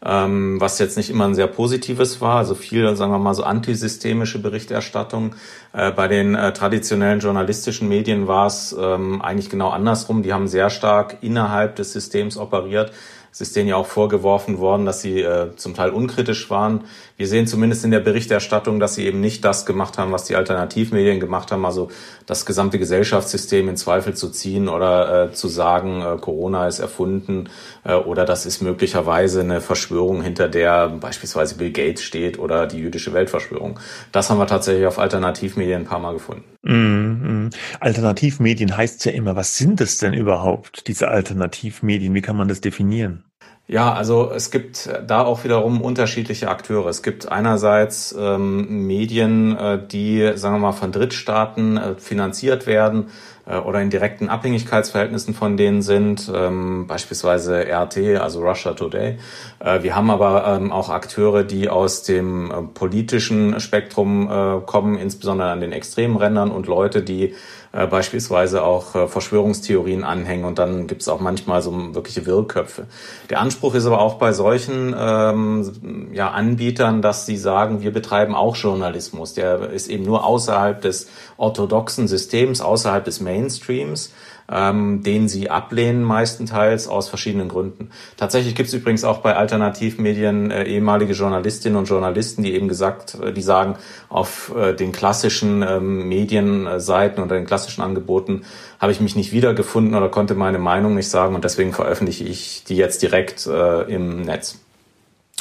ähm, 0.03 0.61
was 0.61 0.79
jetzt 0.79 0.97
nicht 0.97 1.09
immer 1.09 1.25
ein 1.25 1.35
sehr 1.35 1.47
positives 1.47 2.21
war, 2.21 2.37
also 2.37 2.55
viel, 2.55 2.95
sagen 2.95 3.11
wir 3.11 3.19
mal, 3.19 3.33
so 3.33 3.43
antisystemische 3.43 4.39
Berichterstattung. 4.39 5.35
Äh, 5.73 5.91
bei 5.91 6.07
den 6.07 6.35
äh, 6.35 6.53
traditionellen 6.53 7.19
journalistischen 7.19 7.89
Medien 7.89 8.27
war 8.27 8.47
es 8.47 8.75
ähm, 8.79 9.21
eigentlich 9.21 9.49
genau 9.49 9.69
andersrum. 9.69 10.23
Die 10.23 10.33
haben 10.33 10.47
sehr 10.47 10.69
stark 10.69 11.17
innerhalb 11.21 11.75
des 11.75 11.91
Systems 11.91 12.37
operiert. 12.37 12.93
Es 13.31 13.41
ist 13.41 13.55
denen 13.55 13.69
ja 13.69 13.75
auch 13.75 13.85
vorgeworfen 13.85 14.57
worden, 14.57 14.85
dass 14.85 15.01
sie 15.01 15.21
äh, 15.21 15.55
zum 15.55 15.75
Teil 15.75 15.91
unkritisch 15.91 16.49
waren. 16.49 16.85
Wir 17.19 17.27
sehen 17.27 17.47
zumindest 17.47 17.83
in 17.83 17.91
der 17.91 17.99
Berichterstattung, 17.99 18.79
dass 18.79 18.95
sie 18.95 19.05
eben 19.05 19.19
nicht 19.19 19.43
das 19.43 19.65
gemacht 19.65 19.97
haben, 19.97 20.13
was 20.13 20.23
die 20.23 20.37
Alternativmedien 20.37 21.19
gemacht 21.19 21.51
haben, 21.51 21.65
also 21.65 21.89
das 22.25 22.45
gesamte 22.45 22.79
Gesellschaftssystem 22.79 23.67
in 23.67 23.75
Zweifel 23.75 24.13
zu 24.13 24.29
ziehen 24.29 24.69
oder 24.69 25.25
äh, 25.25 25.31
zu 25.33 25.49
sagen, 25.49 26.01
äh, 26.01 26.17
Corona 26.17 26.65
ist 26.65 26.79
erfunden 26.79 27.49
äh, 27.83 27.93
oder 27.93 28.23
das 28.23 28.45
ist 28.45 28.61
möglicherweise 28.61 29.41
eine 29.41 29.59
Verschwörung, 29.59 30.21
hinter 30.21 30.47
der 30.47 30.87
beispielsweise 30.87 31.55
Bill 31.55 31.73
Gates 31.73 32.03
steht 32.03 32.39
oder 32.39 32.67
die 32.67 32.77
jüdische 32.77 33.11
Weltverschwörung. 33.11 33.81
Das 34.13 34.29
haben 34.29 34.37
wir 34.37 34.47
tatsächlich 34.47 34.87
auf 34.87 34.97
Alternativmedien 34.97 35.81
ein 35.81 35.87
paar 35.87 35.99
Mal 35.99 36.13
gefunden. 36.13 36.45
Mm 36.61 36.71
-hmm. 36.71 37.55
Alternativmedien 37.81 38.77
heißt 38.77 39.03
ja 39.03 39.11
immer, 39.11 39.35
was 39.35 39.57
sind 39.57 39.81
es 39.81 39.97
denn 39.97 40.13
überhaupt, 40.13 40.87
diese 40.87 41.09
Alternativmedien? 41.09 42.13
Wie 42.13 42.21
kann 42.21 42.37
man 42.37 42.47
das 42.47 42.61
definieren? 42.61 43.25
Ja, 43.69 43.93
also 43.93 44.31
es 44.33 44.49
gibt 44.49 44.89
da 45.05 45.23
auch 45.23 45.43
wiederum 45.43 45.81
unterschiedliche 45.81 46.49
Akteure. 46.49 46.87
Es 46.87 47.03
gibt 47.03 47.31
einerseits 47.31 48.15
ähm, 48.19 48.87
Medien, 48.87 49.55
äh, 49.55 49.79
die, 49.85 50.31
sagen 50.33 50.55
wir 50.55 50.59
mal, 50.59 50.71
von 50.71 50.91
Drittstaaten 50.91 51.77
äh, 51.77 51.95
finanziert 51.95 52.65
werden 52.65 53.11
äh, 53.45 53.57
oder 53.57 53.79
in 53.79 53.91
direkten 53.91 54.27
Abhängigkeitsverhältnissen 54.27 55.35
von 55.35 55.55
denen 55.55 55.83
sind, 55.83 56.31
ähm, 56.33 56.87
beispielsweise 56.87 57.67
RT, 57.67 58.19
also 58.19 58.41
Russia 58.41 58.73
Today. 58.73 59.19
Äh, 59.59 59.83
wir 59.83 59.95
haben 59.95 60.09
aber 60.09 60.47
ähm, 60.47 60.71
auch 60.71 60.89
Akteure, 60.89 61.43
die 61.43 61.69
aus 61.69 62.01
dem 62.01 62.49
äh, 62.49 62.61
politischen 62.73 63.59
Spektrum 63.59 64.31
äh, 64.31 64.61
kommen, 64.65 64.97
insbesondere 64.97 65.51
an 65.51 65.61
den 65.61 65.73
extremen 65.73 66.17
Rändern 66.17 66.49
und 66.49 66.65
Leute, 66.65 67.03
die 67.03 67.35
äh, 67.71 67.85
beispielsweise 67.85 68.63
auch 68.63 68.95
äh, 68.95 69.07
Verschwörungstheorien 69.07 70.03
anhängen 70.03 70.45
und 70.45 70.57
dann 70.57 70.87
gibt 70.87 71.01
es 71.01 71.07
auch 71.07 71.19
manchmal 71.19 71.61
so 71.61 71.93
wirkliche 71.93 72.25
Wirrköpfe. 72.25 72.85
Der 73.29 73.39
Anspruch 73.39 73.75
ist 73.75 73.85
aber 73.85 74.01
auch 74.01 74.15
bei 74.15 74.33
solchen 74.33 74.95
ähm, 74.97 76.09
ja, 76.11 76.31
Anbietern, 76.31 77.01
dass 77.01 77.25
sie 77.25 77.37
sagen, 77.37 77.81
wir 77.81 77.93
betreiben 77.93 78.33
auch 78.33 78.55
Journalismus. 78.55 79.35
Der 79.35 79.69
ist 79.69 79.87
eben 79.87 80.03
nur 80.03 80.25
außerhalb 80.25 80.81
des 80.81 81.09
orthodoxen 81.37 82.07
Systems, 82.07 82.59
außerhalb 82.59 83.05
des 83.05 83.21
Mainstreams 83.21 84.11
ähm, 84.51 85.03
den 85.03 85.27
sie 85.27 85.49
ablehnen, 85.49 86.03
meistenteils 86.03 86.87
aus 86.87 87.09
verschiedenen 87.09 87.49
Gründen. 87.49 87.91
Tatsächlich 88.17 88.55
gibt 88.55 88.67
es 88.67 88.73
übrigens 88.73 89.03
auch 89.03 89.19
bei 89.19 89.35
Alternativmedien 89.35 90.51
äh, 90.51 90.63
ehemalige 90.63 91.13
Journalistinnen 91.13 91.77
und 91.77 91.85
Journalisten, 91.85 92.43
die 92.43 92.53
eben 92.53 92.67
gesagt, 92.67 93.15
äh, 93.21 93.31
die 93.31 93.41
sagen, 93.41 93.75
auf 94.09 94.53
äh, 94.55 94.73
den 94.73 94.91
klassischen 94.91 95.61
ähm, 95.61 96.07
Medienseiten 96.07 97.23
oder 97.23 97.35
den 97.35 97.45
klassischen 97.45 97.81
Angeboten 97.81 98.43
habe 98.79 98.91
ich 98.91 99.01
mich 99.01 99.15
nicht 99.15 99.31
wiedergefunden 99.31 99.95
oder 99.95 100.09
konnte 100.09 100.35
meine 100.35 100.59
Meinung 100.59 100.95
nicht 100.95 101.09
sagen 101.09 101.35
und 101.35 101.43
deswegen 101.43 101.73
veröffentliche 101.73 102.23
ich 102.23 102.63
die 102.63 102.77
jetzt 102.77 103.01
direkt 103.01 103.45
äh, 103.45 103.81
im 103.83 104.21
Netz. 104.21 104.59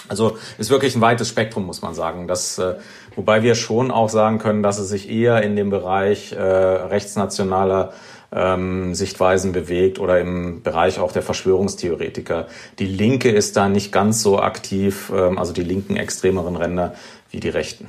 Also 0.08 0.38
ist 0.58 0.70
wirklich 0.70 0.94
ein 0.94 1.00
weites 1.00 1.28
Spektrum, 1.28 1.66
muss 1.66 1.82
man 1.82 1.94
sagen. 1.94 2.28
Das, 2.28 2.58
äh, 2.58 2.76
wobei 3.16 3.42
wir 3.42 3.54
schon 3.54 3.90
auch 3.90 4.08
sagen 4.08 4.38
können, 4.38 4.62
dass 4.62 4.78
es 4.78 4.88
sich 4.88 5.10
eher 5.10 5.42
in 5.42 5.56
dem 5.56 5.70
Bereich 5.70 6.32
äh, 6.32 6.40
rechtsnationaler 6.40 7.92
ähm, 8.32 8.94
Sichtweisen 8.94 9.52
bewegt 9.52 9.98
oder 9.98 10.20
im 10.20 10.62
Bereich 10.62 10.98
auch 10.98 11.12
der 11.12 11.22
Verschwörungstheoretiker. 11.22 12.46
Die 12.78 12.86
Linke 12.86 13.30
ist 13.30 13.56
da 13.56 13.68
nicht 13.68 13.92
ganz 13.92 14.22
so 14.22 14.40
aktiv, 14.40 15.12
ähm, 15.14 15.38
also 15.38 15.52
die 15.52 15.62
linken 15.62 15.96
extremeren 15.96 16.56
Ränder 16.56 16.94
wie 17.30 17.40
die 17.40 17.48
Rechten. 17.48 17.86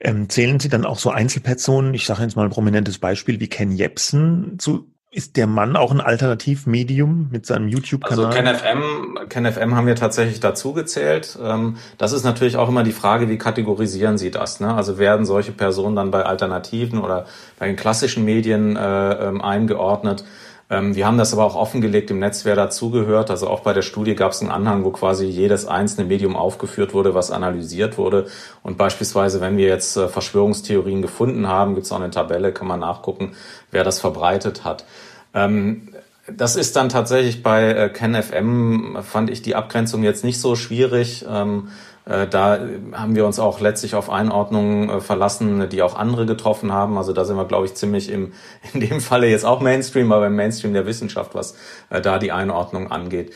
Ähm, 0.00 0.28
zählen 0.28 0.60
Sie 0.60 0.68
dann 0.68 0.86
auch 0.86 0.98
so 0.98 1.10
Einzelpersonen, 1.10 1.94
ich 1.94 2.06
sage 2.06 2.22
jetzt 2.22 2.36
mal 2.36 2.44
ein 2.44 2.50
prominentes 2.50 2.98
Beispiel 2.98 3.40
wie 3.40 3.48
Ken 3.48 3.72
Jebsen 3.72 4.58
zu 4.58 4.86
ist 5.12 5.36
der 5.36 5.48
Mann 5.48 5.74
auch 5.74 5.90
ein 5.90 6.00
Alternativmedium 6.00 7.28
mit 7.32 7.44
seinem 7.44 7.66
YouTube-Kanal? 7.66 8.26
Also 8.26 8.38
KenFM, 8.38 9.28
KenFM 9.28 9.74
haben 9.74 9.86
wir 9.88 9.96
tatsächlich 9.96 10.38
dazu 10.38 10.72
gezählt. 10.72 11.36
Ähm, 11.42 11.78
das 11.98 12.12
ist 12.12 12.22
natürlich 12.22 12.56
auch 12.56 12.68
immer 12.68 12.84
die 12.84 12.92
Frage, 12.92 13.28
wie 13.28 13.36
kategorisieren 13.36 14.18
Sie 14.18 14.30
das? 14.30 14.60
Ne? 14.60 14.72
Also 14.72 14.98
werden 14.98 15.26
solche 15.26 15.50
Personen 15.50 15.96
dann 15.96 16.12
bei 16.12 16.24
Alternativen 16.24 17.00
oder 17.00 17.26
bei 17.58 17.66
den 17.66 17.74
klassischen 17.74 18.24
Medien 18.24 18.76
äh, 18.76 19.12
ähm, 19.28 19.40
eingeordnet? 19.40 20.24
Ähm, 20.70 20.94
wir 20.94 21.06
haben 21.06 21.18
das 21.18 21.32
aber 21.32 21.44
auch 21.44 21.56
offengelegt 21.56 22.10
im 22.10 22.20
Netz, 22.20 22.44
wer 22.44 22.54
dazugehört. 22.54 23.30
Also 23.30 23.48
auch 23.48 23.60
bei 23.60 23.72
der 23.72 23.82
Studie 23.82 24.14
gab 24.14 24.32
es 24.32 24.40
einen 24.40 24.50
Anhang, 24.50 24.84
wo 24.84 24.90
quasi 24.90 25.26
jedes 25.26 25.66
einzelne 25.66 26.06
Medium 26.06 26.36
aufgeführt 26.36 26.94
wurde, 26.94 27.14
was 27.14 27.32
analysiert 27.32 27.98
wurde. 27.98 28.26
Und 28.62 28.78
beispielsweise, 28.78 29.40
wenn 29.40 29.56
wir 29.56 29.66
jetzt 29.66 29.96
äh, 29.96 30.08
Verschwörungstheorien 30.08 31.02
gefunden 31.02 31.48
haben, 31.48 31.74
gibt 31.74 31.86
es 31.86 31.92
auch 31.92 32.00
eine 32.00 32.10
Tabelle, 32.10 32.52
kann 32.52 32.68
man 32.68 32.80
nachgucken, 32.80 33.32
wer 33.72 33.82
das 33.82 34.00
verbreitet 34.00 34.64
hat. 34.64 34.84
Ähm, 35.34 35.88
das 36.36 36.54
ist 36.54 36.76
dann 36.76 36.88
tatsächlich 36.88 37.42
bei 37.42 37.72
äh, 37.72 37.88
KenFM, 37.88 38.98
fand 39.02 39.30
ich 39.30 39.42
die 39.42 39.56
Abgrenzung 39.56 40.04
jetzt 40.04 40.22
nicht 40.22 40.40
so 40.40 40.54
schwierig. 40.54 41.26
Ähm, 41.28 41.68
äh, 41.68 41.99
da 42.04 42.58
haben 42.92 43.14
wir 43.14 43.26
uns 43.26 43.38
auch 43.38 43.60
letztlich 43.60 43.94
auf 43.94 44.10
Einordnungen 44.10 44.88
äh, 44.88 45.00
verlassen, 45.00 45.68
die 45.68 45.82
auch 45.82 45.94
andere 45.94 46.26
getroffen 46.26 46.72
haben. 46.72 46.98
Also 46.98 47.12
da 47.12 47.24
sind 47.24 47.36
wir, 47.36 47.44
glaube 47.44 47.66
ich, 47.66 47.74
ziemlich 47.74 48.10
im, 48.10 48.32
in 48.74 48.80
dem 48.80 49.00
Falle 49.00 49.28
jetzt 49.28 49.44
auch 49.44 49.60
Mainstream, 49.60 50.10
aber 50.12 50.26
im 50.26 50.36
Mainstream 50.36 50.72
der 50.72 50.86
Wissenschaft, 50.86 51.34
was 51.34 51.56
äh, 51.90 52.00
da 52.00 52.18
die 52.18 52.32
Einordnung 52.32 52.90
angeht. 52.90 53.32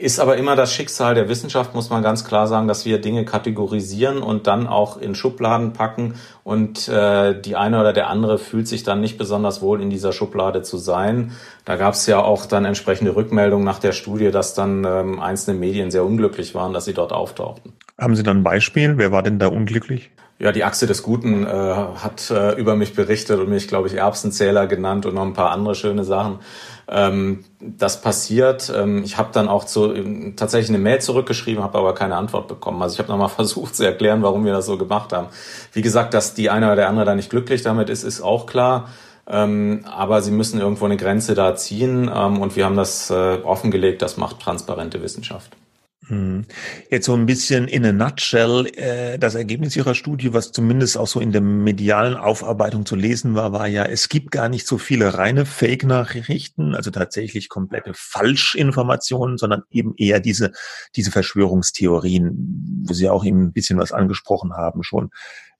Ist 0.00 0.18
aber 0.18 0.38
immer 0.38 0.56
das 0.56 0.72
Schicksal 0.72 1.14
der 1.14 1.28
Wissenschaft, 1.28 1.74
muss 1.74 1.90
man 1.90 2.02
ganz 2.02 2.24
klar 2.24 2.46
sagen, 2.46 2.66
dass 2.68 2.86
wir 2.86 3.02
Dinge 3.02 3.26
kategorisieren 3.26 4.22
und 4.22 4.46
dann 4.46 4.66
auch 4.66 4.96
in 4.96 5.14
Schubladen 5.14 5.74
packen 5.74 6.14
und 6.42 6.88
äh, 6.88 7.38
die 7.38 7.54
eine 7.54 7.78
oder 7.78 7.92
der 7.92 8.08
andere 8.08 8.38
fühlt 8.38 8.66
sich 8.66 8.82
dann 8.82 9.02
nicht 9.02 9.18
besonders 9.18 9.60
wohl 9.60 9.82
in 9.82 9.90
dieser 9.90 10.14
Schublade 10.14 10.62
zu 10.62 10.78
sein. 10.78 11.32
Da 11.66 11.76
gab 11.76 11.92
es 11.92 12.06
ja 12.06 12.18
auch 12.18 12.46
dann 12.46 12.64
entsprechende 12.64 13.14
Rückmeldungen 13.14 13.66
nach 13.66 13.78
der 13.78 13.92
Studie, 13.92 14.30
dass 14.30 14.54
dann 14.54 14.86
ähm, 14.88 15.20
einzelne 15.20 15.58
Medien 15.58 15.90
sehr 15.90 16.06
unglücklich 16.06 16.54
waren, 16.54 16.72
dass 16.72 16.86
sie 16.86 16.94
dort 16.94 17.12
auftauchten. 17.12 17.74
Haben 18.00 18.16
Sie 18.16 18.22
dann 18.22 18.38
ein 18.38 18.42
Beispiel? 18.42 18.96
Wer 18.96 19.12
war 19.12 19.22
denn 19.22 19.38
da 19.38 19.48
unglücklich? 19.48 20.10
Ja, 20.38 20.52
die 20.52 20.64
Achse 20.64 20.86
des 20.86 21.02
Guten 21.02 21.46
äh, 21.46 21.50
hat 21.50 22.30
äh, 22.30 22.58
über 22.58 22.74
mich 22.74 22.94
berichtet 22.94 23.38
und 23.38 23.50
mich, 23.50 23.68
glaube 23.68 23.88
ich, 23.88 23.94
Erbsenzähler 23.94 24.66
genannt 24.66 25.04
und 25.04 25.14
noch 25.14 25.26
ein 25.26 25.34
paar 25.34 25.50
andere 25.50 25.74
schöne 25.74 26.02
Sachen. 26.02 26.38
Ähm, 26.88 27.44
das 27.60 28.00
passiert. 28.00 28.72
Ähm, 28.74 29.04
ich 29.04 29.18
habe 29.18 29.28
dann 29.32 29.48
auch 29.48 29.64
zu, 29.64 29.92
tatsächlich 30.36 30.70
eine 30.70 30.78
Mail 30.78 31.02
zurückgeschrieben, 31.02 31.62
habe 31.62 31.76
aber 31.76 31.94
keine 31.94 32.16
Antwort 32.16 32.48
bekommen. 32.48 32.80
Also 32.80 32.94
ich 32.94 32.98
habe 33.00 33.10
nochmal 33.10 33.28
versucht 33.36 33.76
zu 33.76 33.84
erklären, 33.84 34.22
warum 34.22 34.46
wir 34.46 34.54
das 34.54 34.64
so 34.64 34.78
gemacht 34.78 35.12
haben. 35.12 35.26
Wie 35.74 35.82
gesagt, 35.82 36.14
dass 36.14 36.32
die 36.32 36.48
eine 36.48 36.66
oder 36.66 36.76
der 36.76 36.88
andere 36.88 37.04
da 37.04 37.14
nicht 37.14 37.28
glücklich 37.28 37.60
damit 37.60 37.90
ist, 37.90 38.02
ist 38.02 38.22
auch 38.22 38.46
klar. 38.46 38.88
Ähm, 39.28 39.84
aber 39.84 40.22
sie 40.22 40.30
müssen 40.30 40.58
irgendwo 40.58 40.86
eine 40.86 40.96
Grenze 40.96 41.34
da 41.34 41.54
ziehen 41.54 42.10
ähm, 42.12 42.40
und 42.40 42.56
wir 42.56 42.64
haben 42.64 42.76
das 42.76 43.10
äh, 43.10 43.40
offengelegt, 43.44 44.00
das 44.00 44.16
macht 44.16 44.40
transparente 44.40 45.02
Wissenschaft. 45.02 45.54
Hm. 46.10 46.44
Jetzt 46.90 47.06
so 47.06 47.14
ein 47.14 47.24
bisschen 47.24 47.68
in 47.68 47.84
a 47.86 47.92
nutshell, 47.92 48.66
äh, 48.76 49.16
das 49.16 49.36
Ergebnis 49.36 49.76
Ihrer 49.76 49.94
Studie, 49.94 50.34
was 50.34 50.50
zumindest 50.50 50.98
auch 50.98 51.06
so 51.06 51.20
in 51.20 51.30
der 51.30 51.40
medialen 51.40 52.16
Aufarbeitung 52.16 52.84
zu 52.84 52.96
lesen 52.96 53.36
war, 53.36 53.52
war 53.52 53.68
ja, 53.68 53.84
es 53.84 54.08
gibt 54.08 54.32
gar 54.32 54.48
nicht 54.48 54.66
so 54.66 54.76
viele 54.76 55.16
reine 55.16 55.46
Fake-Nachrichten, 55.46 56.74
also 56.74 56.90
tatsächlich 56.90 57.48
komplette 57.48 57.92
Falschinformationen, 57.94 59.38
sondern 59.38 59.62
eben 59.70 59.94
eher 59.96 60.18
diese, 60.18 60.50
diese 60.96 61.12
Verschwörungstheorien, 61.12 62.82
wo 62.88 62.92
Sie 62.92 63.08
auch 63.08 63.24
eben 63.24 63.44
ein 63.44 63.52
bisschen 63.52 63.78
was 63.78 63.92
angesprochen 63.92 64.54
haben 64.54 64.82
schon. 64.82 65.10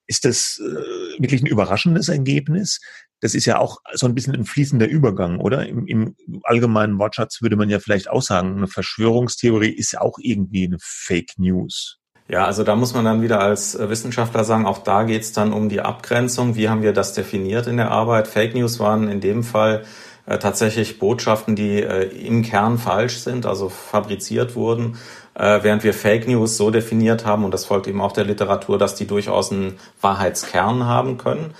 Ist 0.09 0.24
das 0.24 0.61
äh, 0.61 1.22
wirklich 1.22 1.43
ein 1.43 1.47
überraschendes 1.47 2.09
Ergebnis? 2.09 2.81
Das 3.21 3.35
ist 3.35 3.45
ja 3.45 3.59
auch 3.59 3.79
so 3.93 4.07
ein 4.07 4.14
bisschen 4.14 4.35
ein 4.35 4.45
fließender 4.45 4.89
Übergang, 4.89 5.39
oder? 5.39 5.66
Im, 5.66 5.87
Im, 5.87 6.16
allgemeinen 6.45 6.99
Wortschatz 6.99 7.43
würde 7.43 7.57
man 7.57 7.71
ja 7.71 7.79
vielleicht 7.79 8.11
auch 8.11 8.23
sagen, 8.23 8.57
eine 8.57 8.66
Verschwörungstheorie 8.66 9.71
ist 9.71 9.99
auch 9.99 10.18
irgendwie 10.21 10.66
eine 10.66 10.79
Fake 10.81 11.39
News. 11.39 11.99
Ja, 12.29 12.45
also 12.45 12.62
da 12.62 12.77
muss 12.77 12.95
man 12.95 13.05
dann 13.05 13.23
wieder 13.23 13.41
als 13.41 13.77
Wissenschaftler 13.79 14.45
sagen, 14.45 14.64
auch 14.64 14.79
da 14.79 15.03
geht's 15.03 15.33
dann 15.33 15.53
um 15.53 15.68
die 15.68 15.81
Abgrenzung. 15.81 16.55
Wie 16.55 16.68
haben 16.68 16.83
wir 16.83 16.93
das 16.93 17.12
definiert 17.12 17.66
in 17.66 17.77
der 17.77 17.91
Arbeit? 17.91 18.29
Fake 18.29 18.55
News 18.55 18.79
waren 18.79 19.09
in 19.09 19.21
dem 19.21 19.43
Fall 19.43 19.85
äh, 20.27 20.39
tatsächlich 20.39 21.01
Botschaften, 21.01 21.57
die 21.57 21.83
äh, 21.83 22.05
im 22.05 22.43
Kern 22.43 22.79
falsch 22.79 23.18
sind, 23.18 23.47
also 23.47 23.68
fabriziert 23.68 24.55
wurden 24.55 24.97
äh, 25.35 25.62
während 25.62 25.85
wir 25.85 25.95
Fake 25.95 26.29
News 26.29 26.57
so 26.57 26.71
definiert 26.71 27.25
haben, 27.25 27.45
und 27.45 27.55
das 27.55 27.64
folgt 27.64 27.87
eben 27.87 28.01
auch 28.01 28.12
der 28.12 28.25
Literatur, 28.25 28.79
dass 28.79 28.95
die 28.95 29.07
durchaus 29.07 29.51
einen 29.51 29.79
Wahrheitskern 30.01 30.85
haben 30.85 31.18
können 31.18 31.55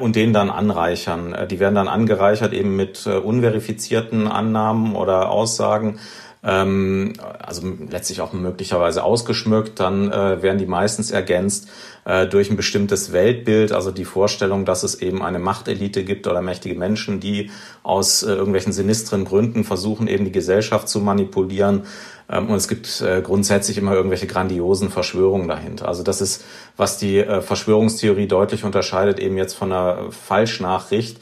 und 0.00 0.16
den 0.16 0.32
dann 0.32 0.50
anreichern. 0.50 1.32
Äh, 1.32 1.46
die 1.46 1.60
werden 1.60 1.74
dann 1.74 1.88
angereichert 1.88 2.52
eben 2.52 2.76
mit 2.76 3.06
äh, 3.06 3.16
unverifizierten 3.16 4.28
Annahmen 4.28 4.94
oder 4.94 5.30
Aussagen, 5.30 5.98
ähm, 6.42 7.12
also 7.38 7.62
letztlich 7.90 8.20
auch 8.22 8.32
möglicherweise 8.32 9.04
ausgeschmückt, 9.04 9.78
dann 9.78 10.10
äh, 10.10 10.42
werden 10.42 10.58
die 10.58 10.66
meistens 10.66 11.10
ergänzt 11.10 11.68
äh, 12.06 12.26
durch 12.26 12.50
ein 12.50 12.56
bestimmtes 12.56 13.12
Weltbild, 13.12 13.72
also 13.72 13.90
die 13.90 14.06
Vorstellung, 14.06 14.64
dass 14.64 14.82
es 14.82 14.94
eben 14.94 15.22
eine 15.22 15.38
Machtelite 15.38 16.02
gibt 16.02 16.26
oder 16.26 16.40
mächtige 16.40 16.74
Menschen, 16.74 17.20
die 17.20 17.50
aus 17.82 18.22
äh, 18.22 18.32
irgendwelchen 18.32 18.72
sinistren 18.72 19.26
Gründen 19.26 19.64
versuchen, 19.64 20.08
eben 20.08 20.24
die 20.24 20.32
Gesellschaft 20.32 20.88
zu 20.88 21.00
manipulieren. 21.00 21.82
Ähm, 22.30 22.48
und 22.48 22.56
es 22.56 22.68
gibt 22.68 23.02
äh, 23.02 23.20
grundsätzlich 23.20 23.76
immer 23.76 23.92
irgendwelche 23.92 24.26
grandiosen 24.26 24.88
Verschwörungen 24.88 25.46
dahinter. 25.46 25.88
Also 25.88 26.02
das 26.02 26.22
ist, 26.22 26.42
was 26.76 26.96
die 26.96 27.18
äh, 27.18 27.42
Verschwörungstheorie 27.42 28.28
deutlich 28.28 28.64
unterscheidet, 28.64 29.18
eben 29.18 29.36
jetzt 29.36 29.54
von 29.54 29.72
einer 29.72 30.10
Falschnachricht. 30.10 31.18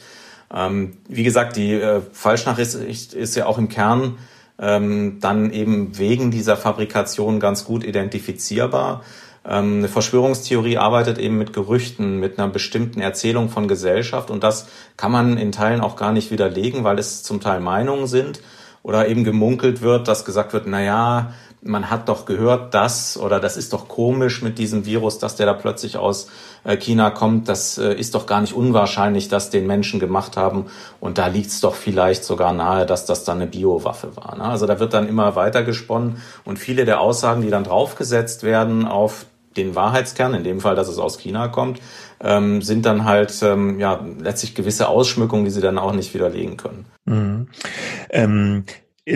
Ähm, 0.53 0.97
wie 1.09 1.23
gesagt, 1.23 1.57
die 1.57 1.73
äh, 1.73 1.99
Falschnachricht 2.13 3.13
ist 3.13 3.35
ja 3.35 3.45
auch 3.47 3.57
im 3.57 3.67
Kern 3.67 4.17
ähm, 4.59 5.19
dann 5.19 5.51
eben 5.51 5.97
wegen 5.97 6.31
dieser 6.31 6.57
Fabrikation 6.57 7.39
ganz 7.39 7.65
gut 7.65 7.83
identifizierbar. 7.83 9.03
Ähm, 9.45 9.79
eine 9.79 9.87
Verschwörungstheorie 9.87 10.77
arbeitet 10.77 11.17
eben 11.17 11.37
mit 11.37 11.53
Gerüchten, 11.53 12.19
mit 12.19 12.37
einer 12.37 12.49
bestimmten 12.49 12.99
Erzählung 12.99 13.49
von 13.49 13.67
Gesellschaft 13.67 14.29
und 14.29 14.43
das 14.43 14.67
kann 14.97 15.11
man 15.11 15.37
in 15.37 15.51
Teilen 15.51 15.81
auch 15.81 15.95
gar 15.95 16.11
nicht 16.11 16.31
widerlegen, 16.31 16.83
weil 16.83 16.99
es 16.99 17.23
zum 17.23 17.39
Teil 17.39 17.61
Meinungen 17.61 18.07
sind 18.07 18.41
oder 18.83 19.07
eben 19.07 19.23
gemunkelt 19.23 19.81
wird, 19.81 20.07
dass 20.07 20.25
gesagt 20.25 20.53
wird, 20.53 20.67
na 20.67 20.81
ja, 20.81 21.33
man 21.61 21.89
hat 21.89 22.07
doch 22.07 22.25
gehört, 22.25 22.73
dass 22.73 23.17
oder 23.17 23.39
das 23.39 23.57
ist 23.57 23.73
doch 23.73 23.87
komisch 23.87 24.41
mit 24.41 24.57
diesem 24.57 24.85
Virus, 24.85 25.19
dass 25.19 25.35
der 25.35 25.45
da 25.45 25.53
plötzlich 25.53 25.97
aus 25.97 26.29
äh, 26.63 26.77
China 26.77 27.09
kommt. 27.09 27.49
Das 27.49 27.77
äh, 27.77 27.93
ist 27.93 28.15
doch 28.15 28.25
gar 28.25 28.41
nicht 28.41 28.53
unwahrscheinlich, 28.53 29.27
dass 29.27 29.49
den 29.49 29.67
Menschen 29.67 29.99
gemacht 29.99 30.37
haben. 30.37 30.67
Und 30.99 31.17
da 31.17 31.27
liegt 31.27 31.47
es 31.47 31.59
doch 31.59 31.75
vielleicht 31.75 32.23
sogar 32.23 32.53
nahe, 32.53 32.85
dass 32.85 33.05
das 33.05 33.23
dann 33.23 33.37
eine 33.37 33.47
Biowaffe 33.47 34.15
war. 34.15 34.37
Ne? 34.37 34.43
Also 34.43 34.65
da 34.67 34.79
wird 34.79 34.93
dann 34.93 35.07
immer 35.07 35.35
weiter 35.35 35.63
gesponnen 35.63 36.21
und 36.45 36.59
viele 36.59 36.85
der 36.85 37.01
Aussagen, 37.01 37.41
die 37.41 37.49
dann 37.49 37.63
draufgesetzt 37.63 38.43
werden 38.43 38.85
auf 38.85 39.25
den 39.57 39.75
Wahrheitskern, 39.75 40.33
in 40.35 40.43
dem 40.43 40.61
Fall, 40.61 40.75
dass 40.75 40.87
es 40.87 40.99
aus 40.99 41.17
China 41.17 41.47
kommt, 41.47 41.81
ähm, 42.21 42.61
sind 42.61 42.85
dann 42.85 43.03
halt 43.03 43.33
ähm, 43.41 43.79
ja 43.79 43.99
letztlich 44.19 44.55
gewisse 44.55 44.87
Ausschmückungen, 44.87 45.43
die 45.43 45.51
sie 45.51 45.61
dann 45.61 45.77
auch 45.77 45.91
nicht 45.91 46.13
widerlegen 46.13 46.55
können. 46.55 46.85
Mhm. 47.05 47.47
Ähm 48.11 48.63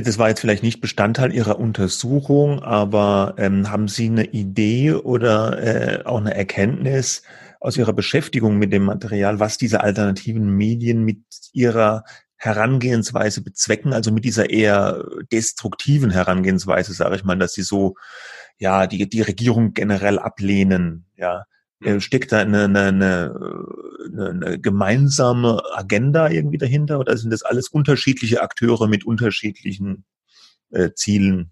das 0.01 0.17
war 0.17 0.29
jetzt 0.29 0.39
vielleicht 0.39 0.63
nicht 0.63 0.81
Bestandteil 0.81 1.33
Ihrer 1.33 1.59
Untersuchung, 1.59 2.61
aber 2.63 3.35
ähm, 3.37 3.69
haben 3.69 3.87
Sie 3.87 4.07
eine 4.07 4.25
Idee 4.25 4.93
oder 4.93 5.61
äh, 5.61 6.05
auch 6.05 6.19
eine 6.19 6.35
Erkenntnis 6.35 7.23
aus 7.59 7.77
Ihrer 7.77 7.93
Beschäftigung 7.93 8.57
mit 8.57 8.73
dem 8.73 8.83
Material, 8.83 9.39
was 9.39 9.57
diese 9.57 9.81
alternativen 9.81 10.55
Medien 10.55 11.03
mit 11.03 11.23
ihrer 11.53 12.03
Herangehensweise 12.35 13.41
bezwecken, 13.41 13.93
also 13.93 14.11
mit 14.11 14.25
dieser 14.25 14.49
eher 14.49 15.03
destruktiven 15.31 16.11
Herangehensweise, 16.11 16.93
sage 16.93 17.15
ich 17.15 17.23
mal, 17.23 17.37
dass 17.37 17.53
sie 17.53 17.61
so 17.61 17.95
ja 18.57 18.85
die 18.85 19.07
die 19.07 19.21
Regierung 19.21 19.73
generell 19.73 20.19
ablehnen, 20.19 21.05
ja. 21.15 21.45
Äh, 21.84 21.99
steckt 21.99 22.31
da 22.31 22.39
eine, 22.39 22.63
eine, 22.63 22.88
eine, 22.88 24.29
eine 24.29 24.59
gemeinsame 24.59 25.61
Agenda 25.73 26.29
irgendwie 26.29 26.57
dahinter 26.57 26.99
oder 26.99 27.17
sind 27.17 27.31
das 27.31 27.43
alles 27.43 27.69
unterschiedliche 27.69 28.41
Akteure 28.41 28.88
mit 28.88 29.05
unterschiedlichen 29.05 30.05
äh, 30.71 30.91
Zielen? 30.93 31.51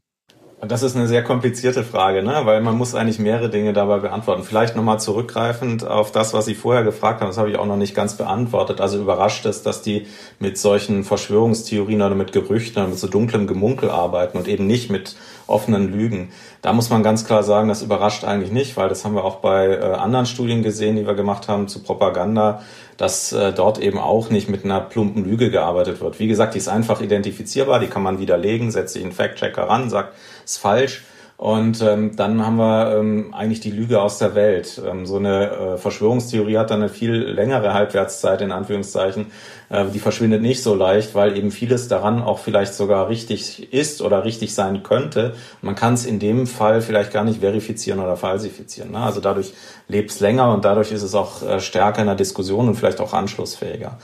Das 0.67 0.83
ist 0.83 0.95
eine 0.95 1.07
sehr 1.07 1.23
komplizierte 1.23 1.83
Frage, 1.83 2.21
ne? 2.21 2.41
weil 2.43 2.61
man 2.61 2.77
muss 2.77 2.93
eigentlich 2.93 3.17
mehrere 3.17 3.49
Dinge 3.49 3.73
dabei 3.73 3.97
beantworten. 3.97 4.43
Vielleicht 4.43 4.75
nochmal 4.75 4.99
zurückgreifend 4.99 5.87
auf 5.87 6.11
das, 6.11 6.35
was 6.35 6.45
Sie 6.45 6.53
vorher 6.53 6.83
gefragt 6.83 7.19
haben, 7.19 7.29
das 7.29 7.39
habe 7.39 7.49
ich 7.49 7.57
auch 7.57 7.65
noch 7.65 7.77
nicht 7.77 7.95
ganz 7.95 8.13
beantwortet. 8.15 8.79
Also 8.79 8.99
überrascht 8.99 9.47
es, 9.47 9.63
dass 9.63 9.81
die 9.81 10.05
mit 10.37 10.59
solchen 10.59 11.03
Verschwörungstheorien 11.03 12.03
oder 12.03 12.13
mit 12.13 12.31
Gerüchten 12.31 12.79
oder 12.79 12.89
mit 12.89 12.99
so 12.99 13.07
dunklem 13.07 13.47
Gemunkel 13.47 13.89
arbeiten 13.89 14.37
und 14.37 14.47
eben 14.47 14.67
nicht 14.67 14.91
mit 14.91 15.15
offenen 15.47 15.91
Lügen. 15.91 16.31
Da 16.61 16.73
muss 16.73 16.91
man 16.91 17.01
ganz 17.01 17.25
klar 17.25 17.41
sagen, 17.41 17.67
das 17.67 17.81
überrascht 17.81 18.23
eigentlich 18.23 18.51
nicht, 18.51 18.77
weil 18.77 18.87
das 18.87 19.03
haben 19.03 19.15
wir 19.15 19.23
auch 19.23 19.37
bei 19.37 19.67
äh, 19.67 19.81
anderen 19.81 20.27
Studien 20.27 20.61
gesehen, 20.61 20.95
die 20.95 21.07
wir 21.07 21.15
gemacht 21.15 21.47
haben 21.47 21.69
zu 21.69 21.81
Propaganda, 21.81 22.61
dass 23.01 23.31
äh, 23.31 23.51
dort 23.51 23.79
eben 23.79 23.97
auch 23.97 24.29
nicht 24.29 24.47
mit 24.47 24.63
einer 24.63 24.79
plumpen 24.79 25.25
Lüge 25.25 25.49
gearbeitet 25.49 26.01
wird. 26.01 26.19
Wie 26.19 26.27
gesagt, 26.27 26.53
die 26.53 26.59
ist 26.59 26.67
einfach 26.67 27.01
identifizierbar, 27.01 27.79
die 27.79 27.87
kann 27.87 28.03
man 28.03 28.19
widerlegen, 28.19 28.69
setzt 28.69 28.93
sich 28.93 29.01
einen 29.01 29.11
Fact-Checker 29.11 29.63
ran, 29.63 29.89
sagt, 29.89 30.13
ist 30.45 30.59
falsch. 30.59 31.01
Und 31.41 31.81
ähm, 31.81 32.15
dann 32.15 32.45
haben 32.45 32.57
wir 32.57 32.97
ähm, 32.99 33.33
eigentlich 33.33 33.61
die 33.61 33.71
Lüge 33.71 33.99
aus 33.99 34.19
der 34.19 34.35
Welt. 34.35 34.79
Ähm, 34.87 35.07
so 35.07 35.15
eine 35.15 35.49
äh, 35.49 35.77
Verschwörungstheorie 35.77 36.59
hat 36.59 36.69
dann 36.69 36.81
eine 36.81 36.89
viel 36.89 37.13
längere 37.13 37.73
Halbwertszeit 37.73 38.41
in 38.41 38.51
Anführungszeichen. 38.51 39.31
Äh, 39.69 39.85
die 39.91 39.97
verschwindet 39.97 40.43
nicht 40.43 40.61
so 40.61 40.75
leicht, 40.75 41.15
weil 41.15 41.35
eben 41.35 41.49
vieles 41.49 41.87
daran 41.87 42.21
auch 42.21 42.37
vielleicht 42.37 42.75
sogar 42.75 43.09
richtig 43.09 43.73
ist 43.73 44.03
oder 44.03 44.23
richtig 44.23 44.53
sein 44.53 44.83
könnte. 44.83 45.33
Man 45.63 45.73
kann 45.73 45.95
es 45.95 46.05
in 46.05 46.19
dem 46.19 46.45
Fall 46.45 46.79
vielleicht 46.79 47.11
gar 47.11 47.23
nicht 47.23 47.39
verifizieren 47.39 47.99
oder 47.99 48.17
falsifizieren. 48.17 48.91
Ne? 48.91 48.99
Also 48.99 49.19
dadurch 49.19 49.55
lebt 49.87 50.11
es 50.11 50.19
länger 50.19 50.53
und 50.53 50.63
dadurch 50.63 50.91
ist 50.91 51.01
es 51.01 51.15
auch 51.15 51.41
äh, 51.41 51.59
stärker 51.59 52.01
in 52.01 52.07
der 52.07 52.15
Diskussion 52.15 52.67
und 52.67 52.75
vielleicht 52.75 53.01
auch 53.01 53.13
anschlussfähiger. 53.13 53.97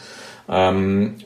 Ähm, 0.50 1.18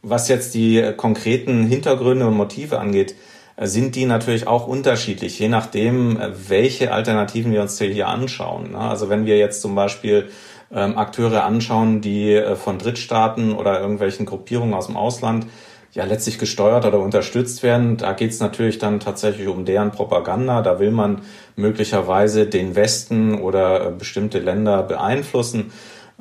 was 0.00 0.28
jetzt 0.28 0.54
die 0.54 0.94
konkreten 0.96 1.66
Hintergründe 1.66 2.26
und 2.26 2.38
Motive 2.38 2.78
angeht, 2.78 3.14
sind 3.58 3.96
die 3.96 4.06
natürlich 4.06 4.46
auch 4.46 4.66
unterschiedlich, 4.66 5.38
je 5.38 5.48
nachdem, 5.48 6.20
äh, 6.20 6.30
welche 6.48 6.92
Alternativen 6.92 7.52
wir 7.52 7.62
uns 7.62 7.78
hier 7.78 8.08
anschauen. 8.08 8.72
Ne? 8.72 8.78
Also 8.78 9.08
wenn 9.08 9.26
wir 9.26 9.38
jetzt 9.38 9.60
zum 9.60 9.74
Beispiel 9.74 10.30
ähm, 10.72 10.96
Akteure 10.96 11.44
anschauen, 11.44 12.00
die 12.00 12.32
äh, 12.32 12.56
von 12.56 12.78
Drittstaaten 12.78 13.52
oder 13.52 13.80
irgendwelchen 13.80 14.26
Gruppierungen 14.26 14.74
aus 14.74 14.86
dem 14.86 14.96
Ausland 14.96 15.46
ja 15.92 16.04
letztlich 16.04 16.38
gesteuert 16.38 16.86
oder 16.86 16.98
unterstützt 17.00 17.62
werden. 17.62 17.98
Da 17.98 18.14
geht 18.14 18.30
es 18.30 18.40
natürlich 18.40 18.78
dann 18.78 18.98
tatsächlich 18.98 19.48
um 19.48 19.66
deren 19.66 19.90
Propaganda. 19.90 20.62
Da 20.62 20.78
will 20.78 20.90
man 20.90 21.20
möglicherweise 21.54 22.46
den 22.46 22.74
Westen 22.74 23.34
oder 23.34 23.88
äh, 23.88 23.90
bestimmte 23.90 24.38
Länder 24.38 24.82
beeinflussen. 24.82 25.72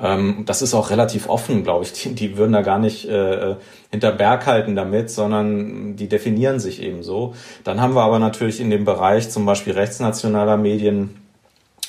Ähm, 0.01 0.43
das 0.45 0.61
ist 0.61 0.73
auch 0.73 0.89
relativ 0.89 1.29
offen, 1.29 1.63
glaube 1.63 1.85
ich. 1.85 1.93
Die, 1.93 2.15
die 2.15 2.37
würden 2.37 2.53
da 2.53 2.61
gar 2.61 2.79
nicht 2.79 3.07
äh, 3.07 3.55
hinter 3.91 4.11
Berg 4.11 4.47
halten 4.47 4.75
damit, 4.75 5.11
sondern 5.11 5.95
die 5.95 6.07
definieren 6.07 6.59
sich 6.59 6.81
eben 6.81 7.03
so. 7.03 7.35
Dann 7.63 7.79
haben 7.81 7.93
wir 7.93 8.01
aber 8.01 8.19
natürlich 8.19 8.59
in 8.59 8.69
dem 8.69 8.85
Bereich 8.85 9.29
zum 9.29 9.45
Beispiel 9.45 9.73
rechtsnationaler 9.73 10.57
Medien 10.57 11.21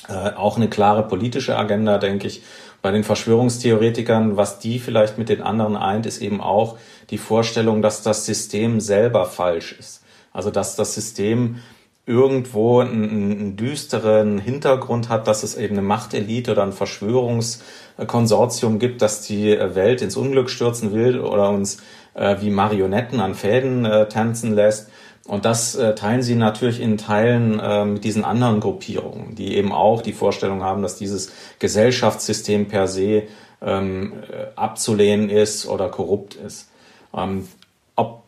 äh, 0.07 0.31
auch 0.35 0.57
eine 0.57 0.69
klare 0.69 1.07
politische 1.07 1.57
Agenda, 1.57 1.97
denke 1.97 2.27
ich. 2.27 2.43
Bei 2.81 2.91
den 2.91 3.05
Verschwörungstheoretikern, 3.05 4.35
was 4.35 4.59
die 4.59 4.77
vielleicht 4.77 5.17
mit 5.17 5.29
den 5.29 5.41
anderen 5.41 5.77
eint, 5.77 6.05
ist 6.05 6.21
eben 6.21 6.41
auch 6.41 6.77
die 7.09 7.17
Vorstellung, 7.17 7.81
dass 7.81 8.03
das 8.03 8.25
System 8.25 8.81
selber 8.81 9.25
falsch 9.25 9.73
ist. 9.79 10.03
Also 10.33 10.51
dass 10.51 10.75
das 10.75 10.93
System 10.93 11.59
irgendwo 12.05 12.81
einen, 12.81 13.09
einen 13.09 13.55
düsteren 13.55 14.37
Hintergrund 14.37 15.09
hat, 15.09 15.27
dass 15.27 15.43
es 15.43 15.55
eben 15.55 15.77
eine 15.77 15.87
Machtelite 15.87 16.51
oder 16.51 16.63
ein 16.63 16.73
Verschwörungskonsortium 16.73 18.79
gibt, 18.79 19.01
das 19.01 19.21
die 19.21 19.57
Welt 19.57 20.01
ins 20.01 20.17
Unglück 20.17 20.49
stürzen 20.49 20.93
will 20.93 21.19
oder 21.19 21.49
uns 21.49 21.77
äh, 22.13 22.35
wie 22.41 22.49
Marionetten 22.49 23.21
an 23.21 23.35
Fäden 23.35 23.85
äh, 23.85 24.09
tanzen 24.09 24.53
lässt. 24.53 24.89
Und 25.25 25.45
das 25.45 25.75
äh, 25.75 25.95
teilen 25.95 26.21
sie 26.21 26.35
natürlich 26.35 26.81
in 26.81 26.97
Teilen 26.97 27.57
äh, 27.59 27.85
mit 27.85 28.03
diesen 28.03 28.25
anderen 28.25 28.59
Gruppierungen, 28.59 29.35
die 29.35 29.55
eben 29.55 29.71
auch 29.71 30.01
die 30.01 30.11
Vorstellung 30.11 30.63
haben, 30.63 30.81
dass 30.81 30.97
dieses 30.97 31.31
Gesellschaftssystem 31.59 32.67
per 32.67 32.87
se 32.87 33.23
ähm, 33.61 34.11
äh, 34.29 34.47
abzulehnen 34.57 35.29
ist 35.29 35.65
oder 35.65 35.87
korrupt 35.87 36.35
ist. 36.35 36.69
Ähm, 37.15 37.47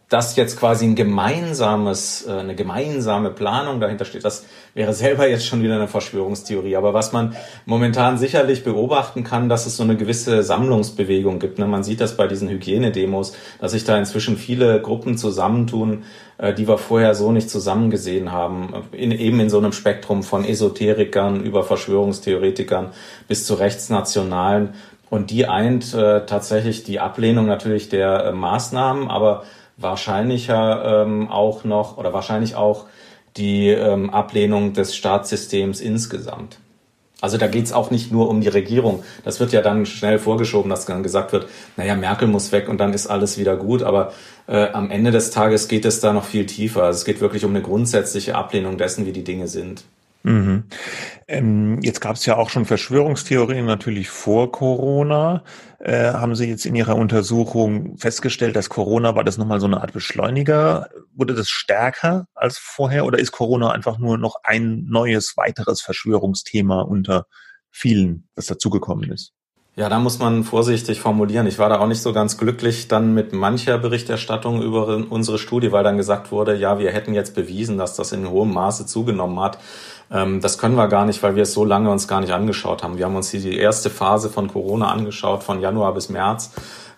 dass 0.10 0.36
jetzt 0.36 0.60
quasi 0.60 0.86
ein 0.86 0.96
gemeinsames, 0.96 2.28
äh, 2.28 2.32
eine 2.32 2.56
gemeinsame 2.56 3.32
Planung 3.32 3.80
dahinter 3.80 4.06
steht, 4.06 4.24
das 4.24 4.46
wäre 4.76 4.94
selber 4.94 5.28
jetzt 5.28 5.48
schon 5.48 5.64
wieder 5.64 5.76
eine 5.76 5.88
Verschwörungstheorie. 5.88 6.76
Aber 6.76 6.94
was 6.94 7.12
man 7.12 7.36
momentan 7.66 8.18
sicherlich 8.18 8.64
beobachten 8.64 9.24
kann, 9.24 9.50
dass 9.50 9.66
es 9.66 9.78
so 9.78 9.84
eine 9.84 9.98
gewisse 9.98 10.44
Sammlungsbewegung 10.44 11.40
gibt. 11.40 11.58
Ne? 11.58 11.66
Man 11.66 11.84
sieht 11.84 12.02
das 12.02 12.18
bei 12.18 12.28
diesen 12.28 12.50
Hygienedemos, 12.50 13.34
dass 13.60 13.72
sich 13.72 13.84
da 13.84 13.98
inzwischen 13.98 14.38
viele 14.38 14.80
Gruppen 14.80 15.18
zusammentun, 15.18 16.04
äh, 16.38 16.54
die 16.54 16.68
wir 16.68 16.78
vorher 16.78 17.16
so 17.16 17.32
nicht 17.32 17.50
zusammengesehen 17.50 18.32
haben. 18.32 18.74
In, 18.92 19.12
eben 19.12 19.40
in 19.40 19.50
so 19.50 19.58
einem 19.58 19.72
Spektrum 19.72 20.22
von 20.22 20.46
Esoterikern 20.46 21.42
über 21.42 21.64
Verschwörungstheoretikern 21.64 22.92
bis 23.28 23.46
zu 23.46 23.56
Rechtsnationalen. 23.56 24.76
Und 25.10 25.32
die 25.32 25.48
eint 25.48 25.94
äh, 25.94 26.26
tatsächlich 26.26 26.84
die 26.84 27.00
Ablehnung 27.00 27.46
natürlich 27.46 27.90
der 27.90 28.26
äh, 28.26 28.32
Maßnahmen, 28.34 29.08
aber 29.10 29.44
wahrscheinlicher 29.78 31.04
ähm, 31.04 31.30
auch 31.30 31.64
noch 31.64 31.98
oder 31.98 32.14
wahrscheinlich 32.14 32.56
auch 32.56 32.86
die 33.38 33.70
ähm, 33.70 34.10
Ablehnung 34.10 34.74
des 34.74 34.96
Staatssystems 34.96 35.82
insgesamt. 35.82 36.60
Also 37.22 37.38
da 37.38 37.48
geht's 37.48 37.72
auch 37.72 37.92
nicht 37.92 38.12
nur 38.12 38.30
um 38.30 38.42
die 38.42 38.50
Regierung. 38.50 39.04
Das 39.24 39.40
wird 39.40 39.52
ja 39.52 39.62
dann 39.62 39.86
schnell 39.86 40.20
vorgeschoben, 40.20 40.70
dass 40.70 40.86
dann 40.86 41.02
gesagt 41.02 41.32
wird, 41.32 41.48
naja, 41.78 41.96
Merkel 41.96 42.28
muss 42.28 42.52
weg 42.52 42.70
und 42.70 42.78
dann 42.78 42.94
ist 42.94 43.08
alles 43.08 43.38
wieder 43.38 43.56
gut. 43.56 43.84
Aber 43.84 44.14
äh, 44.48 44.70
am 44.70 44.92
Ende 44.92 45.12
des 45.12 45.32
Tages 45.32 45.68
geht 45.68 45.86
es 45.86 46.00
da 46.02 46.14
noch 46.14 46.26
viel 46.26 46.46
tiefer. 46.46 46.84
Also 46.84 47.00
es 47.00 47.06
geht 47.06 47.22
wirklich 47.22 47.46
um 47.46 47.52
eine 47.52 47.62
grundsätzliche 47.62 48.36
Ablehnung 48.36 48.78
dessen, 48.78 49.06
wie 49.06 49.12
die 49.12 49.24
Dinge 49.24 49.48
sind. 49.48 49.86
Mhm. 50.26 50.64
Ähm, 51.28 51.80
jetzt 51.84 52.02
gab 52.02 52.16
es 52.16 52.26
ja 52.26 52.36
auch 52.36 52.50
schon 52.50 52.66
Verschwörungstheorien 52.66 53.64
natürlich 53.64 54.10
vor 54.10 54.52
Corona. 54.52 55.44
Äh, 55.78 56.14
haben 56.14 56.34
Sie 56.34 56.50
jetzt 56.50 56.66
in 56.66 56.74
Ihrer 56.74 56.96
Untersuchung 56.96 57.96
festgestellt, 58.00 58.56
dass 58.56 58.70
Corona 58.70 59.16
war 59.16 59.24
das 59.24 59.38
nochmal 59.38 59.60
so 59.60 59.68
eine 59.68 59.82
Art 59.82 59.94
Beschleuniger? 59.94 60.90
Wurde 61.14 61.36
das 61.36 61.50
stärker 61.50 62.26
als 62.34 62.58
vorher 62.58 63.06
oder 63.06 63.20
ist 63.20 63.34
Corona 63.34 63.70
einfach 63.70 64.00
nur 64.00 64.18
noch 64.18 64.38
ein 64.42 64.86
neues, 64.90 65.38
weiteres 65.38 65.82
Verschwörungsthema 65.82 66.82
unter 66.82 67.28
vielen, 67.70 68.28
das 68.34 68.48
dazugekommen 68.48 69.12
ist? 69.12 69.36
Ja, 69.78 69.90
da 69.90 70.00
muss 70.00 70.20
man 70.20 70.46
vorsichtig 70.46 71.02
formulieren. 71.02 71.48
Ich 71.48 71.60
war 71.60 71.68
da 71.68 71.80
auch 71.80 71.88
nicht 71.88 72.02
so 72.02 72.14
ganz 72.14 72.38
glücklich 72.38 72.88
dann 72.88 73.14
mit 73.14 73.34
mancher 73.34 73.78
Berichterstattung 73.78 74.62
über 74.62 74.88
unsere 75.10 75.38
Studie, 75.38 75.74
weil 75.74 75.84
dann 75.84 75.98
gesagt 75.98 76.32
wurde, 76.32 76.56
ja, 76.56 76.80
wir 76.80 76.92
hätten 76.94 77.14
jetzt 77.14 77.36
bewiesen, 77.36 77.78
dass 77.78 77.98
das 77.98 78.14
in 78.14 78.30
hohem 78.30 78.54
Maße 78.54 78.86
zugenommen 78.86 79.38
hat. 79.42 79.58
Ähm, 80.12 80.42
das 80.42 80.58
können 80.58 80.76
wir 80.76 80.88
gar 80.88 81.06
nicht, 81.06 81.22
weil 81.24 81.36
wir 81.36 81.44
es 81.44 81.54
so 81.54 81.66
lange 81.66 81.90
uns 81.90 82.08
gar 82.08 82.22
nicht 82.22 82.34
angeschaut 82.34 82.84
haben. 82.84 82.98
Wir 82.98 83.06
haben 83.06 83.16
uns 83.16 83.32
die 83.32 83.58
erste 83.58 83.90
Phase 83.90 84.30
von 84.30 84.48
Corona 84.48 84.92
angeschaut, 84.92 85.44
von 85.44 85.62
Januar 85.62 85.94
bis 85.94 86.10
März. 86.10 86.52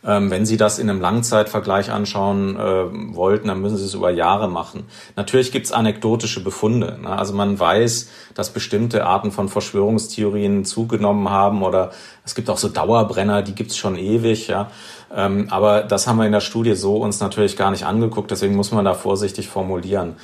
Ähm, 0.06 0.30
wenn 0.30 0.46
Sie 0.46 0.58
das 0.58 0.80
in 0.80 0.90
einem 0.90 1.02
Langzeitvergleich 1.02 1.92
anschauen 1.92 2.56
äh, 2.56 3.16
wollten, 3.16 3.48
dann 3.48 3.62
müssen 3.62 3.78
Sie 3.78 3.86
es 3.86 3.94
über 3.94 4.12
Jahre 4.12 4.48
machen. 4.48 4.86
Natürlich 5.16 5.52
gibt 5.52 5.66
es 5.66 5.72
anekdotische 5.72 6.44
Befunde. 6.44 7.00
Ne? 7.02 7.10
Also 7.10 7.34
man 7.34 7.60
weiß, 7.60 8.10
dass 8.36 8.52
bestimmte 8.52 9.06
Arten 9.06 9.32
von 9.32 9.50
Verschwörungstheorien 9.50 10.66
zugenommen 10.66 11.30
haben 11.30 11.64
oder 11.64 11.92
es 12.24 12.36
gibt 12.36 12.50
auch 12.50 12.58
so 12.58 12.70
Dauerbrenner, 12.70 13.42
die 13.42 13.56
gibt 13.56 13.72
es 13.72 13.78
schon 13.78 13.98
ewig. 13.98 14.48
Ja? 14.48 14.70
Ähm, 15.14 15.48
aber 15.50 15.82
das 15.82 16.08
haben 16.08 16.18
wir 16.18 16.26
in 16.26 16.32
der 16.32 16.42
Studie 16.42 16.76
so 16.76 16.98
uns 16.98 17.20
natürlich 17.20 17.58
gar 17.58 17.72
nicht 17.72 17.86
angeguckt. 17.86 18.30
Deswegen 18.30 18.56
muss 18.56 18.72
man 18.72 18.86
da 18.86 18.94
vorsichtig 18.94 19.50
formulieren. 19.50 20.16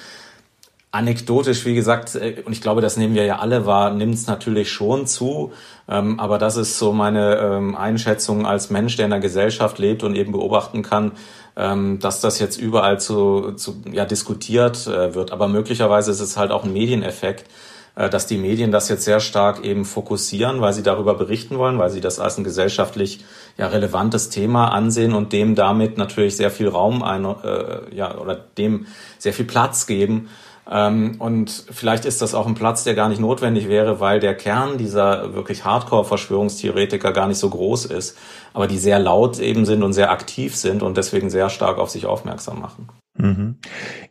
Anekdotisch, 0.93 1.65
wie 1.65 1.73
gesagt, 1.73 2.13
äh, 2.13 2.43
und 2.45 2.53
ich 2.53 2.61
glaube, 2.61 2.81
das 2.81 2.97
nehmen 2.97 3.15
wir 3.15 3.25
ja 3.25 3.39
alle 3.39 3.65
wahr, 3.65 3.91
nimmt 3.95 4.13
es 4.13 4.27
natürlich 4.27 4.71
schon 4.71 5.07
zu. 5.07 5.51
Ähm, 5.89 6.19
aber 6.19 6.37
das 6.37 6.55
ist 6.55 6.77
so 6.77 6.93
meine 6.93 7.37
ähm, 7.37 7.75
Einschätzung 7.75 8.45
als 8.45 8.69
Mensch, 8.69 8.95
der 8.95 9.05
in 9.05 9.11
der 9.11 9.19
Gesellschaft 9.19 9.79
lebt 9.79 10.03
und 10.03 10.15
eben 10.15 10.31
beobachten 10.31 10.83
kann, 10.83 11.13
ähm, 11.55 11.97
dass 11.97 12.21
das 12.21 12.37
jetzt 12.37 12.57
überall 12.61 12.99
zu, 12.99 13.53
zu 13.53 13.81
ja, 13.91 14.05
diskutiert 14.05 14.85
äh, 14.85 15.15
wird. 15.15 15.31
Aber 15.31 15.47
möglicherweise 15.47 16.11
ist 16.11 16.19
es 16.19 16.37
halt 16.37 16.51
auch 16.51 16.63
ein 16.63 16.73
Medieneffekt, 16.73 17.49
äh, 17.95 18.07
dass 18.07 18.27
die 18.27 18.37
Medien 18.37 18.71
das 18.71 18.87
jetzt 18.87 19.05
sehr 19.05 19.19
stark 19.19 19.65
eben 19.65 19.85
fokussieren, 19.85 20.61
weil 20.61 20.73
sie 20.73 20.83
darüber 20.83 21.15
berichten 21.15 21.57
wollen, 21.57 21.79
weil 21.79 21.89
sie 21.89 22.01
das 22.01 22.19
als 22.19 22.37
ein 22.37 22.43
gesellschaftlich 22.43 23.25
ja, 23.57 23.65
relevantes 23.65 24.29
Thema 24.29 24.67
ansehen 24.67 25.13
und 25.13 25.33
dem 25.33 25.55
damit 25.55 25.97
natürlich 25.97 26.37
sehr 26.37 26.51
viel 26.51 26.67
Raum 26.67 27.01
ein, 27.01 27.25
äh, 27.25 27.95
ja, 27.95 28.15
oder 28.15 28.35
dem 28.35 28.85
sehr 29.17 29.33
viel 29.33 29.45
Platz 29.45 29.87
geben. 29.87 30.29
Ähm, 30.69 31.15
und 31.19 31.65
vielleicht 31.71 32.05
ist 32.05 32.21
das 32.21 32.33
auch 32.33 32.47
ein 32.47 32.55
Platz, 32.55 32.83
der 32.83 32.95
gar 32.95 33.09
nicht 33.09 33.19
notwendig 33.19 33.67
wäre, 33.67 33.99
weil 33.99 34.19
der 34.19 34.35
Kern 34.35 34.77
dieser 34.77 35.33
wirklich 35.33 35.65
Hardcore-Verschwörungstheoretiker 35.65 37.11
gar 37.11 37.27
nicht 37.27 37.37
so 37.37 37.49
groß 37.49 37.85
ist, 37.85 38.17
aber 38.53 38.67
die 38.67 38.77
sehr 38.77 38.99
laut 38.99 39.39
eben 39.39 39.65
sind 39.65 39.83
und 39.83 39.93
sehr 39.93 40.11
aktiv 40.11 40.55
sind 40.55 40.83
und 40.83 40.97
deswegen 40.97 41.29
sehr 41.29 41.49
stark 41.49 41.77
auf 41.77 41.89
sich 41.89 42.05
aufmerksam 42.05 42.61
machen. 42.61 42.87
Mhm. 43.17 43.57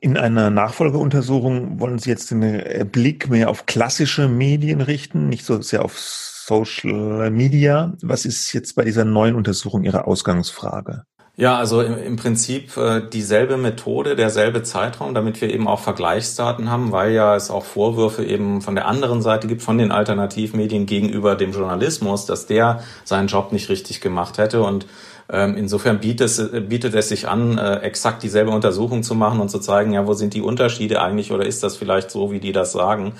In 0.00 0.16
einer 0.16 0.50
Nachfolgeuntersuchung 0.50 1.80
wollen 1.80 1.98
Sie 1.98 2.10
jetzt 2.10 2.30
den 2.30 2.90
Blick 2.90 3.28
mehr 3.30 3.50
auf 3.50 3.66
klassische 3.66 4.28
Medien 4.28 4.80
richten, 4.80 5.28
nicht 5.28 5.44
so 5.44 5.60
sehr 5.60 5.84
auf 5.84 5.98
Social 5.98 7.30
Media. 7.30 7.94
Was 8.02 8.24
ist 8.24 8.52
jetzt 8.52 8.74
bei 8.74 8.84
dieser 8.84 9.04
neuen 9.04 9.34
Untersuchung 9.34 9.84
Ihre 9.84 10.06
Ausgangsfrage? 10.06 11.04
Ja, 11.34 11.56
also 11.56 11.80
im, 11.80 12.16
Prinzip 12.16 12.76
äh, 12.76 13.00
dieselbe 13.10 13.56
Methode, 13.56 14.16
derselbe 14.16 14.62
Zeitraum, 14.62 15.14
damit 15.14 15.40
wir 15.40 15.50
eben 15.50 15.66
auch 15.66 15.80
Vergleichsdaten 15.80 16.70
haben, 16.70 16.92
weil 16.92 17.12
ja 17.12 17.34
es 17.34 17.50
auch 17.50 17.64
Vorwürfe 17.64 18.22
eben 18.22 18.60
von 18.60 18.74
der 18.74 18.86
anderen 18.86 19.22
Seite 19.22 19.46
gibt, 19.46 19.62
von 19.62 19.78
den 19.78 19.92
Alternativmedien 19.92 20.84
gegenüber 20.84 21.34
dem 21.34 21.52
Journalismus, 21.52 22.26
dass 22.26 22.46
der 22.46 22.82
seinen 23.04 23.28
Job 23.28 23.50
nicht 23.50 23.70
richtig 23.70 24.02
gemacht 24.02 24.36
hätte. 24.36 24.62
Und 24.62 24.86
ähm, 25.30 25.56
insofern 25.56 26.00
bietet 26.00 26.28
es, 26.28 26.50
bietet 26.68 26.94
es 26.94 27.08
sich 27.08 27.26
an, 27.26 27.56
äh, 27.56 27.76
exakt 27.76 28.22
dieselbe 28.22 28.50
Untersuchung 28.50 29.02
zu 29.02 29.14
machen 29.14 29.40
und 29.40 29.48
zu 29.48 29.58
zeigen, 29.58 29.94
ja, 29.94 30.06
wo 30.06 30.12
sind 30.12 30.34
die 30.34 30.42
Unterschiede 30.42 31.00
eigentlich 31.00 31.32
oder 31.32 31.46
ist 31.46 31.62
das 31.62 31.78
vielleicht 31.78 32.10
so, 32.10 32.30
wie 32.30 32.40
die 32.40 32.52
das 32.52 32.72
sagen? 32.72 33.14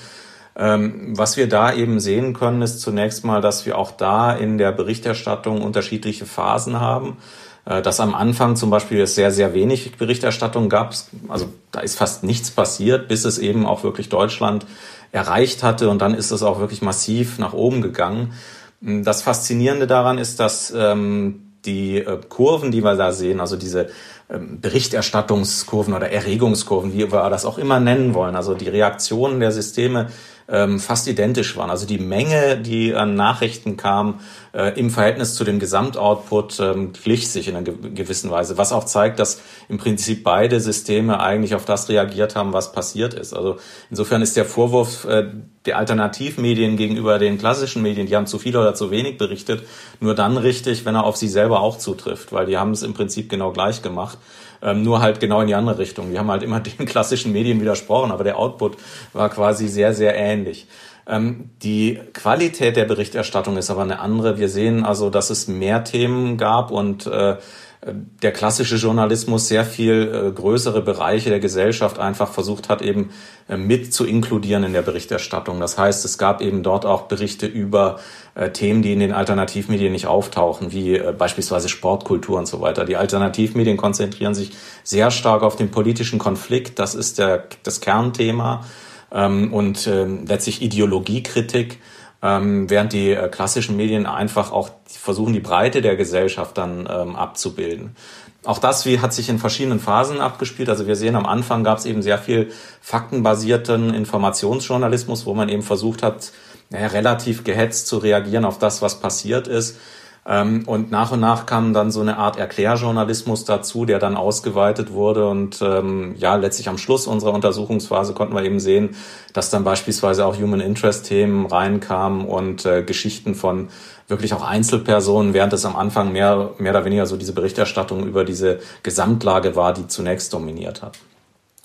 Ähm, 0.54 1.16
was 1.16 1.38
wir 1.38 1.48
da 1.48 1.72
eben 1.72 1.98
sehen 1.98 2.34
können, 2.34 2.60
ist 2.60 2.80
zunächst 2.80 3.24
mal, 3.24 3.40
dass 3.40 3.64
wir 3.64 3.78
auch 3.78 3.90
da 3.90 4.34
in 4.34 4.58
der 4.58 4.70
Berichterstattung 4.72 5.62
unterschiedliche 5.62 6.26
Phasen 6.26 6.78
haben. 6.78 7.16
Äh, 7.64 7.82
dass 7.82 8.00
am 8.00 8.14
Anfang 8.14 8.56
zum 8.56 8.70
Beispiel 8.70 9.00
es 9.00 9.14
sehr, 9.14 9.30
sehr 9.30 9.54
wenig 9.54 9.96
Berichterstattung 9.96 10.68
gab. 10.68 10.94
Also 11.28 11.46
da 11.70 11.80
ist 11.80 11.96
fast 11.96 12.24
nichts 12.24 12.50
passiert, 12.50 13.08
bis 13.08 13.24
es 13.24 13.38
eben 13.38 13.66
auch 13.66 13.84
wirklich 13.84 14.08
Deutschland 14.08 14.66
erreicht 15.12 15.62
hatte 15.62 15.88
und 15.90 16.00
dann 16.00 16.14
ist 16.14 16.30
es 16.30 16.42
auch 16.42 16.58
wirklich 16.58 16.82
massiv 16.82 17.38
nach 17.38 17.52
oben 17.52 17.82
gegangen. 17.82 18.32
Das 18.80 19.22
Faszinierende 19.22 19.86
daran 19.86 20.18
ist, 20.18 20.40
dass 20.40 20.72
ähm, 20.76 21.52
die 21.64 21.98
äh, 21.98 22.18
Kurven, 22.28 22.72
die 22.72 22.82
wir 22.82 22.96
da 22.96 23.12
sehen, 23.12 23.38
also 23.38 23.56
diese 23.56 23.90
ähm, 24.28 24.60
Berichterstattungskurven 24.60 25.94
oder 25.94 26.10
Erregungskurven, 26.10 26.92
wie 26.92 27.12
wir 27.12 27.30
das 27.30 27.44
auch 27.44 27.58
immer 27.58 27.78
nennen 27.78 28.14
wollen, 28.14 28.34
also 28.34 28.54
die 28.54 28.68
Reaktionen 28.68 29.38
der 29.38 29.52
Systeme 29.52 30.08
ähm, 30.52 30.78
fast 30.78 31.08
identisch 31.08 31.56
waren. 31.56 31.70
Also 31.70 31.86
die 31.86 31.98
Menge, 31.98 32.58
die 32.58 32.94
an 32.94 33.14
Nachrichten 33.14 33.78
kam, 33.78 34.20
äh, 34.52 34.78
im 34.78 34.90
Verhältnis 34.90 35.34
zu 35.34 35.44
dem 35.44 35.58
Gesamtoutput 35.58 36.60
ähm, 36.60 36.92
glich 36.92 37.30
sich 37.30 37.48
in 37.48 37.56
einer 37.56 37.64
gewissen 37.64 38.30
Weise, 38.30 38.58
was 38.58 38.70
auch 38.72 38.84
zeigt, 38.84 39.18
dass 39.18 39.40
im 39.70 39.78
Prinzip 39.78 40.22
beide 40.22 40.60
Systeme 40.60 41.20
eigentlich 41.20 41.54
auf 41.54 41.64
das 41.64 41.88
reagiert 41.88 42.36
haben, 42.36 42.52
was 42.52 42.72
passiert 42.72 43.14
ist. 43.14 43.32
Also 43.32 43.56
insofern 43.90 44.20
ist 44.20 44.36
der 44.36 44.44
Vorwurf 44.44 45.06
äh, 45.06 45.24
der 45.64 45.78
Alternativmedien 45.78 46.76
gegenüber 46.76 47.18
den 47.18 47.38
klassischen 47.38 47.80
Medien, 47.82 48.06
die 48.06 48.14
haben 48.14 48.26
zu 48.26 48.38
viel 48.38 48.56
oder 48.56 48.74
zu 48.74 48.90
wenig 48.90 49.16
berichtet, 49.16 49.62
nur 50.00 50.14
dann 50.14 50.36
richtig, 50.36 50.84
wenn 50.84 50.96
er 50.96 51.04
auf 51.04 51.16
sie 51.16 51.28
selber 51.28 51.60
auch 51.60 51.78
zutrifft, 51.78 52.32
weil 52.32 52.44
die 52.44 52.58
haben 52.58 52.72
es 52.72 52.82
im 52.82 52.92
Prinzip 52.92 53.30
genau 53.30 53.52
gleich 53.52 53.80
gemacht 53.80 54.18
ähm, 54.62 54.82
nur 54.82 55.02
halt 55.02 55.20
genau 55.20 55.40
in 55.40 55.48
die 55.48 55.54
andere 55.54 55.78
Richtung. 55.78 56.10
Die 56.10 56.18
haben 56.18 56.30
halt 56.30 56.42
immer 56.42 56.60
den 56.60 56.86
klassischen 56.86 57.32
Medien 57.32 57.60
widersprochen, 57.60 58.12
aber 58.12 58.24
der 58.24 58.38
Output 58.38 58.76
war 59.12 59.28
quasi 59.28 59.68
sehr, 59.68 59.94
sehr 59.94 60.14
ähnlich. 60.16 60.66
Ähm, 61.06 61.50
die 61.62 62.00
Qualität 62.12 62.76
der 62.76 62.84
Berichterstattung 62.84 63.56
ist 63.56 63.70
aber 63.70 63.82
eine 63.82 63.98
andere. 63.98 64.38
Wir 64.38 64.48
sehen 64.48 64.84
also, 64.84 65.10
dass 65.10 65.30
es 65.30 65.48
mehr 65.48 65.84
Themen 65.84 66.36
gab 66.36 66.70
und 66.70 67.06
äh, 67.06 67.36
der 67.84 68.30
klassische 68.30 68.76
Journalismus 68.76 69.48
sehr 69.48 69.64
viel 69.64 70.28
äh, 70.28 70.30
größere 70.30 70.82
Bereiche 70.82 71.30
der 71.30 71.40
Gesellschaft 71.40 71.98
einfach 71.98 72.30
versucht 72.30 72.68
hat, 72.68 72.80
eben 72.80 73.10
äh, 73.48 73.56
mit 73.56 73.92
zu 73.92 74.04
inkludieren 74.04 74.62
in 74.62 74.72
der 74.72 74.82
Berichterstattung. 74.82 75.58
Das 75.58 75.78
heißt, 75.78 76.04
es 76.04 76.16
gab 76.16 76.40
eben 76.42 76.62
dort 76.62 76.86
auch 76.86 77.02
Berichte 77.02 77.46
über 77.46 77.98
äh, 78.36 78.50
Themen, 78.50 78.82
die 78.82 78.92
in 78.92 79.00
den 79.00 79.12
Alternativmedien 79.12 79.90
nicht 79.90 80.06
auftauchen, 80.06 80.70
wie 80.70 80.96
beispielsweise 81.18 81.68
Sportkultur 81.68 82.38
und 82.38 82.46
so 82.46 82.60
weiter. 82.60 82.84
Die 82.84 82.96
Alternativmedien 82.96 83.76
konzentrieren 83.76 84.34
sich 84.34 84.52
sehr 84.84 85.10
stark 85.10 85.42
auf 85.42 85.56
den 85.56 85.72
politischen 85.72 86.20
Konflikt. 86.20 86.78
Das 86.78 86.94
ist 86.94 87.18
der, 87.18 87.48
das 87.64 87.80
Kernthema. 87.80 88.64
Ähm, 89.10 89.52
und 89.52 89.88
ähm, 89.88 90.24
letztlich 90.26 90.62
Ideologiekritik 90.62 91.78
ähm, 92.22 92.70
während 92.70 92.92
die 92.92 93.10
äh, 93.10 93.28
klassischen 93.28 93.76
Medien 93.76 94.06
einfach 94.06 94.52
auch 94.52 94.70
versuchen, 94.86 95.32
die 95.32 95.40
Breite 95.40 95.82
der 95.82 95.96
Gesellschaft 95.96 96.56
dann 96.56 96.88
ähm, 96.90 97.16
abzubilden. 97.16 97.96
Auch 98.44 98.58
das 98.58 98.86
wie, 98.86 99.00
hat 99.00 99.12
sich 99.12 99.28
in 99.28 99.38
verschiedenen 99.38 99.78
Phasen 99.78 100.20
abgespielt. 100.20 100.68
Also 100.68 100.86
wir 100.86 100.96
sehen, 100.96 101.14
am 101.14 101.26
Anfang 101.26 101.62
gab 101.62 101.78
es 101.78 101.84
eben 101.84 102.02
sehr 102.02 102.18
viel 102.18 102.50
faktenbasierten 102.80 103.94
Informationsjournalismus, 103.94 105.26
wo 105.26 105.34
man 105.34 105.48
eben 105.48 105.62
versucht 105.62 106.02
hat, 106.02 106.32
naja, 106.70 106.88
relativ 106.88 107.44
gehetzt 107.44 107.86
zu 107.86 107.98
reagieren 107.98 108.44
auf 108.44 108.58
das, 108.58 108.82
was 108.82 109.00
passiert 109.00 109.46
ist. 109.46 109.78
Ähm, 110.24 110.62
und 110.66 110.92
nach 110.92 111.10
und 111.10 111.20
nach 111.20 111.46
kam 111.46 111.72
dann 111.72 111.90
so 111.90 112.00
eine 112.00 112.16
Art 112.16 112.36
Erklärjournalismus 112.36 113.44
dazu, 113.44 113.84
der 113.84 113.98
dann 113.98 114.16
ausgeweitet 114.16 114.92
wurde. 114.92 115.28
Und 115.28 115.60
ähm, 115.62 116.14
ja, 116.16 116.36
letztlich 116.36 116.68
am 116.68 116.78
Schluss 116.78 117.06
unserer 117.06 117.32
Untersuchungsphase 117.32 118.14
konnten 118.14 118.34
wir 118.34 118.44
eben 118.44 118.60
sehen, 118.60 118.94
dass 119.32 119.50
dann 119.50 119.64
beispielsweise 119.64 120.24
auch 120.24 120.36
Human 120.36 120.60
Interest 120.60 121.06
Themen 121.06 121.46
reinkamen 121.46 122.26
und 122.26 122.64
äh, 122.64 122.82
Geschichten 122.84 123.34
von 123.34 123.68
wirklich 124.06 124.32
auch 124.34 124.46
Einzelpersonen, 124.46 125.34
während 125.34 125.52
es 125.54 125.64
am 125.64 125.74
Anfang 125.74 126.12
mehr, 126.12 126.50
mehr 126.58 126.72
oder 126.72 126.84
weniger 126.84 127.06
so 127.06 127.16
diese 127.16 127.32
Berichterstattung 127.32 128.06
über 128.06 128.24
diese 128.24 128.60
Gesamtlage 128.82 129.56
war, 129.56 129.72
die 129.72 129.88
zunächst 129.88 130.32
dominiert 130.32 130.82
hat. 130.82 130.98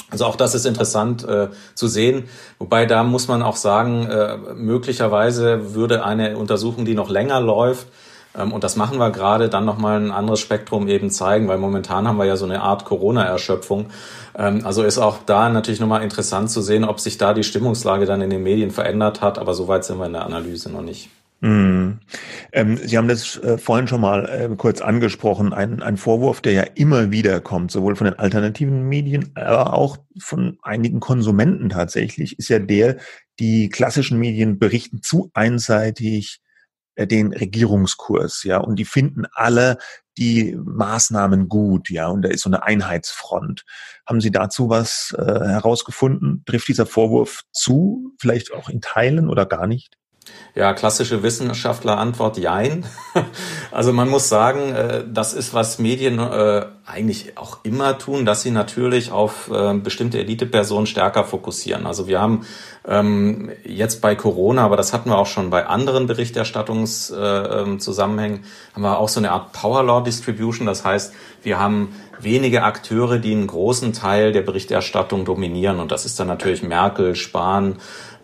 Also 0.10 0.26
auch 0.26 0.38
das 0.38 0.56
ist 0.56 0.66
interessant 0.66 1.26
äh, 1.26 1.50
zu 1.76 1.88
sehen. 1.88 2.30
Wobei 2.60 2.86
da 2.86 3.04
muss 3.04 3.28
man 3.28 3.44
auch 3.44 3.58
sagen, 3.58 4.08
äh, 4.08 4.38
möglicherweise 4.56 5.76
würde 5.76 6.04
eine 6.06 6.38
Untersuchung, 6.38 6.86
die 6.86 6.96
noch 6.96 7.10
länger 7.10 7.42
läuft, 7.42 7.88
und 8.44 8.64
das 8.64 8.76
machen 8.76 9.00
wir 9.00 9.12
gerade, 9.12 9.50
dann 9.50 9.66
nochmal 9.66 10.00
ein 10.00 10.12
anderes 10.12 10.40
Spektrum 10.40 10.88
eben 10.88 11.10
zeigen, 11.10 11.48
weil 11.48 11.58
momentan 11.58 12.08
haben 12.08 12.18
wir 12.18 12.26
ja 12.26 12.38
so 12.38 12.46
eine 12.46 12.62
Art 12.62 12.86
Corona-Erschöpfung. 12.86 13.88
Ähm, 14.36 14.62
also 14.66 14.84
ist 14.84 14.98
auch 14.98 15.20
da 15.26 15.50
natürlich 15.50 15.80
nochmal 15.80 16.04
interessant 16.04 16.50
zu 16.50 16.62
sehen, 16.62 16.84
ob 16.84 17.00
sich 17.00 17.18
da 17.18 17.34
die 17.34 17.44
Stimmungslage 17.44 18.06
dann 18.06 18.22
in 18.22 18.30
den 18.30 18.44
Medien 18.44 18.72
verändert 18.72 19.22
hat, 19.22 19.40
aber 19.40 19.54
soweit 19.54 19.86
sind 19.86 19.98
wir 19.98 20.06
in 20.06 20.14
der 20.14 20.26
Analyse 20.26 20.72
noch 20.72 20.82
nicht. 20.82 21.10
Mm. 21.42 22.00
Ähm, 22.52 22.78
Sie 22.78 22.98
haben 22.98 23.08
das 23.08 23.38
äh, 23.38 23.58
vorhin 23.60 23.88
schon 23.88 24.02
mal 24.02 24.26
äh, 24.28 24.56
kurz 24.56 24.82
angesprochen, 24.82 25.54
ein, 25.54 25.84
ein 25.84 25.98
Vorwurf, 25.98 26.42
der 26.42 26.54
ja 26.54 26.64
immer 26.74 27.12
wieder 27.12 27.42
kommt, 27.42 27.72
sowohl 27.72 27.96
von 27.96 28.06
den 28.06 28.18
alternativen 28.18 28.88
Medien, 28.90 29.32
aber 29.36 29.74
auch 29.74 29.98
von 30.20 30.58
einigen 30.64 31.00
Konsumenten 31.00 31.70
tatsächlich, 31.70 32.40
ist 32.40 32.50
ja 32.50 32.58
der, 32.58 32.98
die 33.40 33.70
klassischen 33.70 34.18
Medien 34.18 34.58
berichten 34.58 35.02
zu 35.04 35.30
einseitig 35.36 36.42
den 37.06 37.34
Regierungskurs, 37.34 38.44
ja, 38.44 38.58
und 38.58 38.78
die 38.78 38.86
finden 38.86 39.26
alle 39.34 39.78
die 40.18 40.58
Maßnahmen 40.64 41.48
gut, 41.48 41.90
ja, 41.90 42.08
und 42.08 42.24
da 42.24 42.30
ist 42.30 42.42
so 42.42 42.50
eine 42.50 42.64
Einheitsfront. 42.64 43.64
Haben 44.08 44.22
Sie 44.22 44.32
dazu 44.32 44.70
was 44.70 45.16
äh, 45.18 45.24
herausgefunden? 45.24 46.44
Trifft 46.46 46.68
dieser 46.68 46.88
Vorwurf 46.88 47.44
zu, 47.52 48.16
vielleicht 48.20 48.52
auch 48.54 48.70
in 48.70 48.82
Teilen 48.82 49.30
oder 49.30 49.46
gar 49.46 49.68
nicht? 49.68 49.96
Ja, 50.58 50.74
klassische 50.74 51.22
Wissenschaftler-Antwort, 51.22 52.38
jein. 52.38 52.86
Also 53.72 53.94
man 53.94 54.10
muss 54.10 54.28
sagen, 54.28 54.74
äh, 54.74 55.04
das 55.08 55.34
ist, 55.34 55.54
was 55.54 55.78
Medien 55.78 56.18
äh, 56.18 56.66
eigentlich 56.86 57.38
auch 57.38 57.60
immer 57.64 58.00
tun, 58.00 58.26
dass 58.26 58.42
sie 58.42 58.50
natürlich 58.50 59.12
auf 59.12 59.52
äh, 59.52 59.76
bestimmte 59.76 60.18
Elitepersonen 60.20 60.88
stärker 60.88 61.26
fokussieren. 61.26 61.86
Also 61.86 62.08
wir 62.08 62.20
haben 62.20 62.48
ähm, 62.88 63.52
jetzt 63.64 64.02
bei 64.02 64.16
Corona, 64.16 64.64
aber 64.64 64.78
das 64.78 64.94
hatten 64.94 65.12
wir 65.12 65.20
auch 65.20 65.28
schon 65.28 65.52
bei 65.52 65.68
anderen 65.68 66.08
Berichterstattungszusammenhängen, 66.08 68.46
haben 68.74 68.82
wir 68.82 68.98
auch 68.98 69.10
so 69.10 69.20
eine 69.20 69.32
Art 69.32 69.52
Power 69.52 69.84
Law 69.84 70.02
Distribution. 70.02 70.66
Das 70.66 70.84
heißt, 70.84 71.14
wir 71.44 71.60
haben 71.60 71.94
wenige 72.20 72.64
Akteure, 72.64 73.20
die 73.20 73.34
einen 73.34 73.48
großen 73.48 73.94
Teil 73.94 74.32
der 74.32 74.42
Berichterstattung 74.42 75.26
dominieren. 75.26 75.80
Und 75.80 75.92
das 75.92 76.06
ist 76.06 76.20
dann 76.20 76.28
natürlich 76.28 76.64
Merkel, 76.64 77.16
Spahn, 77.16 77.76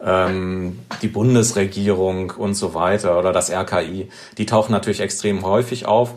ähm, 0.04 0.80
die 1.02 1.08
Bundesregierung 1.08 2.32
und 2.32 2.56
so 2.56 2.74
weiter 2.74 3.18
oder 3.18 3.32
das 3.32 3.50
RKI, 3.52 4.10
die 4.38 4.46
tauchen 4.46 4.72
natürlich 4.72 5.00
extrem 5.00 5.44
häufig 5.46 5.86
auf. 5.86 6.16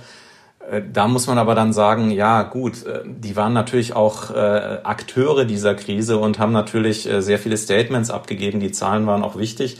Äh, 0.70 0.82
da 0.93 1.07
muss 1.09 1.26
man 1.26 1.39
aber 1.39 1.55
dann 1.55 1.72
sagen, 1.72 2.11
ja 2.11 2.43
gut, 2.43 2.84
äh, 2.84 3.03
die 3.07 3.37
waren 3.37 3.53
natürlich 3.53 3.95
auch 3.95 4.30
äh, 4.30 4.80
Akteure 4.82 5.45
dieser 5.45 5.74
Krise 5.74 6.18
und 6.18 6.39
haben 6.39 6.53
natürlich 6.53 7.09
äh, 7.09 7.22
sehr 7.22 7.39
viele 7.39 7.57
Statements 7.57 8.11
abgegeben. 8.11 8.61
Die 8.61 8.72
Zahlen 8.72 9.07
waren 9.07 9.22
auch 9.22 9.37
wichtig. 9.37 9.78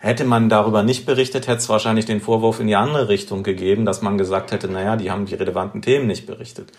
Hätte 0.00 0.24
man 0.24 0.48
darüber 0.48 0.84
nicht 0.84 1.06
berichtet, 1.06 1.48
hätte 1.48 1.58
es 1.58 1.68
wahrscheinlich 1.68 2.06
den 2.06 2.20
Vorwurf 2.20 2.60
in 2.60 2.68
die 2.68 2.76
andere 2.76 3.08
Richtung 3.08 3.42
gegeben, 3.42 3.84
dass 3.84 4.00
man 4.00 4.16
gesagt 4.16 4.52
hätte, 4.52 4.68
naja, 4.68 4.94
die 4.94 5.10
haben 5.10 5.26
die 5.26 5.34
relevanten 5.34 5.82
Themen 5.82 6.06
nicht 6.06 6.24
berichtet. 6.24 6.70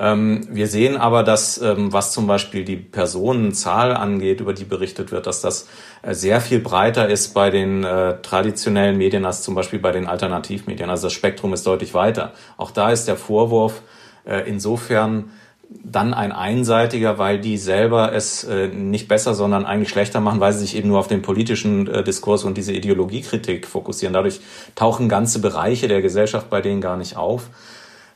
Ähm, 0.00 0.48
wir 0.50 0.66
sehen 0.66 0.96
aber, 0.96 1.22
dass, 1.22 1.60
ähm, 1.60 1.92
was 1.92 2.12
zum 2.12 2.26
Beispiel 2.26 2.64
die 2.64 2.76
Personenzahl 2.76 3.94
angeht, 3.94 4.40
über 4.40 4.54
die 4.54 4.64
berichtet 4.64 5.12
wird, 5.12 5.26
dass 5.26 5.42
das 5.42 5.68
äh, 6.00 6.14
sehr 6.14 6.40
viel 6.40 6.58
breiter 6.58 7.08
ist 7.08 7.34
bei 7.34 7.50
den 7.50 7.84
äh, 7.84 8.16
traditionellen 8.22 8.96
Medien 8.96 9.26
als 9.26 9.42
zum 9.42 9.54
Beispiel 9.54 9.78
bei 9.78 9.92
den 9.92 10.06
Alternativmedien. 10.06 10.88
Also 10.88 11.08
das 11.08 11.12
Spektrum 11.12 11.52
ist 11.52 11.66
deutlich 11.66 11.92
weiter. 11.92 12.32
Auch 12.56 12.70
da 12.70 12.90
ist 12.90 13.08
der 13.08 13.16
Vorwurf 13.16 13.82
äh, 14.24 14.48
insofern 14.48 15.32
dann 15.68 16.14
ein 16.14 16.32
einseitiger, 16.32 17.18
weil 17.18 17.38
die 17.38 17.56
selber 17.56 18.12
es 18.12 18.44
nicht 18.74 19.06
besser, 19.06 19.34
sondern 19.34 19.64
eigentlich 19.64 19.90
schlechter 19.90 20.20
machen, 20.20 20.40
weil 20.40 20.52
sie 20.52 20.58
sich 20.58 20.76
eben 20.76 20.88
nur 20.88 20.98
auf 20.98 21.06
den 21.06 21.22
politischen 21.22 21.84
Diskurs 22.02 22.42
und 22.42 22.58
diese 22.58 22.72
Ideologiekritik 22.72 23.68
fokussieren. 23.68 24.12
Dadurch 24.12 24.40
tauchen 24.74 25.08
ganze 25.08 25.38
Bereiche 25.38 25.86
der 25.86 26.02
Gesellschaft 26.02 26.50
bei 26.50 26.60
denen 26.60 26.80
gar 26.80 26.96
nicht 26.96 27.16
auf. 27.16 27.50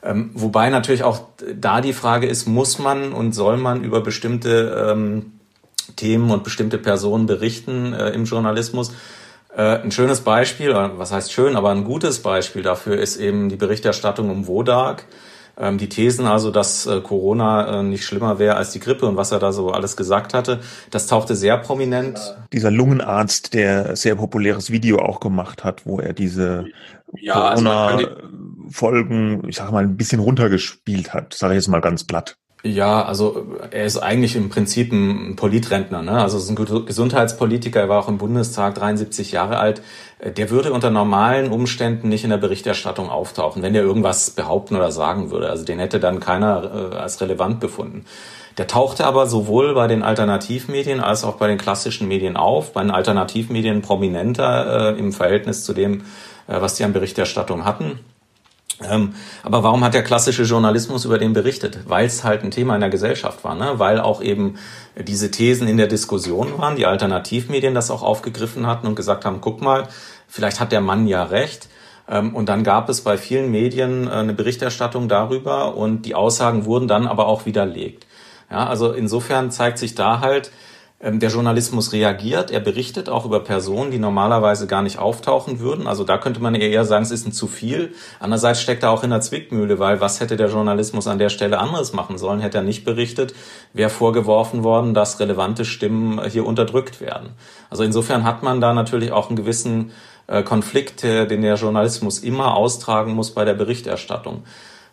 Ähm, 0.05 0.31
wobei 0.35 0.69
natürlich 0.69 1.03
auch 1.03 1.21
da 1.57 1.81
die 1.81 1.95
Frage 1.95 2.27
ist, 2.27 2.47
muss 2.47 2.79
man 2.79 3.13
und 3.13 3.33
soll 3.33 3.57
man 3.57 3.83
über 3.83 4.03
bestimmte 4.03 4.91
ähm, 4.91 5.33
Themen 5.97 6.31
und 6.31 6.45
bestimmte 6.45 6.79
Personen 6.79 7.27
berichten 7.27 7.95
äh, 7.95 8.11
im 8.11 8.25
Journalismus? 8.25 8.93
Äh, 9.57 9.79
ein 9.79 9.93
schönes 9.93 10.21
Beispiel, 10.21 10.75
was 10.75 11.11
heißt 11.11 11.33
schön, 11.33 11.57
aber 11.57 11.71
ein 11.71 11.85
gutes 11.85 12.21
Beispiel 12.21 12.63
dafür 12.63 12.99
ist 12.99 13.17
eben 13.17 13.49
die 13.49 13.57
Berichterstattung 13.57 14.31
um 14.31 14.47
Wodak 14.47 15.07
ähm, 15.57 15.79
die 15.79 15.89
Thesen 15.89 16.27
also, 16.27 16.51
dass 16.51 16.87
äh, 16.87 17.01
Corona 17.01 17.81
äh, 17.81 17.83
nicht 17.83 18.05
schlimmer 18.05 18.39
wäre 18.39 18.57
als 18.57 18.73
die 18.73 18.81
Grippe 18.81 19.07
und 19.07 19.17
was 19.17 19.33
er 19.33 19.39
da 19.39 19.53
so 19.53 19.71
alles 19.71 19.97
gesagt 19.97 20.35
hatte, 20.35 20.61
das 20.91 21.07
tauchte 21.07 21.37
sehr 21.37 21.59
prominent. 21.59 22.19
Dieser 22.53 22.71
Lungenarzt, 22.71 23.55
der 23.55 23.97
sehr 23.97 24.17
populäres 24.17 24.71
Video 24.71 24.99
auch 24.99 25.21
gemacht 25.21 25.65
hat, 25.65 25.87
wo 25.87 26.01
er 26.01 26.13
diese 26.13 26.67
ja, 27.17 27.35
also 27.35 27.65
Corona-Folgen, 27.65 29.49
ich 29.49 29.57
sag 29.57 29.71
mal, 29.71 29.85
ein 29.85 29.97
bisschen 29.97 30.21
runtergespielt 30.21 31.15
hat, 31.15 31.35
sage 31.35 31.55
ich 31.55 31.59
jetzt 31.59 31.69
mal 31.69 31.81
ganz 31.81 32.05
platt. 32.05 32.37
Ja, 32.67 33.05
also 33.05 33.45
er 33.73 33.85
ist 33.85 33.99
eigentlich 33.99 34.37
im 34.37 34.49
Prinzip 34.49 34.91
ein 34.91 35.37
Politrentner. 35.37 36.01
Ne? 36.01 36.12
Also 36.12 36.39
ist 36.39 36.49
ein 36.49 36.87
Gesundheitspolitiker, 36.87 37.81
er 37.81 37.89
war 37.91 38.03
auch 38.03 38.09
im 38.09 38.17
Bundestag, 38.17 38.75
73 38.77 39.33
Jahre 39.33 39.59
alt. 39.59 39.83
Der 40.25 40.49
würde 40.49 40.73
unter 40.73 40.89
normalen 40.89 41.53
Umständen 41.53 42.09
nicht 42.09 42.25
in 42.25 42.31
der 42.31 42.39
Berichterstattung 42.39 43.11
auftauchen, 43.11 43.62
wenn 43.62 43.75
er 43.75 43.83
irgendwas 43.83 44.31
behaupten 44.31 44.77
oder 44.77 44.91
sagen 44.93 45.31
würde. 45.31 45.51
Also 45.51 45.67
den 45.67 45.79
hätte 45.79 46.01
dann 46.01 46.21
keiner 46.21 46.91
äh, 46.93 46.97
als 46.97 47.21
relevant 47.21 47.61
befunden. 47.61 48.07
Der 48.57 48.67
tauchte 48.67 49.05
aber 49.05 49.27
sowohl 49.27 49.75
bei 49.75 49.87
den 49.87 50.03
Alternativmedien 50.03 51.01
als 51.01 51.23
auch 51.23 51.35
bei 51.35 51.49
den 51.49 51.59
klassischen 51.59 52.09
Medien 52.09 52.39
auf, 52.39 52.73
bei 52.73 52.81
den 52.81 52.93
Alternativmedien 52.93 53.83
prominenter 53.83 54.95
äh, 54.95 54.99
im 54.99 55.12
Verhältnis 55.12 55.65
zu 55.65 55.75
dem, 55.75 56.01
äh, 56.47 56.61
was 56.62 56.77
die 56.77 56.85
an 56.85 56.95
Berichterstattung 56.95 57.67
hatten. 57.67 58.01
Ähm, 58.83 59.14
aber 59.43 59.62
warum 59.62 59.85
hat 59.85 59.95
der 59.95 60.03
klassische 60.03 60.43
Journalismus 60.43 61.05
über 61.05 61.18
den 61.18 61.33
berichtet? 61.33 61.81
Weil 61.87 62.07
es 62.07 62.25
halt 62.25 62.43
ein 62.43 62.51
Thema 62.51 62.75
in 62.75 62.81
der 62.81 62.91
Gesellschaft 62.91 63.45
war, 63.45 63.55
ne? 63.55 63.75
weil 63.79 64.01
auch 64.01 64.20
eben 64.20 64.57
diese 64.97 65.31
Thesen 65.31 65.68
in 65.68 65.77
der 65.77 65.87
Diskussion 65.87 66.59
waren, 66.59 66.77
die 66.77 66.87
Alternativmedien 66.87 67.75
das 67.75 67.91
auch 67.91 68.03
aufgegriffen 68.03 68.66
hatten 68.66 68.87
und 68.87 68.97
gesagt 68.97 69.25
haben, 69.25 69.41
guck 69.41 69.62
mal, 69.62 69.89
vielleicht 70.27 70.59
hat 70.61 70.72
der 70.72 70.81
Mann 70.81 71.07
ja 71.07 71.22
recht. 71.22 71.68
Ähm, 72.09 72.35
und 72.35 72.49
dann 72.49 72.64
gab 72.64 72.89
es 72.89 73.01
bei 73.01 73.16
vielen 73.16 73.51
Medien 73.51 74.09
äh, 74.09 74.11
eine 74.11 74.35
Berichterstattung 74.35 75.09
darüber 75.09 75.77
und 75.77 76.03
die 76.03 76.14
Aussagen 76.14 76.64
wurden 76.64 76.89
dann 76.89 77.07
aber 77.07 77.27
auch 77.27 77.47
widerlegt. 77.47 78.07
Ja, 78.51 78.66
also 78.66 78.93
insofern 78.93 79.51
zeigt 79.51 79.79
sich 79.79 79.95
da 79.95 80.20
halt, 80.20 80.51
der 81.13 81.29
Journalismus 81.29 81.93
reagiert, 81.93 82.51
er 82.51 82.61
berichtet 82.61 83.11
auch 83.11 83.27
über 83.27 83.41
Personen, 83.41 83.91
die 83.91 83.99
normalerweise 83.99 84.67
gar 84.67 84.81
nicht 84.81 84.99
auftauchen 84.99 85.61
würden. 85.61 85.87
Also 85.87 86.03
da 86.03 86.17
könnte 86.17 86.41
man 86.41 86.55
eher 86.55 86.87
sagen, 86.87 87.05
es 87.05 87.11
ist 87.11 87.27
ein 87.27 87.33
zu 87.33 87.47
viel. 87.47 87.93
Andererseits 88.21 88.63
steckt 88.63 88.83
er 88.85 88.91
auch 88.91 89.05
in 89.05 89.11
der 89.11 89.21
Zwickmühle, 89.21 89.79
weil 89.79 90.01
was 90.01 90.21
hätte 90.21 90.37
der 90.39 90.49
Journalismus 90.49 91.07
an 91.07 91.19
der 91.19 91.29
Stelle 91.29 91.59
anderes 91.59 91.93
machen 91.93 92.17
sollen? 92.17 92.41
Hätte 92.41 92.59
er 92.59 92.65
nicht 92.65 92.87
berichtet, 92.87 93.35
wäre 93.75 93.91
vorgeworfen 93.91 94.65
worden, 94.65 94.95
dass 94.95 95.21
relevante 95.21 95.67
Stimmen 95.67 96.23
hier 96.27 96.47
unterdrückt 96.47 97.03
werden. 97.03 97.31
Also 97.69 97.83
insofern 97.83 98.25
hat 98.25 98.43
man 98.43 98.63
da 98.63 98.73
natürlich 98.73 99.13
auch 99.13 99.29
einen 99.29 99.37
gewissen 99.37 99.93
äh, 100.27 100.43
Konflikt, 100.43 101.03
den 101.03 101.43
der 101.43 101.57
Journalismus 101.57 102.21
immer 102.21 102.57
austragen 102.57 103.13
muss 103.13 103.33
bei 103.33 103.45
der 103.45 103.55
Berichterstattung. 103.55 104.45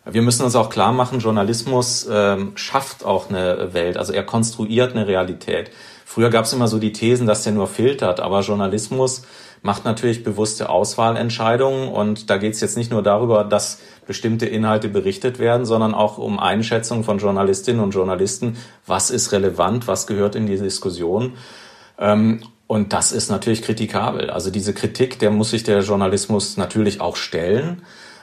Wir 0.04 0.22
müssen 0.22 0.44
uns 0.44 0.56
auch 0.56 0.68
klar 0.68 0.92
machen, 0.92 1.20
Journalismus 1.20 2.08
ähm, 2.10 2.52
schafft 2.56 3.04
auch 3.04 3.30
eine 3.30 3.72
Welt, 3.72 3.96
also 3.96 4.12
er 4.12 4.24
konstruiert 4.24 4.92
eine 4.92 5.06
Realität. 5.06 5.70
Früher 6.12 6.28
gab 6.28 6.44
es 6.44 6.52
immer 6.52 6.68
so 6.68 6.78
die 6.78 6.92
Thesen, 6.92 7.26
dass 7.26 7.42
der 7.42 7.54
nur 7.54 7.66
filtert, 7.66 8.20
aber 8.20 8.40
Journalismus 8.40 9.22
macht 9.62 9.86
natürlich 9.86 10.22
bewusste 10.22 10.68
Auswahlentscheidungen 10.68 11.88
und 11.88 12.28
da 12.28 12.36
geht 12.36 12.52
es 12.52 12.60
jetzt 12.60 12.76
nicht 12.76 12.90
nur 12.90 13.02
darüber, 13.02 13.44
dass 13.44 13.80
bestimmte 14.06 14.44
Inhalte 14.44 14.90
berichtet 14.90 15.38
werden, 15.38 15.64
sondern 15.64 15.94
auch 15.94 16.18
um 16.18 16.38
Einschätzung 16.38 17.02
von 17.02 17.16
Journalistinnen 17.16 17.82
und 17.82 17.92
Journalisten, 17.92 18.58
was 18.86 19.08
ist 19.08 19.32
relevant, 19.32 19.88
was 19.88 20.06
gehört 20.06 20.34
in 20.34 20.44
die 20.44 20.58
Diskussion. 20.58 21.32
Ähm, 21.98 22.42
und 22.66 22.92
das 22.92 23.12
ist 23.12 23.30
natürlich 23.30 23.62
kritikabel. 23.62 24.28
Also 24.28 24.50
diese 24.50 24.74
Kritik, 24.74 25.18
der 25.18 25.30
muss 25.30 25.48
sich 25.48 25.62
der 25.62 25.80
Journalismus 25.80 26.58
natürlich 26.58 27.00
auch 27.00 27.16
stellen. 27.16 27.80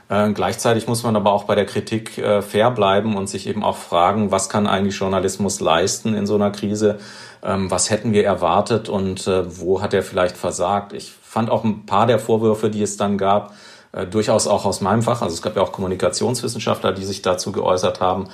Äh, 0.09 0.31
gleichzeitig 0.33 0.87
muss 0.87 1.03
man 1.03 1.15
aber 1.15 1.31
auch 1.31 1.43
bei 1.43 1.55
der 1.55 1.65
Kritik 1.65 2.17
äh, 2.17 2.41
fair 2.41 2.71
bleiben 2.71 3.15
und 3.15 3.29
sich 3.29 3.47
eben 3.47 3.63
auch 3.63 3.77
fragen, 3.77 4.31
was 4.31 4.49
kann 4.49 4.65
eigentlich 4.67 4.97
Journalismus 4.97 5.59
leisten 5.59 6.15
in 6.15 6.25
so 6.25 6.35
einer 6.35 6.49
Krise? 6.49 6.99
Ähm, 7.43 7.69
was 7.71 7.91
hätten 7.91 8.11
wir 8.11 8.25
erwartet 8.25 8.89
und 8.89 9.27
äh, 9.27 9.43
wo 9.59 9.81
hat 9.81 9.93
er 9.93 10.01
vielleicht 10.01 10.35
versagt? 10.35 10.93
Ich 10.93 11.13
fand 11.21 11.51
auch 11.51 11.63
ein 11.63 11.85
paar 11.85 12.07
der 12.07 12.19
Vorwürfe, 12.19 12.71
die 12.71 12.81
es 12.81 12.97
dann 12.97 13.19
gab, 13.19 13.53
äh, 13.91 14.07
durchaus 14.07 14.47
auch 14.47 14.65
aus 14.65 14.81
meinem 14.81 15.03
Fach. 15.03 15.21
Also 15.21 15.35
es 15.35 15.43
gab 15.43 15.55
ja 15.55 15.61
auch 15.61 15.71
Kommunikationswissenschaftler, 15.71 16.91
die 16.91 17.05
sich 17.05 17.21
dazu 17.21 17.51
geäußert 17.51 18.01
haben. 18.01 18.29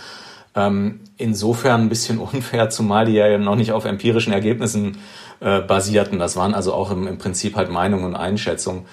Ähm, 0.55 1.01
insofern 1.17 1.81
ein 1.81 1.89
bisschen 1.89 2.19
unfair, 2.33 2.69
zumal 2.69 3.05
die 3.05 3.13
ja 3.13 3.37
noch 3.37 3.57
nicht 3.57 3.73
auf 3.73 3.83
empirischen 3.83 4.31
Ergebnissen 4.31 4.97
äh, 5.41 5.59
basierten. 5.59 6.19
Das 6.19 6.37
waren 6.37 6.53
also 6.53 6.73
auch 6.73 6.89
im, 6.89 7.05
im 7.05 7.17
Prinzip 7.17 7.57
halt 7.57 7.69
Meinungen 7.69 8.05
und 8.05 8.15
Einschätzungen. 8.15 8.85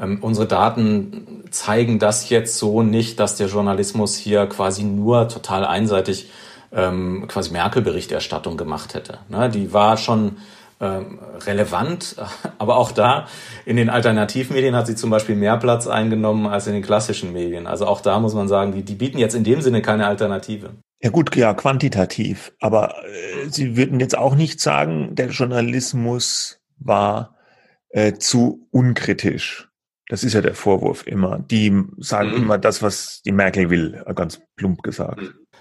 Ähm, 0.00 0.18
unsere 0.20 0.46
Daten 0.46 1.44
zeigen 1.50 1.98
das 1.98 2.28
jetzt 2.30 2.58
so 2.58 2.82
nicht, 2.82 3.18
dass 3.20 3.36
der 3.36 3.48
Journalismus 3.48 4.16
hier 4.16 4.46
quasi 4.46 4.84
nur 4.84 5.28
total 5.28 5.64
einseitig 5.64 6.30
ähm, 6.72 7.26
quasi 7.28 7.50
Merkel-Berichterstattung 7.52 8.56
gemacht 8.56 8.94
hätte. 8.94 9.18
Ne? 9.28 9.48
Die 9.48 9.72
war 9.72 9.96
schon 9.96 10.36
ähm, 10.80 11.18
relevant, 11.46 12.16
aber 12.58 12.76
auch 12.76 12.92
da 12.92 13.26
in 13.64 13.76
den 13.76 13.90
Alternativmedien 13.90 14.76
hat 14.76 14.86
sie 14.86 14.94
zum 14.94 15.10
Beispiel 15.10 15.34
mehr 15.34 15.56
Platz 15.56 15.86
eingenommen 15.86 16.46
als 16.46 16.66
in 16.66 16.74
den 16.74 16.82
klassischen 16.82 17.32
Medien. 17.32 17.66
Also 17.66 17.86
auch 17.86 18.00
da 18.00 18.20
muss 18.20 18.34
man 18.34 18.48
sagen, 18.48 18.72
die, 18.72 18.82
die 18.82 18.94
bieten 18.94 19.18
jetzt 19.18 19.34
in 19.34 19.44
dem 19.44 19.62
Sinne 19.62 19.82
keine 19.82 20.06
Alternative. 20.06 20.70
Ja 21.00 21.10
gut, 21.10 21.34
ja, 21.36 21.54
quantitativ. 21.54 22.52
Aber 22.60 22.94
äh, 23.04 23.48
Sie 23.48 23.76
würden 23.76 24.00
jetzt 24.00 24.18
auch 24.18 24.34
nicht 24.34 24.60
sagen, 24.60 25.14
der 25.14 25.28
Journalismus 25.28 26.60
war 26.78 27.36
äh, 27.90 28.14
zu 28.14 28.66
unkritisch. 28.70 29.67
Das 30.08 30.24
ist 30.24 30.32
ja 30.32 30.40
der 30.40 30.54
Vorwurf 30.54 31.06
immer. 31.06 31.38
Die 31.38 31.84
sagen 31.98 32.30
mhm. 32.30 32.36
immer 32.36 32.58
das, 32.58 32.82
was 32.82 33.20
die 33.22 33.32
Merkel 33.32 33.70
will, 33.70 34.02
ganz 34.14 34.40
plump 34.56 34.82
gesagt. 34.82 35.20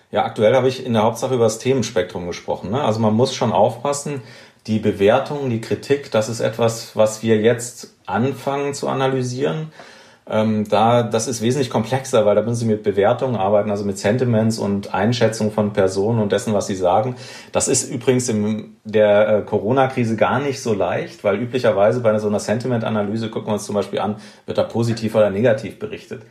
Ja, 0.09 0.23
aktuell 0.23 0.55
habe 0.55 0.69
ich 0.69 0.85
in 0.85 0.93
der 0.93 1.03
Hauptsache 1.03 1.35
über 1.35 1.43
das 1.43 1.59
Themenspektrum 1.59 2.27
gesprochen. 2.27 2.71
Ne? 2.71 2.81
Also 2.81 2.99
man 3.01 3.13
muss 3.13 3.35
schon 3.35 3.51
aufpassen, 3.51 4.21
die 4.65 4.79
Bewertung, 4.79 5.49
die 5.49 5.61
Kritik, 5.61 6.11
das 6.11 6.29
ist 6.29 6.39
etwas, 6.39 6.95
was 6.95 7.23
wir 7.23 7.37
jetzt 7.37 7.95
anfangen 8.05 8.73
zu 8.73 8.87
analysieren. 8.87 9.71
Ähm, 10.29 10.67
da, 10.67 11.03
das 11.03 11.27
ist 11.27 11.41
wesentlich 11.41 11.69
komplexer, 11.69 12.25
weil 12.25 12.35
da 12.35 12.41
müssen 12.41 12.55
Sie 12.55 12.65
mit 12.65 12.83
Bewertungen 12.83 13.35
arbeiten, 13.35 13.71
also 13.71 13.85
mit 13.85 13.97
Sentiments 13.97 14.59
und 14.59 14.93
Einschätzung 14.93 15.51
von 15.51 15.71
Personen 15.71 16.19
und 16.19 16.31
dessen, 16.31 16.53
was 16.53 16.67
sie 16.67 16.75
sagen. 16.75 17.15
Das 17.53 17.67
ist 17.67 17.89
übrigens 17.89 18.27
in 18.27 18.75
der 18.83 19.27
äh, 19.29 19.41
Corona-Krise 19.43 20.17
gar 20.17 20.39
nicht 20.39 20.61
so 20.61 20.73
leicht, 20.73 21.23
weil 21.23 21.37
üblicherweise 21.37 22.01
bei 22.01 22.17
so 22.19 22.27
einer 22.27 22.39
Sentiment-Analyse 22.39 23.29
gucken 23.29 23.49
wir 23.49 23.53
uns 23.53 23.65
zum 23.65 23.75
Beispiel 23.75 23.99
an, 23.99 24.17
wird 24.45 24.57
da 24.57 24.63
positiv 24.63 25.15
oder 25.15 25.29
negativ 25.29 25.79
berichtet. 25.79 26.23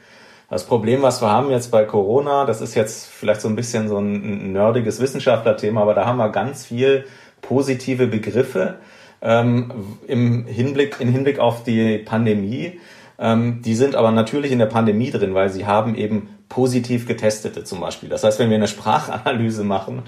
Das 0.51 0.65
Problem, 0.65 1.03
was 1.03 1.23
wir 1.23 1.31
haben 1.31 1.51
jetzt 1.51 1.73
bei 1.73 1.85
Corona, 1.85 2.45
das 2.45 2.61
ist 2.61 2.75
jetzt 2.77 3.07
vielleicht 3.07 3.41
so 3.41 3.49
ein 3.49 3.57
bisschen 3.57 3.89
so 3.89 3.99
ein 3.99 4.53
nerdiges 4.53 5.01
Wissenschaftlerthema, 5.01 5.83
aber 5.83 5.95
da 5.95 6.07
haben 6.07 6.19
wir 6.19 6.29
ganz 6.29 6.65
viel 6.65 7.05
positive 7.41 8.07
Begriffe 8.07 8.77
ähm, 9.23 9.73
im 10.07 10.47
Hinblick, 10.47 11.01
in 11.01 11.09
Hinblick 11.09 11.41
auf 11.41 11.65
die 11.65 11.99
Pandemie. 11.99 12.79
Ähm, 13.19 13.63
die 13.63 13.75
sind 13.75 13.95
aber 13.95 14.11
natürlich 14.11 14.53
in 14.53 14.59
der 14.59 14.67
Pandemie 14.67 15.11
drin, 15.11 15.35
weil 15.35 15.49
sie 15.49 15.67
haben 15.67 15.95
eben 15.95 16.29
positiv 16.49 17.09
getestete 17.09 17.65
zum 17.65 17.81
Beispiel. 17.81 18.09
Das 18.09 18.23
heißt, 18.23 18.39
wenn 18.39 18.51
wir 18.51 18.57
eine 18.57 18.69
Sprachanalyse 18.69 19.65
machen, 19.65 20.03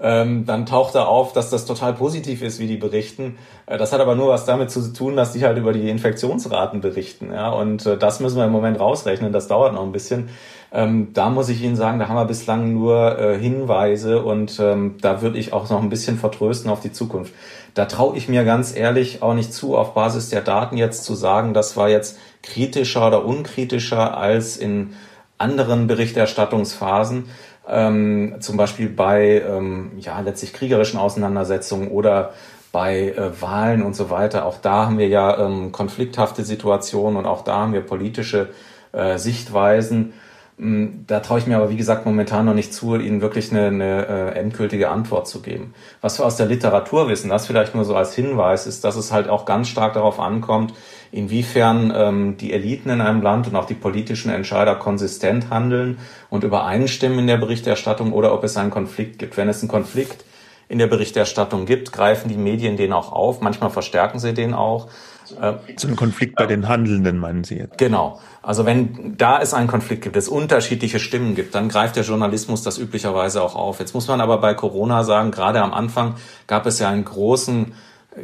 ähm, 0.00 0.46
dann 0.46 0.64
taucht 0.64 0.94
da 0.94 1.04
auf, 1.04 1.32
dass 1.32 1.50
das 1.50 1.66
total 1.66 1.94
positiv 1.94 2.42
ist, 2.42 2.60
wie 2.60 2.66
die 2.66 2.76
berichten. 2.76 3.36
Äh, 3.66 3.76
das 3.76 3.92
hat 3.92 4.00
aber 4.00 4.14
nur 4.14 4.28
was 4.28 4.44
damit 4.44 4.70
zu 4.70 4.92
tun, 4.92 5.16
dass 5.16 5.32
die 5.32 5.44
halt 5.44 5.58
über 5.58 5.72
die 5.72 5.88
Infektionsraten 5.88 6.80
berichten. 6.80 7.32
Ja? 7.32 7.50
Und 7.50 7.86
äh, 7.86 7.98
das 7.98 8.20
müssen 8.20 8.36
wir 8.36 8.44
im 8.44 8.52
Moment 8.52 8.78
rausrechnen. 8.78 9.32
Das 9.32 9.48
dauert 9.48 9.74
noch 9.74 9.82
ein 9.82 9.92
bisschen. 9.92 10.28
Ähm, 10.72 11.08
da 11.12 11.30
muss 11.30 11.48
ich 11.48 11.62
Ihnen 11.62 11.74
sagen, 11.74 11.98
da 11.98 12.08
haben 12.08 12.16
wir 12.16 12.26
bislang 12.26 12.72
nur 12.72 13.18
äh, 13.18 13.38
Hinweise 13.38 14.22
und 14.22 14.60
ähm, 14.60 14.96
da 15.00 15.20
würde 15.20 15.38
ich 15.38 15.52
auch 15.52 15.68
noch 15.68 15.82
ein 15.82 15.88
bisschen 15.88 16.16
vertrösten 16.16 16.70
auf 16.70 16.80
die 16.80 16.92
Zukunft. 16.92 17.34
Da 17.74 17.84
traue 17.86 18.16
ich 18.16 18.28
mir 18.28 18.44
ganz 18.44 18.74
ehrlich 18.74 19.22
auch 19.22 19.34
nicht 19.34 19.52
zu, 19.52 19.76
auf 19.76 19.94
Basis 19.94 20.28
der 20.28 20.40
Daten 20.40 20.76
jetzt 20.76 21.04
zu 21.04 21.14
sagen, 21.14 21.54
das 21.54 21.76
war 21.76 21.88
jetzt 21.88 22.18
kritischer 22.42 23.06
oder 23.06 23.24
unkritischer 23.24 24.16
als 24.16 24.56
in 24.56 24.94
anderen 25.38 25.86
Berichterstattungsphasen, 25.86 27.26
ähm, 27.68 28.36
zum 28.40 28.56
Beispiel 28.56 28.88
bei 28.88 29.42
ähm, 29.46 29.92
ja 29.98 30.20
letztlich 30.20 30.52
kriegerischen 30.52 30.98
Auseinandersetzungen 30.98 31.88
oder 31.88 32.32
bei 32.72 33.10
äh, 33.10 33.40
Wahlen 33.40 33.82
und 33.82 33.94
so 33.94 34.10
weiter. 34.10 34.44
Auch 34.44 34.58
da 34.58 34.86
haben 34.86 34.98
wir 34.98 35.08
ja 35.08 35.38
ähm, 35.38 35.72
konflikthafte 35.72 36.44
Situationen 36.44 37.16
und 37.16 37.26
auch 37.26 37.42
da 37.42 37.56
haben 37.56 37.72
wir 37.72 37.80
politische 37.80 38.50
äh, 38.92 39.18
Sichtweisen. 39.18 40.12
Mm, 40.60 41.06
da 41.06 41.20
traue 41.20 41.38
ich 41.38 41.46
mir 41.46 41.56
aber, 41.56 41.70
wie 41.70 41.76
gesagt, 41.78 42.04
momentan 42.04 42.44
noch 42.44 42.52
nicht 42.52 42.74
zu, 42.74 42.94
Ihnen 42.94 43.22
wirklich 43.22 43.50
eine, 43.50 43.68
eine 43.68 44.06
äh, 44.06 44.38
endgültige 44.38 44.90
Antwort 44.90 45.26
zu 45.26 45.40
geben. 45.40 45.72
Was 46.02 46.18
wir 46.18 46.26
aus 46.26 46.36
der 46.36 46.44
Literatur 46.44 47.08
wissen, 47.08 47.30
das 47.30 47.46
vielleicht 47.46 47.74
nur 47.74 47.86
so 47.86 47.96
als 47.96 48.14
Hinweis, 48.14 48.66
ist, 48.66 48.84
dass 48.84 48.96
es 48.96 49.10
halt 49.10 49.30
auch 49.30 49.46
ganz 49.46 49.68
stark 49.68 49.94
darauf 49.94 50.20
ankommt, 50.20 50.74
inwiefern 51.12 51.90
ähm, 51.96 52.36
die 52.36 52.52
Eliten 52.52 52.90
in 52.90 53.00
einem 53.00 53.22
Land 53.22 53.46
und 53.46 53.56
auch 53.56 53.64
die 53.64 53.74
politischen 53.74 54.30
Entscheider 54.30 54.74
konsistent 54.74 55.48
handeln 55.48 55.98
und 56.28 56.44
übereinstimmen 56.44 57.20
in 57.20 57.26
der 57.26 57.38
Berichterstattung 57.38 58.12
oder 58.12 58.34
ob 58.34 58.44
es 58.44 58.58
einen 58.58 58.70
Konflikt 58.70 59.18
gibt. 59.18 59.38
Wenn 59.38 59.48
es 59.48 59.62
einen 59.62 59.70
Konflikt 59.70 60.26
in 60.68 60.78
der 60.78 60.88
Berichterstattung 60.88 61.64
gibt, 61.64 61.90
greifen 61.90 62.28
die 62.28 62.36
Medien 62.36 62.76
den 62.76 62.92
auch 62.92 63.12
auf. 63.12 63.40
Manchmal 63.40 63.70
verstärken 63.70 64.18
sie 64.18 64.34
den 64.34 64.52
auch. 64.52 64.88
Äh, 65.32 65.54
so 65.76 65.88
ein 65.88 65.96
Konflikt 65.96 66.36
bei 66.36 66.46
den 66.46 66.68
Handelnden, 66.68 67.18
meinen 67.18 67.44
Sie 67.44 67.56
jetzt? 67.56 67.78
Genau. 67.78 68.20
Also 68.42 68.66
wenn 68.66 69.16
da 69.16 69.40
es 69.40 69.54
einen 69.54 69.68
Konflikt 69.68 70.02
gibt, 70.02 70.16
es 70.16 70.28
unterschiedliche 70.28 70.98
Stimmen 70.98 71.34
gibt, 71.34 71.54
dann 71.54 71.68
greift 71.68 71.96
der 71.96 72.04
Journalismus 72.04 72.62
das 72.62 72.78
üblicherweise 72.78 73.42
auch 73.42 73.54
auf. 73.54 73.80
Jetzt 73.80 73.94
muss 73.94 74.08
man 74.08 74.20
aber 74.20 74.38
bei 74.38 74.54
Corona 74.54 75.04
sagen, 75.04 75.30
gerade 75.30 75.60
am 75.62 75.72
Anfang 75.72 76.14
gab 76.46 76.66
es 76.66 76.78
ja 76.78 76.88
einen 76.88 77.04
großen 77.04 77.72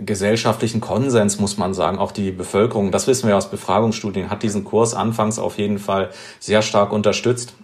gesellschaftlichen 0.04 0.80
Konsens, 0.80 1.38
muss 1.38 1.58
man 1.58 1.74
sagen. 1.74 1.98
Auch 1.98 2.12
die 2.12 2.32
Bevölkerung, 2.32 2.90
das 2.90 3.06
wissen 3.06 3.28
wir 3.28 3.36
aus 3.36 3.50
Befragungsstudien, 3.50 4.30
hat 4.30 4.42
diesen 4.42 4.64
Kurs 4.64 4.94
anfangs 4.94 5.38
auf 5.38 5.58
jeden 5.58 5.78
Fall 5.78 6.10
sehr 6.40 6.62
stark 6.62 6.92
unterstützt. 6.92 7.54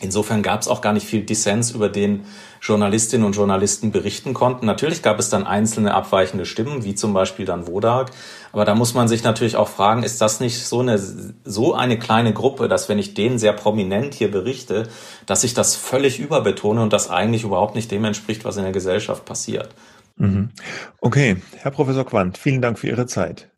Insofern 0.00 0.42
gab 0.42 0.60
es 0.60 0.68
auch 0.68 0.80
gar 0.80 0.92
nicht 0.92 1.06
viel 1.06 1.22
Dissens, 1.22 1.72
über 1.72 1.88
den 1.88 2.24
Journalistinnen 2.60 3.26
und 3.26 3.34
Journalisten 3.34 3.90
berichten 3.90 4.34
konnten. 4.34 4.66
Natürlich 4.66 5.02
gab 5.02 5.18
es 5.18 5.28
dann 5.28 5.46
einzelne 5.46 5.94
abweichende 5.94 6.46
Stimmen, 6.46 6.84
wie 6.84 6.94
zum 6.94 7.12
Beispiel 7.12 7.46
dann 7.46 7.66
Wodak. 7.66 8.10
Aber 8.52 8.64
da 8.64 8.74
muss 8.74 8.94
man 8.94 9.08
sich 9.08 9.22
natürlich 9.22 9.56
auch 9.56 9.68
fragen, 9.68 10.02
ist 10.02 10.20
das 10.20 10.40
nicht 10.40 10.64
so 10.64 10.80
eine, 10.80 10.98
so 10.98 11.74
eine 11.74 11.98
kleine 11.98 12.32
Gruppe, 12.32 12.68
dass 12.68 12.88
wenn 12.88 12.98
ich 12.98 13.14
denen 13.14 13.38
sehr 13.38 13.52
prominent 13.52 14.14
hier 14.14 14.30
berichte, 14.30 14.88
dass 15.26 15.44
ich 15.44 15.54
das 15.54 15.74
völlig 15.74 16.18
überbetone 16.18 16.80
und 16.80 16.92
das 16.92 17.10
eigentlich 17.10 17.44
überhaupt 17.44 17.74
nicht 17.74 17.90
dem 17.90 18.04
entspricht, 18.04 18.44
was 18.44 18.56
in 18.56 18.62
der 18.62 18.72
Gesellschaft 18.72 19.24
passiert. 19.24 19.74
Mhm. 20.16 20.50
Okay, 21.00 21.36
Herr 21.56 21.70
Professor 21.70 22.04
Quandt, 22.04 22.38
vielen 22.38 22.62
Dank 22.62 22.78
für 22.78 22.88
Ihre 22.88 23.06
Zeit. 23.06 23.48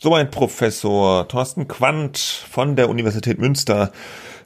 So 0.00 0.14
ein 0.14 0.30
Professor 0.30 1.26
Thorsten 1.26 1.66
Quandt 1.66 2.18
von 2.18 2.76
der 2.76 2.88
Universität 2.88 3.38
Münster 3.38 3.90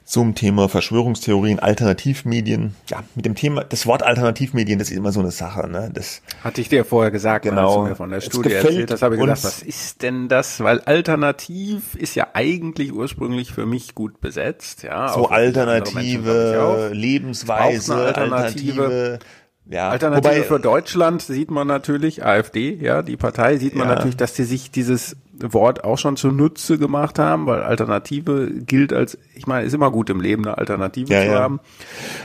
zum 0.05 0.35
Thema 0.35 0.69
Verschwörungstheorien, 0.69 1.59
Alternativmedien. 1.59 2.75
Ja, 2.89 3.03
mit 3.15 3.25
dem 3.25 3.35
Thema, 3.35 3.63
das 3.63 3.85
Wort 3.85 4.03
Alternativmedien, 4.03 4.79
das 4.79 4.89
ist 4.89 4.97
immer 4.97 5.11
so 5.11 5.21
eine 5.21 5.31
Sache. 5.31 5.67
Ne? 5.69 5.89
Das 5.93 6.21
Hatte 6.43 6.61
ich 6.61 6.69
dir 6.69 6.85
vorher 6.85 7.11
gesagt, 7.11 7.45
genau. 7.45 7.67
als 7.67 7.75
du 7.75 7.81
mir 7.89 7.95
von 7.95 8.09
der 8.09 8.21
Studie 8.21 8.53
erzählt 8.53 8.91
hast, 8.91 9.01
habe 9.01 9.15
ich 9.15 9.21
gedacht, 9.21 9.43
was 9.43 9.61
ist 9.61 10.01
denn 10.01 10.27
das? 10.27 10.59
Weil 10.59 10.81
Alternativ 10.81 11.95
ist 11.95 12.15
ja 12.15 12.27
eigentlich 12.33 12.93
ursprünglich 12.93 13.51
für 13.51 13.65
mich 13.65 13.95
gut 13.95 14.19
besetzt. 14.19 14.83
Ja, 14.83 15.13
so 15.13 15.29
alternative 15.29 16.91
Lebensweise, 16.93 17.95
alternative, 17.95 18.83
alternative 18.83 19.19
ja, 19.65 19.89
Alternative 19.89 20.29
Wobei, 20.29 20.43
für 20.43 20.59
Deutschland 20.59 21.21
sieht 21.21 21.49
man 21.49 21.67
natürlich, 21.67 22.25
AfD, 22.25 22.75
ja, 22.81 23.01
die 23.01 23.15
Partei 23.15 23.57
sieht 23.57 23.75
man 23.75 23.87
ja. 23.87 23.95
natürlich, 23.95 24.17
dass 24.17 24.35
sie 24.35 24.43
sich 24.43 24.71
dieses 24.71 25.15
Wort 25.39 25.83
auch 25.83 25.97
schon 25.97 26.15
zunutze 26.15 26.77
gemacht 26.77 27.17
haben, 27.17 27.47
weil 27.47 27.63
Alternative 27.63 28.51
gilt 28.51 28.93
als, 28.93 29.17
ich 29.35 29.47
meine, 29.47 29.65
ist 29.65 29.73
immer 29.73 29.91
gut 29.91 30.09
im 30.09 30.21
Leben 30.21 30.45
eine 30.45 30.57
Alternative 30.57 31.11
ja, 31.11 31.21
zu 31.21 31.27
ja. 31.27 31.39
haben. 31.39 31.59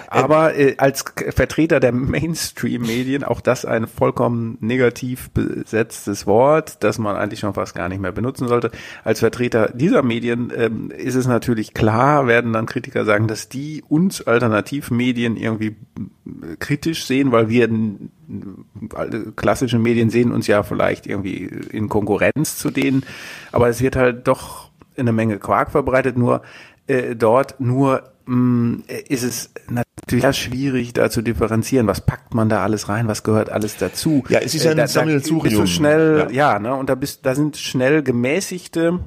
Aber 0.08 0.54
äh, 0.54 0.74
als 0.78 1.04
Vertreter 1.30 1.80
der 1.80 1.92
Mainstream-Medien 1.92 3.24
auch 3.24 3.40
das 3.40 3.64
ein 3.64 3.86
vollkommen 3.86 4.58
negativ 4.60 5.30
besetztes 5.30 6.26
Wort, 6.26 6.82
das 6.84 6.98
man 6.98 7.16
eigentlich 7.16 7.40
schon 7.40 7.54
fast 7.54 7.74
gar 7.74 7.88
nicht 7.88 8.00
mehr 8.00 8.12
benutzen 8.12 8.46
sollte. 8.46 8.70
Als 9.04 9.20
Vertreter 9.20 9.70
dieser 9.74 10.02
Medien 10.02 10.52
ähm, 10.54 10.90
ist 10.90 11.14
es 11.14 11.26
natürlich 11.26 11.74
klar, 11.74 12.26
werden 12.26 12.52
dann 12.52 12.66
Kritiker 12.66 13.04
sagen, 13.04 13.26
dass 13.26 13.48
die 13.48 13.82
uns 13.88 14.26
Alternativmedien 14.26 15.36
irgendwie 15.36 15.76
kritisch 16.58 17.06
sehen, 17.06 17.32
weil 17.32 17.48
wir 17.48 17.68
klassische 19.36 19.78
Medien 19.78 20.10
sehen 20.10 20.32
uns 20.32 20.46
ja 20.46 20.62
vielleicht 20.62 21.06
irgendwie 21.06 21.44
in 21.44 21.88
Konkurrenz 21.88 22.58
zu 22.58 22.70
denen, 22.70 23.04
aber 23.52 23.68
es 23.68 23.80
wird 23.80 23.96
halt 23.96 24.28
doch 24.28 24.70
eine 24.96 25.12
Menge 25.12 25.38
Quark 25.38 25.70
verbreitet, 25.70 26.18
nur 26.18 26.42
äh, 26.86 27.14
dort 27.16 27.60
nur 27.60 28.02
mh, 28.26 28.36
mm, 28.36 28.84
ist 29.08 29.22
es 29.22 29.50
natürlich 29.68 30.22
sehr 30.22 30.32
schwierig 30.32 30.92
da 30.92 31.10
zu 31.10 31.22
differenzieren, 31.22 31.86
was 31.86 32.00
packt 32.00 32.34
man 32.34 32.48
da 32.48 32.62
alles 32.62 32.88
rein, 32.88 33.08
was 33.08 33.22
gehört 33.22 33.50
alles 33.50 33.76
dazu. 33.76 34.24
Ja, 34.28 34.40
es 34.40 34.54
ist 34.54 34.64
ja 34.64 34.72
ein 34.72 34.78
äh, 34.78 34.88
Sammelsurium. 34.88 35.66
schnell, 35.66 36.28
ja. 36.30 36.54
ja, 36.54 36.58
ne, 36.58 36.74
und 36.74 36.90
da 36.90 36.94
bist, 36.94 37.24
da 37.24 37.34
sind 37.34 37.56
schnell 37.56 38.02
gemäßigte 38.02 39.00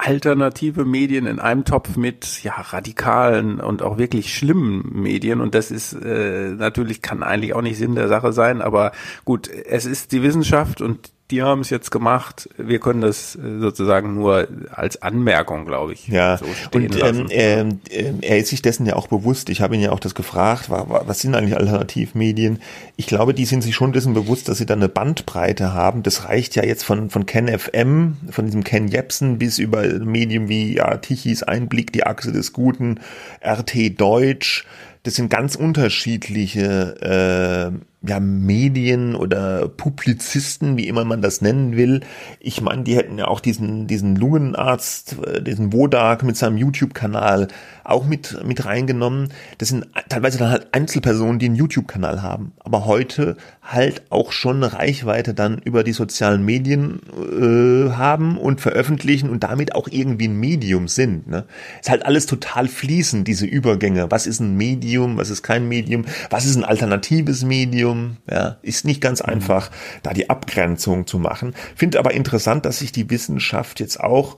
alternative 0.00 0.84
Medien 0.84 1.26
in 1.26 1.38
einem 1.38 1.64
Topf 1.64 1.96
mit 1.96 2.42
ja 2.42 2.54
radikalen 2.54 3.60
und 3.60 3.82
auch 3.82 3.98
wirklich 3.98 4.34
schlimmen 4.34 4.90
Medien. 4.92 5.40
Und 5.40 5.54
das 5.54 5.70
ist 5.70 5.92
äh, 5.92 6.50
natürlich 6.50 7.02
kann 7.02 7.22
eigentlich 7.22 7.54
auch 7.54 7.62
nicht 7.62 7.76
Sinn 7.76 7.94
der 7.94 8.08
Sache 8.08 8.32
sein, 8.32 8.62
aber 8.62 8.92
gut, 9.24 9.48
es 9.48 9.84
ist 9.84 10.12
die 10.12 10.22
Wissenschaft 10.22 10.80
und 10.80 11.12
die 11.30 11.42
haben 11.42 11.60
es 11.60 11.70
jetzt 11.70 11.90
gemacht. 11.90 12.48
Wir 12.56 12.80
können 12.80 13.00
das 13.00 13.36
äh, 13.36 13.58
sozusagen 13.60 14.14
nur 14.14 14.48
als 14.72 15.00
Anmerkung, 15.02 15.64
glaube 15.64 15.92
ich, 15.92 16.08
Ja, 16.08 16.38
so 16.38 16.46
stehen 16.66 16.84
und 16.86 16.98
lassen. 16.98 17.26
ähm, 17.30 17.80
ähm, 17.90 18.18
er 18.22 18.38
ist 18.38 18.48
sich 18.48 18.62
dessen 18.62 18.86
ja 18.86 18.96
auch 18.96 19.08
bewusst. 19.08 19.48
Ich 19.48 19.60
habe 19.60 19.74
ihn 19.74 19.80
ja 19.80 19.92
auch 19.92 20.00
das 20.00 20.14
gefragt, 20.14 20.70
wa- 20.70 20.86
wa- 20.88 21.02
was 21.06 21.20
sind 21.20 21.34
eigentlich 21.34 21.56
Alternativmedien? 21.56 22.60
Ich 22.96 23.06
glaube, 23.06 23.34
die 23.34 23.44
sind 23.44 23.62
sich 23.62 23.74
schon 23.74 23.92
dessen 23.92 24.14
bewusst, 24.14 24.48
dass 24.48 24.58
sie 24.58 24.66
da 24.66 24.74
eine 24.74 24.88
Bandbreite 24.88 25.72
haben. 25.72 26.02
Das 26.02 26.28
reicht 26.28 26.56
ja 26.56 26.64
jetzt 26.64 26.84
von, 26.84 27.10
von 27.10 27.26
Ken 27.26 27.48
FM, 27.48 28.16
von 28.30 28.46
diesem 28.46 28.64
Ken 28.64 28.88
Jepsen 28.88 29.38
bis 29.38 29.58
über 29.58 29.82
Medien 29.82 30.48
wie 30.48 30.76
ja, 30.76 30.96
Tichys 30.96 31.42
Einblick, 31.42 31.92
die 31.92 32.04
Achse 32.04 32.32
des 32.32 32.52
Guten, 32.52 33.00
RT 33.44 34.00
Deutsch. 34.00 34.66
Das 35.02 35.14
sind 35.14 35.30
ganz 35.30 35.56
unterschiedliche 35.56 37.72
äh, 37.72 37.89
ja, 38.02 38.18
Medien 38.18 39.14
oder 39.14 39.68
Publizisten, 39.68 40.78
wie 40.78 40.88
immer 40.88 41.04
man 41.04 41.20
das 41.20 41.42
nennen 41.42 41.76
will. 41.76 42.00
Ich 42.38 42.62
meine, 42.62 42.82
die 42.82 42.96
hätten 42.96 43.18
ja 43.18 43.28
auch 43.28 43.40
diesen, 43.40 43.86
diesen 43.86 44.16
Lungenarzt, 44.16 45.16
äh, 45.22 45.42
diesen 45.42 45.72
Wodak 45.72 46.22
mit 46.22 46.36
seinem 46.36 46.56
YouTube-Kanal 46.56 47.48
auch 47.84 48.06
mit, 48.06 48.42
mit 48.44 48.64
reingenommen. 48.64 49.28
Das 49.58 49.68
sind 49.68 49.86
teilweise 50.08 50.38
dann 50.38 50.50
halt 50.50 50.68
Einzelpersonen, 50.72 51.38
die 51.38 51.46
einen 51.46 51.56
YouTube-Kanal 51.56 52.22
haben, 52.22 52.52
aber 52.60 52.86
heute 52.86 53.36
halt 53.62 54.02
auch 54.10 54.32
schon 54.32 54.62
Reichweite 54.62 55.34
dann 55.34 55.58
über 55.58 55.84
die 55.84 55.92
sozialen 55.92 56.44
Medien 56.44 57.00
äh, 57.14 57.90
haben 57.90 58.38
und 58.38 58.60
veröffentlichen 58.60 59.28
und 59.28 59.42
damit 59.42 59.74
auch 59.74 59.88
irgendwie 59.90 60.28
ein 60.28 60.40
Medium 60.40 60.88
sind. 60.88 61.28
Ne? 61.28 61.44
Ist 61.80 61.90
halt 61.90 62.06
alles 62.06 62.24
total 62.26 62.66
fließend, 62.66 63.28
diese 63.28 63.46
Übergänge. 63.46 64.10
Was 64.10 64.26
ist 64.26 64.40
ein 64.40 64.56
Medium, 64.56 65.18
was 65.18 65.28
ist 65.28 65.42
kein 65.42 65.68
Medium, 65.68 66.06
was 66.30 66.46
ist 66.46 66.56
ein 66.56 66.64
alternatives 66.64 67.44
Medium? 67.44 67.89
Ja, 68.30 68.56
ist 68.62 68.84
nicht 68.84 69.00
ganz 69.00 69.20
einfach, 69.20 69.70
da 70.02 70.12
die 70.12 70.30
Abgrenzung 70.30 71.06
zu 71.06 71.18
machen. 71.18 71.54
Finde 71.76 71.98
aber 71.98 72.12
interessant, 72.12 72.64
dass 72.64 72.78
sich 72.80 72.92
die 72.92 73.10
Wissenschaft 73.10 73.80
jetzt 73.80 74.00
auch 74.00 74.36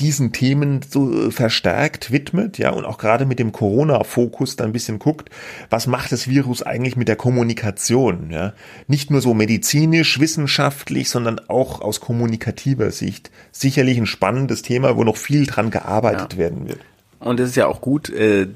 diesen 0.00 0.32
Themen 0.32 0.80
so 0.88 1.26
äh, 1.26 1.30
verstärkt 1.30 2.10
widmet, 2.10 2.56
ja, 2.56 2.70
und 2.70 2.86
auch 2.86 2.96
gerade 2.96 3.26
mit 3.26 3.38
dem 3.38 3.52
Corona-Fokus 3.52 4.56
da 4.56 4.64
ein 4.64 4.72
bisschen 4.72 4.98
guckt, 4.98 5.28
was 5.68 5.86
macht 5.86 6.10
das 6.10 6.26
Virus 6.26 6.62
eigentlich 6.62 6.96
mit 6.96 7.06
der 7.08 7.16
Kommunikation, 7.16 8.30
ja? 8.30 8.54
Nicht 8.86 9.10
nur 9.10 9.20
so 9.20 9.34
medizinisch, 9.34 10.18
wissenschaftlich, 10.18 11.10
sondern 11.10 11.38
auch 11.48 11.82
aus 11.82 12.00
kommunikativer 12.00 12.90
Sicht. 12.92 13.30
Sicherlich 13.52 13.98
ein 13.98 14.06
spannendes 14.06 14.62
Thema, 14.62 14.96
wo 14.96 15.04
noch 15.04 15.18
viel 15.18 15.46
dran 15.46 15.70
gearbeitet 15.70 16.32
Ja. 16.32 16.38
werden 16.38 16.66
wird. 16.66 16.80
Und 17.18 17.38
es 17.38 17.50
ist 17.50 17.56
ja 17.56 17.66
auch 17.66 17.82
gut, 17.82 18.08
äh, 18.08 18.46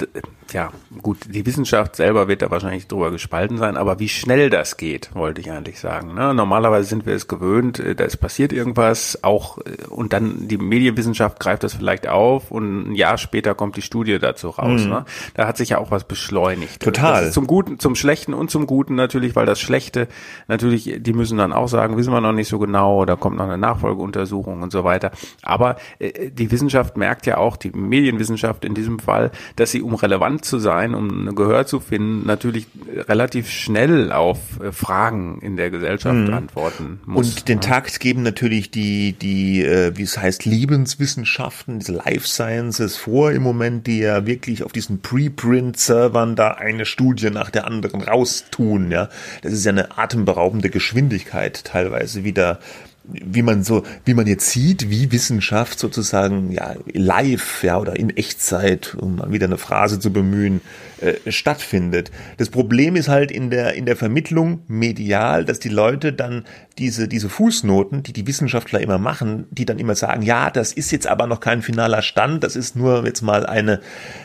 d- 0.52 0.56
ja, 0.56 0.70
gut, 1.02 1.18
die 1.28 1.44
Wissenschaft 1.46 1.96
selber 1.96 2.28
wird 2.28 2.42
da 2.42 2.50
wahrscheinlich 2.50 2.86
drüber 2.86 3.10
gespalten 3.10 3.58
sein, 3.58 3.76
aber 3.76 3.98
wie 3.98 4.08
schnell 4.08 4.50
das 4.50 4.76
geht, 4.76 5.10
wollte 5.14 5.40
ich 5.40 5.50
eigentlich 5.50 5.80
sagen. 5.80 6.14
Ne? 6.14 6.34
Normalerweise 6.34 6.88
sind 6.88 7.06
wir 7.06 7.14
es 7.14 7.28
gewöhnt, 7.28 7.78
äh, 7.78 7.94
da 7.94 8.04
ist 8.04 8.18
passiert 8.18 8.52
irgendwas, 8.52 9.18
auch 9.22 9.58
äh, 9.58 9.86
und 9.88 10.12
dann 10.12 10.48
die 10.48 10.58
Medienwissenschaft 10.58 11.40
greift 11.40 11.64
das 11.64 11.74
vielleicht 11.74 12.06
auf 12.08 12.50
und 12.50 12.90
ein 12.90 12.94
Jahr 12.94 13.18
später 13.18 13.54
kommt 13.54 13.76
die 13.76 13.82
Studie 13.82 14.18
dazu 14.18 14.50
raus. 14.50 14.84
Ne? 14.84 15.04
Da 15.34 15.46
hat 15.46 15.56
sich 15.56 15.70
ja 15.70 15.78
auch 15.78 15.90
was 15.90 16.04
beschleunigt. 16.04 16.82
Total. 16.82 17.30
Zum 17.32 17.46
Guten, 17.46 17.78
zum 17.78 17.94
Schlechten 17.94 18.34
und 18.34 18.50
zum 18.50 18.66
Guten 18.66 18.94
natürlich, 18.94 19.34
weil 19.36 19.46
das 19.46 19.60
Schlechte 19.60 20.08
natürlich, 20.48 20.96
die 20.98 21.12
müssen 21.12 21.38
dann 21.38 21.52
auch 21.52 21.68
sagen, 21.68 21.96
wissen 21.96 22.12
wir 22.12 22.20
noch 22.20 22.32
nicht 22.32 22.48
so 22.48 22.58
genau, 22.58 23.04
da 23.04 23.16
kommt 23.16 23.36
noch 23.36 23.44
eine 23.44 23.58
Nachfolgeuntersuchung 23.58 24.62
und 24.62 24.72
so 24.72 24.84
weiter. 24.84 25.10
Aber 25.42 25.76
äh, 25.98 26.30
die 26.30 26.50
Wissenschaft 26.50 26.96
merkt 26.96 27.26
ja 27.26 27.38
auch, 27.38 27.56
die 27.56 27.70
Medienwissenschaft 27.70 28.64
in 28.64 28.74
diesem 28.74 28.98
Fall, 28.98 29.30
dass 29.56 29.70
sie 29.70 29.82
um 29.82 29.94
relevant 30.34 30.44
zu 30.44 30.58
sein, 30.58 30.94
um 30.94 31.28
ein 31.28 31.34
Gehör 31.34 31.66
zu 31.66 31.80
finden, 31.80 32.26
natürlich 32.26 32.66
relativ 33.08 33.50
schnell 33.50 34.12
auf 34.12 34.60
äh, 34.60 34.72
Fragen 34.72 35.38
in 35.40 35.56
der 35.56 35.70
Gesellschaft 35.70 36.16
antworten 36.30 37.00
muss. 37.06 37.28
Und 37.28 37.48
den 37.48 37.60
Takt 37.60 38.00
geben 38.00 38.22
natürlich 38.22 38.70
die, 38.70 39.12
die, 39.12 39.62
äh, 39.62 39.96
wie 39.96 40.02
es 40.02 40.18
heißt, 40.18 40.44
Lebenswissenschaften, 40.44 41.78
diese 41.78 41.92
Life 41.92 42.26
Sciences 42.26 42.96
vor 42.96 43.32
im 43.32 43.42
Moment, 43.42 43.86
die 43.86 44.00
ja 44.00 44.26
wirklich 44.26 44.62
auf 44.62 44.72
diesen 44.72 45.00
Preprint-Servern 45.00 46.36
da 46.36 46.52
eine 46.52 46.86
Studie 46.86 47.30
nach 47.30 47.50
der 47.50 47.66
anderen 47.66 48.02
raustun, 48.02 48.90
ja. 48.90 49.08
Das 49.42 49.52
ist 49.52 49.64
ja 49.64 49.72
eine 49.72 49.96
atemberaubende 49.98 50.70
Geschwindigkeit 50.70 51.64
teilweise 51.64 52.24
wieder 52.24 52.58
wie 53.06 53.42
man 53.42 53.62
so, 53.62 53.82
wie 54.04 54.14
man 54.14 54.26
jetzt 54.26 54.50
sieht, 54.50 54.88
wie 54.88 55.12
Wissenschaft 55.12 55.78
sozusagen 55.78 56.50
ja 56.50 56.74
live, 56.92 57.62
ja 57.62 57.78
oder 57.78 57.96
in 57.96 58.16
Echtzeit, 58.16 58.94
um 58.98 59.16
mal 59.16 59.30
wieder 59.30 59.46
eine 59.46 59.58
Phrase 59.58 60.00
zu 60.00 60.12
bemühen, 60.12 60.62
äh, 61.00 61.30
stattfindet. 61.30 62.10
Das 62.38 62.48
Problem 62.48 62.96
ist 62.96 63.08
halt 63.08 63.30
in 63.30 63.50
der 63.50 63.74
in 63.74 63.84
der 63.84 63.96
Vermittlung 63.96 64.62
medial, 64.68 65.44
dass 65.44 65.58
die 65.58 65.68
Leute 65.68 66.14
dann 66.14 66.44
diese 66.78 67.06
diese 67.06 67.28
Fußnoten, 67.28 68.02
die 68.02 68.14
die 68.14 68.26
Wissenschaftler 68.26 68.80
immer 68.80 68.98
machen, 68.98 69.46
die 69.50 69.66
dann 69.66 69.78
immer 69.78 69.94
sagen, 69.94 70.22
ja, 70.22 70.50
das 70.50 70.72
ist 70.72 70.90
jetzt 70.90 71.06
aber 71.06 71.26
noch 71.26 71.40
kein 71.40 71.60
finaler 71.60 72.00
Stand, 72.00 72.42
das 72.42 72.56
ist 72.56 72.74
nur 72.74 73.04
jetzt 73.04 73.20
mal 73.20 73.44
eine 73.44 73.80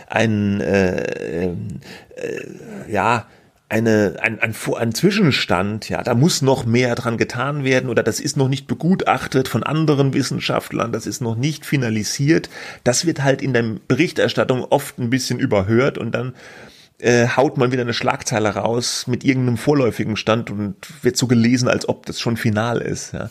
ein 0.07 0.61
äh, 0.61 1.47
äh, 1.47 1.55
ja 2.89 3.27
eine, 3.69 4.15
ein, 4.19 4.39
ein, 4.39 4.55
ein 4.77 4.93
Zwischenstand, 4.95 5.89
ja, 5.89 6.01
da 6.01 6.15
muss 6.15 6.41
noch 6.41 6.65
mehr 6.65 6.95
dran 6.95 7.17
getan 7.17 7.63
werden 7.63 7.89
oder 7.89 8.01
das 8.01 8.19
ist 8.19 8.35
noch 8.35 8.49
nicht 8.49 8.65
begutachtet 8.65 9.47
von 9.47 9.61
anderen 9.61 10.13
Wissenschaftlern, 10.15 10.91
das 10.91 11.05
ist 11.05 11.21
noch 11.21 11.35
nicht 11.35 11.67
finalisiert. 11.67 12.49
Das 12.83 13.05
wird 13.05 13.23
halt 13.23 13.43
in 13.43 13.53
der 13.53 13.63
Berichterstattung 13.87 14.65
oft 14.65 14.97
ein 14.97 15.11
bisschen 15.11 15.37
überhört 15.39 15.99
und 15.99 16.11
dann 16.13 16.33
äh, 16.97 17.27
haut 17.27 17.57
man 17.57 17.71
wieder 17.71 17.83
eine 17.83 17.93
Schlagzeile 17.93 18.49
raus 18.49 19.05
mit 19.05 19.23
irgendeinem 19.23 19.57
vorläufigen 19.57 20.17
Stand 20.17 20.49
und 20.49 20.75
wird 21.03 21.15
so 21.15 21.27
gelesen, 21.27 21.67
als 21.67 21.87
ob 21.87 22.07
das 22.07 22.19
schon 22.19 22.37
final 22.37 22.81
ist. 22.81 23.13
Ja. 23.13 23.29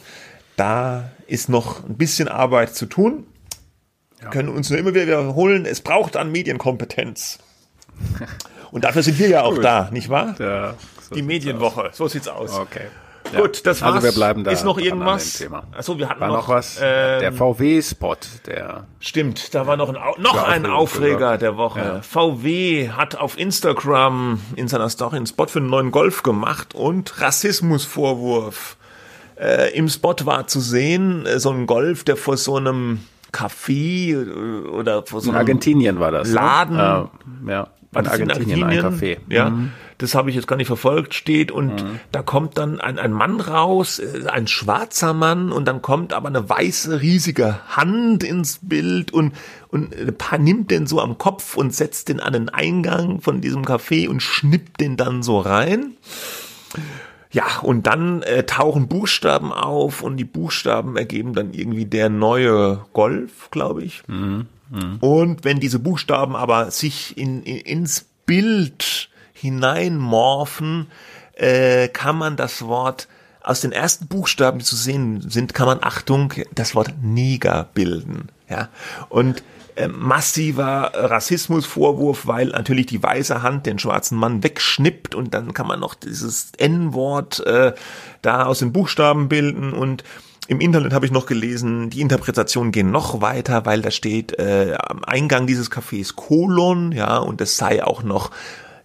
Da 0.54 1.10
ist 1.26 1.48
noch 1.48 1.84
ein 1.84 1.96
bisschen 1.96 2.28
Arbeit 2.28 2.76
zu 2.76 2.86
tun. 2.86 3.26
Wir 4.20 4.30
können 4.30 4.48
uns 4.48 4.70
nur 4.70 4.78
immer 4.78 4.94
wieder 4.94 5.06
wiederholen, 5.06 5.66
es 5.66 5.80
braucht 5.80 6.16
an 6.16 6.30
Medienkompetenz. 6.30 7.40
Und 8.70 8.84
dafür 8.84 9.02
sind 9.02 9.18
wir 9.18 9.28
ja 9.28 9.42
auch 9.42 9.58
da, 9.58 9.88
nicht 9.90 10.08
wahr? 10.08 10.34
Ja, 10.38 10.74
so 11.08 11.14
Die 11.14 11.22
Medienwoche, 11.22 11.90
so 11.92 12.08
sieht's 12.08 12.28
aus. 12.28 12.50
aus. 12.50 12.58
Okay. 12.60 12.86
Ja. 13.32 13.40
Gut, 13.40 13.66
das 13.66 13.82
war's. 13.82 13.94
Also 13.96 14.06
wir 14.06 14.12
bleiben 14.12 14.42
da. 14.44 14.50
Ist 14.50 14.64
noch 14.64 14.78
irgendwas? 14.78 15.34
Thema. 15.34 15.64
Achso, 15.76 15.98
wir 15.98 16.08
hatten 16.08 16.20
War 16.20 16.28
noch, 16.28 16.48
was? 16.48 16.78
ähm, 16.82 17.20
der 17.20 17.32
VW-Spot, 17.32 18.16
der 18.46 18.84
Stimmt, 19.00 19.54
da 19.54 19.66
war 19.66 19.76
noch 19.76 19.90
ein, 19.90 19.96
noch 20.22 20.34
Ja, 20.34 20.44
ein 20.46 20.64
Aufreger, 20.64 20.76
Aufreger 21.34 21.38
der 21.38 21.56
Woche. 21.58 22.00
VW 22.08 22.88
hat 22.90 23.16
auf 23.16 23.38
Instagram 23.38 24.40
in 24.56 24.66
seiner 24.68 24.88
Story 24.88 25.16
einen 25.16 25.26
Spot 25.26 25.46
für 25.46 25.58
einen 25.58 25.68
neuen 25.68 25.90
Golf 25.90 26.22
gemacht 26.22 26.74
und 26.74 27.20
Rassismusvorwurf. 27.20 28.76
Äh, 29.38 29.76
Im 29.76 29.88
Spot 29.88 30.14
war 30.24 30.46
zu 30.46 30.60
sehen, 30.60 31.26
äh, 31.26 31.38
so 31.38 31.50
ein 31.50 31.66
Golf, 31.66 32.04
der 32.04 32.16
vor 32.16 32.36
so 32.38 32.56
einem 32.56 33.00
Café 33.32 34.14
äh, 34.14 34.68
oder 34.68 35.04
vor 35.04 35.20
so 35.20 35.28
in 35.30 35.36
einem 35.36 35.40
Argentinien 35.40 36.00
war 36.00 36.10
das. 36.10 36.30
Laden. 36.32 36.76
Ne? 36.76 37.08
Ja, 37.46 37.68
in 37.94 38.04
das 38.04 38.12
Argentinien, 38.12 38.64
ein 38.64 38.80
Café. 38.80 39.16
Ja, 39.30 39.50
Mhm. 39.50 39.72
das 39.96 40.14
habe 40.14 40.28
ich 40.30 40.36
jetzt 40.36 40.46
gar 40.46 40.56
nicht 40.56 40.66
verfolgt, 40.66 41.14
steht 41.14 41.50
und 41.50 41.84
da 42.12 42.22
kommt 42.22 42.58
dann 42.58 42.80
ein, 42.80 42.98
ein 42.98 43.12
Mann 43.12 43.40
raus, 43.40 43.98
äh, 43.98 44.26
ein 44.28 44.46
schwarzer 44.46 45.14
Mann 45.14 45.50
und 45.52 45.64
dann 45.66 45.80
kommt 45.82 46.12
aber 46.12 46.28
eine 46.28 46.48
weiße, 46.48 47.00
riesige 47.00 47.58
Hand 47.68 48.24
ins 48.24 48.60
Bild 48.62 49.12
und, 49.12 49.32
und 49.68 49.94
ein 49.96 50.14
paar 50.16 50.38
nimmt 50.38 50.70
den 50.70 50.86
so 50.86 51.00
am 51.00 51.16
Kopf 51.18 51.56
und 51.56 51.74
setzt 51.74 52.08
den 52.10 52.20
an 52.20 52.34
den 52.34 52.48
Eingang 52.50 53.20
von 53.22 53.40
diesem 53.40 53.64
Café 53.64 54.08
und 54.08 54.20
schnippt 54.22 54.80
den 54.80 54.96
dann 54.96 55.22
so 55.22 55.40
rein. 55.40 55.94
Ja, 57.30 57.44
und 57.62 57.86
dann 57.86 58.22
äh, 58.22 58.44
tauchen 58.44 58.88
Buchstaben 58.88 59.52
auf 59.52 60.02
und 60.02 60.16
die 60.16 60.24
Buchstaben 60.24 60.96
ergeben 60.96 61.34
dann 61.34 61.52
irgendwie 61.52 61.84
der 61.84 62.08
neue 62.08 62.84
Golf, 62.94 63.50
glaube 63.50 63.82
ich. 63.82 64.02
Und 65.00 65.44
wenn 65.44 65.60
diese 65.60 65.78
Buchstaben 65.78 66.36
aber 66.36 66.70
sich 66.70 67.16
in, 67.16 67.42
in, 67.42 67.58
ins 67.58 68.06
Bild 68.26 69.08
hineinmorphen, 69.32 70.88
äh, 71.34 71.88
kann 71.88 72.16
man 72.16 72.36
das 72.36 72.62
Wort 72.62 73.08
aus 73.42 73.60
den 73.60 73.72
ersten 73.72 74.08
Buchstaben, 74.08 74.58
die 74.58 74.64
zu 74.64 74.76
sehen 74.76 75.22
sind, 75.30 75.54
kann 75.54 75.66
man 75.66 75.78
Achtung 75.82 76.34
das 76.54 76.74
Wort 76.74 76.92
Neger 77.00 77.68
bilden. 77.72 78.28
Ja, 78.50 78.68
und 79.08 79.42
äh, 79.76 79.88
massiver 79.88 80.90
Rassismusvorwurf, 80.94 82.26
weil 82.26 82.48
natürlich 82.48 82.86
die 82.86 83.02
weiße 83.02 83.42
Hand 83.42 83.64
den 83.66 83.78
schwarzen 83.78 84.18
Mann 84.18 84.42
wegschnippt 84.42 85.14
und 85.14 85.34
dann 85.34 85.54
kann 85.54 85.66
man 85.66 85.80
noch 85.80 85.94
dieses 85.94 86.52
N-Wort 86.58 87.40
äh, 87.46 87.74
da 88.20 88.46
aus 88.46 88.58
den 88.58 88.72
Buchstaben 88.72 89.28
bilden 89.28 89.72
und 89.72 90.02
im 90.48 90.60
Internet 90.60 90.92
habe 90.92 91.06
ich 91.06 91.12
noch 91.12 91.26
gelesen, 91.26 91.90
die 91.90 92.00
Interpretationen 92.00 92.72
gehen 92.72 92.90
noch 92.90 93.20
weiter, 93.20 93.66
weil 93.66 93.82
da 93.82 93.90
steht 93.90 94.38
äh, 94.38 94.76
am 94.78 95.04
Eingang 95.04 95.46
dieses 95.46 95.70
Cafés 95.70 96.14
Kolon, 96.16 96.92
ja, 96.92 97.18
und 97.18 97.40
es 97.40 97.56
sei 97.56 97.84
auch 97.84 98.02
noch 98.02 98.30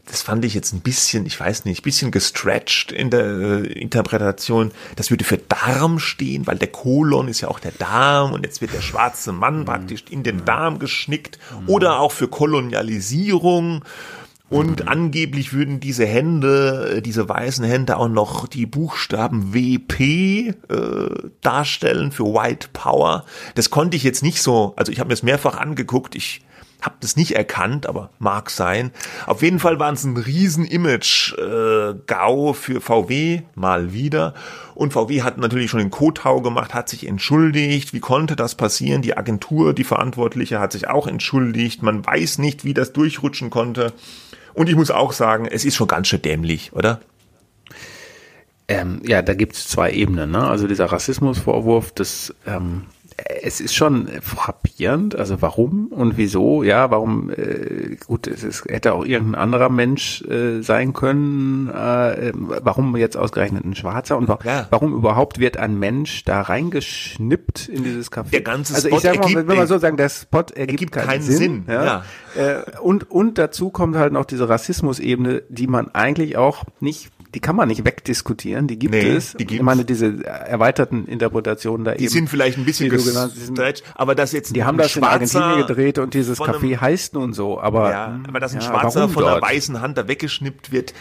das 0.06 0.22
fand 0.22 0.44
ich 0.44 0.54
jetzt 0.54 0.74
ein 0.74 0.82
bisschen, 0.82 1.26
ich 1.26 1.40
weiß 1.40 1.64
nicht, 1.64 1.80
ein 1.80 1.84
bisschen 1.84 2.12
gestretched 2.12 2.92
in 2.92 3.10
der 3.10 3.24
äh, 3.26 3.68
Interpretation. 3.80 4.72
Das 4.98 5.10
würde 5.12 5.24
für 5.24 5.38
Darm 5.38 5.98
stehen, 5.98 6.46
weil 6.46 6.58
der 6.58 6.68
Kolon 6.68 7.30
ist 7.30 7.40
ja 7.40 7.48
auch 7.48 7.60
der 7.60 7.72
Darm 7.72 8.34
und 8.34 8.46
jetzt 8.46 8.60
wird 8.60 8.74
der 8.74 8.82
schwarze 8.82 9.32
Mann 9.32 9.60
Mhm. 9.60 9.66
praktisch 9.66 10.04
in 10.10 10.24
den 10.24 10.44
Darm 10.44 10.78
geschnickt. 10.80 11.40
Oder 11.68 12.00
auch 12.00 12.12
für 12.12 12.28
Kolonialisierung. 12.28 13.86
Und 14.54 14.88
angeblich 14.88 15.52
würden 15.54 15.80
diese 15.80 16.06
Hände, 16.06 16.98
äh, 16.98 17.02
diese 17.02 17.28
weißen 17.28 17.66
Hände 17.66 17.98
auch 17.98 18.08
noch 18.08 18.48
die 18.48 18.68
Buchstaben 18.68 19.52
WP 19.56 20.00
äh, 20.00 20.54
darstellen 21.42 22.12
für 22.12 22.26
White 22.26 22.68
Power. 22.72 23.26
Das 23.56 23.72
konnte 23.72 23.98
ich 23.98 24.04
jetzt 24.04 24.22
nicht 24.22 24.44
so, 24.44 24.74
also 24.76 24.92
ich 24.92 25.00
habe 25.00 25.08
mir 25.08 25.16
das 25.16 25.24
mehrfach 25.24 25.58
angeguckt, 25.58 26.14
ich 26.14 26.42
habe 26.84 26.98
das 27.00 27.16
nicht 27.16 27.36
erkannt, 27.36 27.88
aber 27.88 28.12
mag 28.20 28.52
sein. 28.52 28.92
Auf 29.26 29.42
jeden 29.42 29.58
Fall 29.58 29.80
waren 29.80 29.96
es 29.96 30.04
ein 30.04 30.18
riesen 30.18 30.66
Image-GAU 30.66 32.54
für 32.54 32.80
VW 32.80 33.42
mal 33.56 33.92
wieder. 33.92 34.36
Und 34.76 34.94
VW 34.94 35.24
hat 35.24 35.40
natürlich 35.40 35.72
schon 35.72 35.80
den 35.80 35.90
Kotau 35.90 36.42
gemacht, 36.42 36.76
hat 36.76 36.90
sich 36.90 37.08
entschuldigt. 37.08 37.92
Wie 37.94 38.02
konnte 38.02 38.36
das 38.36 38.54
passieren? 38.54 39.02
Die 39.02 39.18
Agentur, 39.18 39.74
die 39.74 39.84
Verantwortliche, 39.84 40.60
hat 40.60 40.74
sich 40.74 40.88
auch 40.88 41.08
entschuldigt. 41.08 41.82
Man 41.82 42.06
weiß 42.06 42.38
nicht, 42.38 42.66
wie 42.66 42.76
das 42.76 42.94
durchrutschen 42.94 43.50
konnte. 43.50 43.94
Und 44.54 44.70
ich 44.70 44.76
muss 44.76 44.92
auch 44.92 45.14
sagen, 45.14 45.46
es 45.46 45.66
ist 45.66 45.76
schon 45.76 45.88
ganz 45.88 46.08
schön 46.08 46.22
dämlich, 46.22 46.74
oder? 46.74 47.02
Ähm, 48.68 49.02
ja, 49.06 49.22
da 49.22 49.34
gibt 49.34 49.56
es 49.56 49.68
zwei 49.68 49.92
Ebenen. 49.92 50.32
Ne? 50.32 50.48
Also 50.48 50.68
dieser 50.68 50.86
Rassismusvorwurf, 50.86 51.92
das 51.92 52.34
ähm, 52.48 52.84
es 53.42 53.62
ist 53.62 53.74
schon 53.76 54.08
frappierend. 54.22 55.16
Also 55.16 55.42
warum 55.42 55.88
und 55.88 56.18
wieso? 56.18 56.64
Ja, 56.64 56.92
warum? 56.92 57.30
Äh, 57.30 57.98
gut, 58.08 58.28
es 58.28 58.44
ist, 58.44 58.66
hätte 58.66 58.94
auch 58.94 59.06
irgendein 59.06 59.42
anderer 59.42 59.70
Mensch 59.70 60.22
äh, 60.24 60.62
sein 60.62 60.94
können. 60.94 61.70
Äh, 61.70 62.32
warum 62.34 62.96
jetzt 62.98 63.16
ausgerechnet 63.18 63.66
ein 63.66 63.76
Schwarzer? 63.76 64.18
Und 64.18 64.28
wa 64.28 64.40
Ja. 64.44 64.68
warum 64.70 64.94
überhaupt 64.94 65.40
wird 65.40 65.58
ein 65.58 65.78
Mensch 65.80 66.24
da 66.26 66.42
reingeschnippt 66.42 67.68
in 67.70 67.84
dieses 67.84 68.12
Café? 68.12 68.32
Der 68.32 68.42
ganze 68.42 68.76
also 68.76 68.88
Spot 68.88 68.98
ich 68.98 69.04
sag 69.04 69.16
mal, 69.18 69.24
ergibt- 69.28 69.48
wenn 69.48 69.58
man 69.58 69.68
so 69.68 69.78
sagen, 69.78 69.98
der 69.98 70.10
Spot 70.10 70.40
ergibt, 70.40 70.58
ergibt 70.58 70.92
keinen, 70.92 71.08
keinen 71.08 71.22
Sinn. 71.24 71.38
Sinn, 71.38 71.64
ja. 71.68 72.04
Äh, 72.36 72.80
und 72.82 73.10
und 73.12 73.38
dazu 73.38 73.70
kommt 73.70 73.96
halt 73.96 74.14
noch 74.14 74.26
diese 74.26 74.50
Rassismusebene, 74.50 75.44
die 75.50 75.68
man 75.68 75.90
eigentlich 75.94 76.38
auch 76.38 76.64
nicht 76.80 77.12
die 77.34 77.40
kann 77.40 77.56
man 77.56 77.68
nicht 77.68 77.86
wegdiskutieren, 77.86 78.68
die 78.68 78.78
gibt 78.78 78.94
Nee, 78.94 79.10
es. 79.16 79.32
die 79.32 79.38
gibt's. 79.40 79.54
ich 79.56 79.62
meine, 79.62 79.86
diese 79.86 80.24
erweiterten 80.26 81.06
Interpretationen 81.08 81.84
da 81.86 81.94
Die 81.96 82.04
eben. 82.04 82.14
sind 82.14 82.30
vielleicht 82.30 82.58
ein 82.58 82.66
bisschen 82.66 82.90
die 82.90 82.96
gestretched, 82.96 83.84
aber 83.96 84.16
das 84.16 84.32
jetzt 84.32 84.56
Die 84.56 84.64
haben 84.64 84.78
das 84.78 84.96
in 84.96 85.02
Schwarzer 85.02 85.42
Argentinien 85.44 85.68
gedreht 85.68 85.98
und 86.00 86.14
dieses 86.14 86.40
Café 86.40 86.78
heißt 86.80 87.14
nun 87.16 87.34
so, 87.34 87.60
aber. 87.60 87.90
Ja, 87.92 88.20
aber 88.28 88.40
dass 88.40 88.54
ein 88.54 88.62
ja, 88.62 88.68
Schwarzer 88.68 89.10
von 89.10 89.24
einer 89.24 89.40
dort? 89.40 89.44
weißen 89.52 89.82
Hand 89.82 89.98
da 89.98 90.08
weggeschnippt 90.08 90.72
wird, 90.72 90.94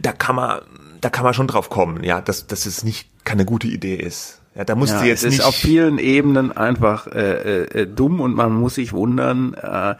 da 0.00 0.12
kann 0.12 0.36
man, 0.36 0.60
da 1.00 1.10
kann 1.10 1.24
man 1.24 1.34
schon 1.34 1.46
drauf 1.46 1.68
kommen, 1.70 2.02
ja, 2.04 2.20
dass, 2.20 2.46
dass 2.46 2.66
es 2.66 2.84
nicht 2.84 3.08
keine 3.24 3.44
gute 3.44 3.66
Idee 3.68 3.94
ist. 3.96 4.40
Ja, 4.54 4.64
da 4.64 4.74
musst 4.74 4.92
Ja, 4.94 5.02
du 5.02 5.06
jetzt 5.06 5.24
es 5.24 5.34
ist 5.34 5.40
auf 5.44 5.54
vielen 5.54 5.98
Ebenen 5.98 6.50
einfach 6.56 7.06
äh, 7.06 7.62
äh, 7.64 7.86
dumm 7.86 8.20
und 8.20 8.34
man 8.34 8.52
muss 8.52 8.74
sich 8.74 8.92
wundern, 8.92 9.54
äh, 9.54 9.94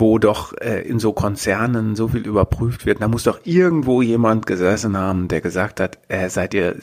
wo 0.00 0.18
doch 0.18 0.54
äh, 0.60 0.80
in 0.82 0.98
so 0.98 1.12
Konzernen 1.12 1.94
so 1.94 2.08
viel 2.08 2.26
überprüft 2.26 2.86
wird. 2.86 3.02
Da 3.02 3.08
muss 3.08 3.24
doch 3.24 3.40
irgendwo 3.44 4.02
jemand 4.02 4.46
gesessen 4.46 4.96
haben, 4.96 5.28
der 5.28 5.40
gesagt 5.40 5.78
hat, 5.78 5.98
äh, 6.08 6.28
seid 6.30 6.54
ihr 6.54 6.76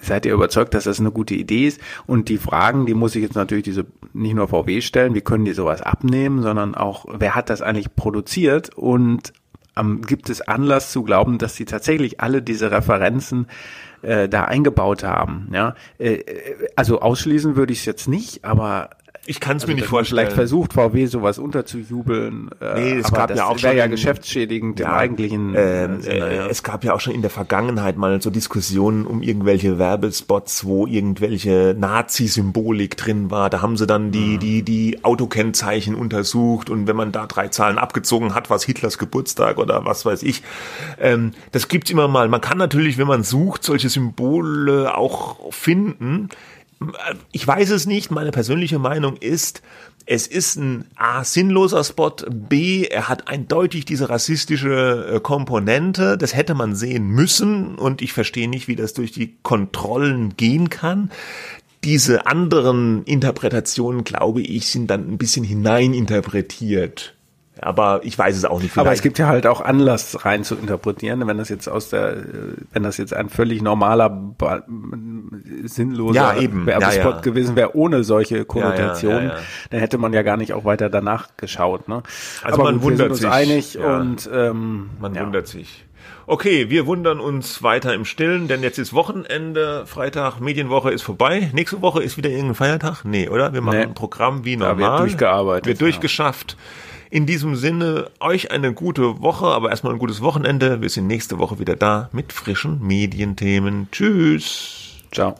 seid 0.00 0.26
ihr 0.26 0.34
überzeugt, 0.34 0.74
dass 0.74 0.84
das 0.84 1.00
eine 1.00 1.12
gute 1.12 1.34
Idee 1.34 1.68
ist? 1.68 1.80
Und 2.06 2.28
die 2.28 2.38
Fragen, 2.38 2.86
die 2.86 2.94
muss 2.94 3.14
ich 3.14 3.22
jetzt 3.22 3.36
natürlich 3.36 3.64
diese 3.64 3.86
nicht 4.12 4.34
nur 4.34 4.48
VW 4.48 4.80
stellen, 4.80 5.14
wie 5.14 5.20
können 5.20 5.44
die 5.44 5.52
sowas 5.52 5.82
abnehmen, 5.82 6.42
sondern 6.42 6.74
auch, 6.74 7.06
wer 7.08 7.34
hat 7.34 7.48
das 7.48 7.62
eigentlich 7.62 7.94
produziert 7.94 8.74
und 8.76 9.32
ähm, 9.76 10.02
gibt 10.02 10.28
es 10.28 10.40
Anlass 10.42 10.92
zu 10.92 11.02
glauben, 11.02 11.38
dass 11.38 11.56
sie 11.56 11.64
tatsächlich 11.64 12.20
alle 12.20 12.42
diese 12.42 12.70
Referenzen 12.70 13.46
äh, 14.02 14.28
da 14.28 14.44
eingebaut 14.44 15.04
haben. 15.04 15.48
Ja, 15.52 15.74
äh, 15.98 16.14
äh, 16.14 16.68
also 16.76 17.00
ausschließen 17.00 17.56
würde 17.56 17.72
ich 17.72 17.80
es 17.80 17.84
jetzt 17.84 18.08
nicht, 18.08 18.44
aber 18.44 18.90
ich 19.24 19.38
kann 19.40 19.56
es 19.56 19.62
also, 19.62 19.72
mir 19.72 19.76
nicht 19.80 19.88
vorstellen. 19.88 20.18
Vielleicht 20.20 20.32
versucht 20.36 20.72
VW 20.72 21.06
sowas 21.06 21.38
unterzujubeln. 21.38 22.50
Äh, 22.60 22.80
Nee, 22.80 22.92
es 22.98 23.06
aber 23.06 23.16
gab 23.18 23.28
das 23.28 23.38
ja 23.38 23.44
auch 23.46 23.50
wäre 23.62 23.68
schon 23.72 23.76
ja 23.76 23.84
in- 23.84 23.90
geschäftsschädigend 23.92 24.80
im 24.80 24.86
eigentlichen 24.86 25.54
ähm, 25.56 25.98
äh, 25.98 26.02
Sinne, 26.02 26.16
äh, 26.28 26.36
ja. 26.36 26.46
Es 26.48 26.62
gab 26.62 26.82
ja 26.84 26.92
auch 26.94 27.00
schon 27.00 27.14
in 27.14 27.22
der 27.22 27.30
Vergangenheit 27.30 27.96
mal 27.96 28.20
so 28.20 28.30
Diskussionen 28.30 29.06
um 29.06 29.22
irgendwelche 29.22 29.78
Werbespots, 29.78 30.64
wo 30.64 30.86
irgendwelche 30.86 31.76
Nazi-Symbolik 31.78 32.96
drin 32.96 33.30
war. 33.30 33.48
Da 33.50 33.62
haben 33.62 33.76
sie 33.76 33.86
dann 33.86 34.06
Mhm. 34.06 34.12
die, 34.12 34.38
die, 34.38 34.62
die 34.62 35.04
Autokennzeichen 35.04 35.94
untersucht 35.94 36.68
und 36.70 36.86
wenn 36.86 36.96
man 36.96 37.12
da 37.12 37.26
drei 37.26 37.48
Zahlen 37.48 37.78
abgezogen 37.78 38.34
hat, 38.34 38.50
was 38.50 38.64
Hitlers 38.64 38.98
Geburtstag 38.98 39.58
oder 39.58 39.84
was 39.84 40.04
weiß 40.04 40.22
ich. 40.24 40.42
Ähm, 41.00 41.32
das 41.52 41.68
gibt's 41.68 41.90
immer 41.90 42.08
mal. 42.08 42.28
Man 42.28 42.40
kann 42.40 42.58
natürlich, 42.58 42.98
wenn 42.98 43.06
man 43.06 43.22
sucht, 43.22 43.62
solche 43.64 43.88
Symbole 43.88 44.96
auch 44.96 45.52
finden. 45.52 46.28
Ich 47.32 47.46
weiß 47.46 47.70
es 47.70 47.86
nicht. 47.86 48.10
Meine 48.10 48.30
persönliche 48.30 48.78
Meinung 48.78 49.16
ist, 49.16 49.62
es 50.06 50.26
ist 50.26 50.56
ein 50.56 50.84
A, 50.96 51.24
sinnloser 51.24 51.84
Spot, 51.84 52.16
B, 52.28 52.84
er 52.84 53.08
hat 53.08 53.28
eindeutig 53.28 53.84
diese 53.84 54.08
rassistische 54.08 55.14
äh, 55.14 55.20
Komponente, 55.20 56.18
das 56.18 56.34
hätte 56.34 56.54
man 56.54 56.74
sehen 56.74 57.08
müssen 57.08 57.76
und 57.76 58.02
ich 58.02 58.12
verstehe 58.12 58.48
nicht, 58.48 58.68
wie 58.68 58.76
das 58.76 58.94
durch 58.94 59.12
die 59.12 59.36
Kontrollen 59.42 60.36
gehen 60.36 60.70
kann. 60.70 61.10
Diese 61.84 62.26
anderen 62.26 63.04
Interpretationen, 63.04 64.04
glaube 64.04 64.40
ich, 64.40 64.68
sind 64.68 64.88
dann 64.88 65.08
ein 65.08 65.18
bisschen 65.18 65.44
hineininterpretiert. 65.44 67.14
Aber 67.64 68.00
ich 68.02 68.18
weiß 68.18 68.36
es 68.36 68.44
auch 68.44 68.60
nicht. 68.60 68.76
Aber 68.76 68.90
es 68.90 68.98
Vielleicht- 68.98 69.02
gibt 69.04 69.18
ja 69.20 69.28
halt 69.28 69.46
auch 69.46 69.60
Anlass 69.60 70.24
rein 70.24 70.42
zu 70.42 70.56
interpretieren, 70.56 71.26
wenn 71.28 71.38
das 71.38 71.48
jetzt 71.48 71.68
aus 71.68 71.90
der, 71.90 72.16
wenn 72.72 72.82
das 72.82 72.96
jetzt 72.96 73.14
ein 73.14 73.28
völlig 73.28 73.62
normaler, 73.62 74.34
sinnloser 75.64 76.14
Ja, 76.34 76.36
eben. 76.40 76.66
Werbespot 76.66 77.04
Ja, 77.04 77.10
ja. 77.10 77.20
gewesen 77.20 77.56
wäre 77.56 77.76
ohne 77.76 78.04
solche 78.04 78.44
Konnotationen, 78.44 79.28
ja, 79.28 79.34
ja. 79.34 79.40
dann 79.70 79.80
hätte 79.80 79.98
man 79.98 80.12
ja 80.12 80.22
gar 80.22 80.36
nicht 80.36 80.52
auch 80.54 80.64
weiter 80.64 80.90
danach 80.90 81.28
geschaut. 81.36 81.88
Ne? 81.88 82.02
Also 82.42 82.54
Aber 82.54 82.64
man 82.64 82.74
gut, 82.80 82.84
wundert 82.84 83.10
wir 83.10 83.14
sich, 83.14 83.20
sind 83.22 83.30
uns 83.30 83.36
einig 83.36 83.74
ja. 83.74 83.96
und 83.96 84.30
ähm, 84.32 84.90
Man 85.00 85.14
ja. 85.14 85.22
wundert 85.22 85.46
sich. 85.46 85.86
Okay, 86.26 86.70
wir 86.70 86.86
wundern 86.86 87.18
uns 87.20 87.62
weiter 87.62 87.94
im 87.94 88.04
Stillen, 88.04 88.46
denn 88.48 88.62
jetzt 88.62 88.78
ist 88.78 88.92
Wochenende, 88.92 89.86
Freitag, 89.86 90.40
Medienwoche 90.40 90.90
ist 90.90 91.02
vorbei. 91.02 91.50
Nächste 91.52 91.82
Woche 91.82 92.02
ist 92.02 92.16
wieder 92.16 92.30
irgendein 92.30 92.54
Feiertag? 92.54 93.04
Nee, 93.04 93.28
oder? 93.28 93.52
Wir 93.52 93.60
machen 93.60 93.78
Nee. 93.78 93.84
ein 93.84 93.94
Programm 93.94 94.44
wie 94.44 94.56
Da 94.56 94.68
wird 94.70 94.78
normal. 94.80 94.98
durchgearbeitet, 95.00 95.66
Wird 95.66 95.80
ja. 95.80 95.86
In 97.12 97.26
diesem 97.26 97.56
Sinne, 97.56 98.10
euch 98.20 98.52
eine 98.52 98.72
gute 98.72 99.20
Woche, 99.20 99.44
aber 99.44 99.68
erstmal 99.68 99.92
ein 99.92 99.98
gutes 99.98 100.22
Wochenende. 100.22 100.80
Wir 100.80 100.88
sind 100.88 101.08
nächste 101.08 101.38
Woche 101.38 101.58
wieder 101.58 101.76
da 101.76 102.08
mit 102.10 102.32
frischen 102.32 102.80
Medienthemen. 102.80 103.88
Tschüss. 103.92 104.96
Ciao. 105.12 105.34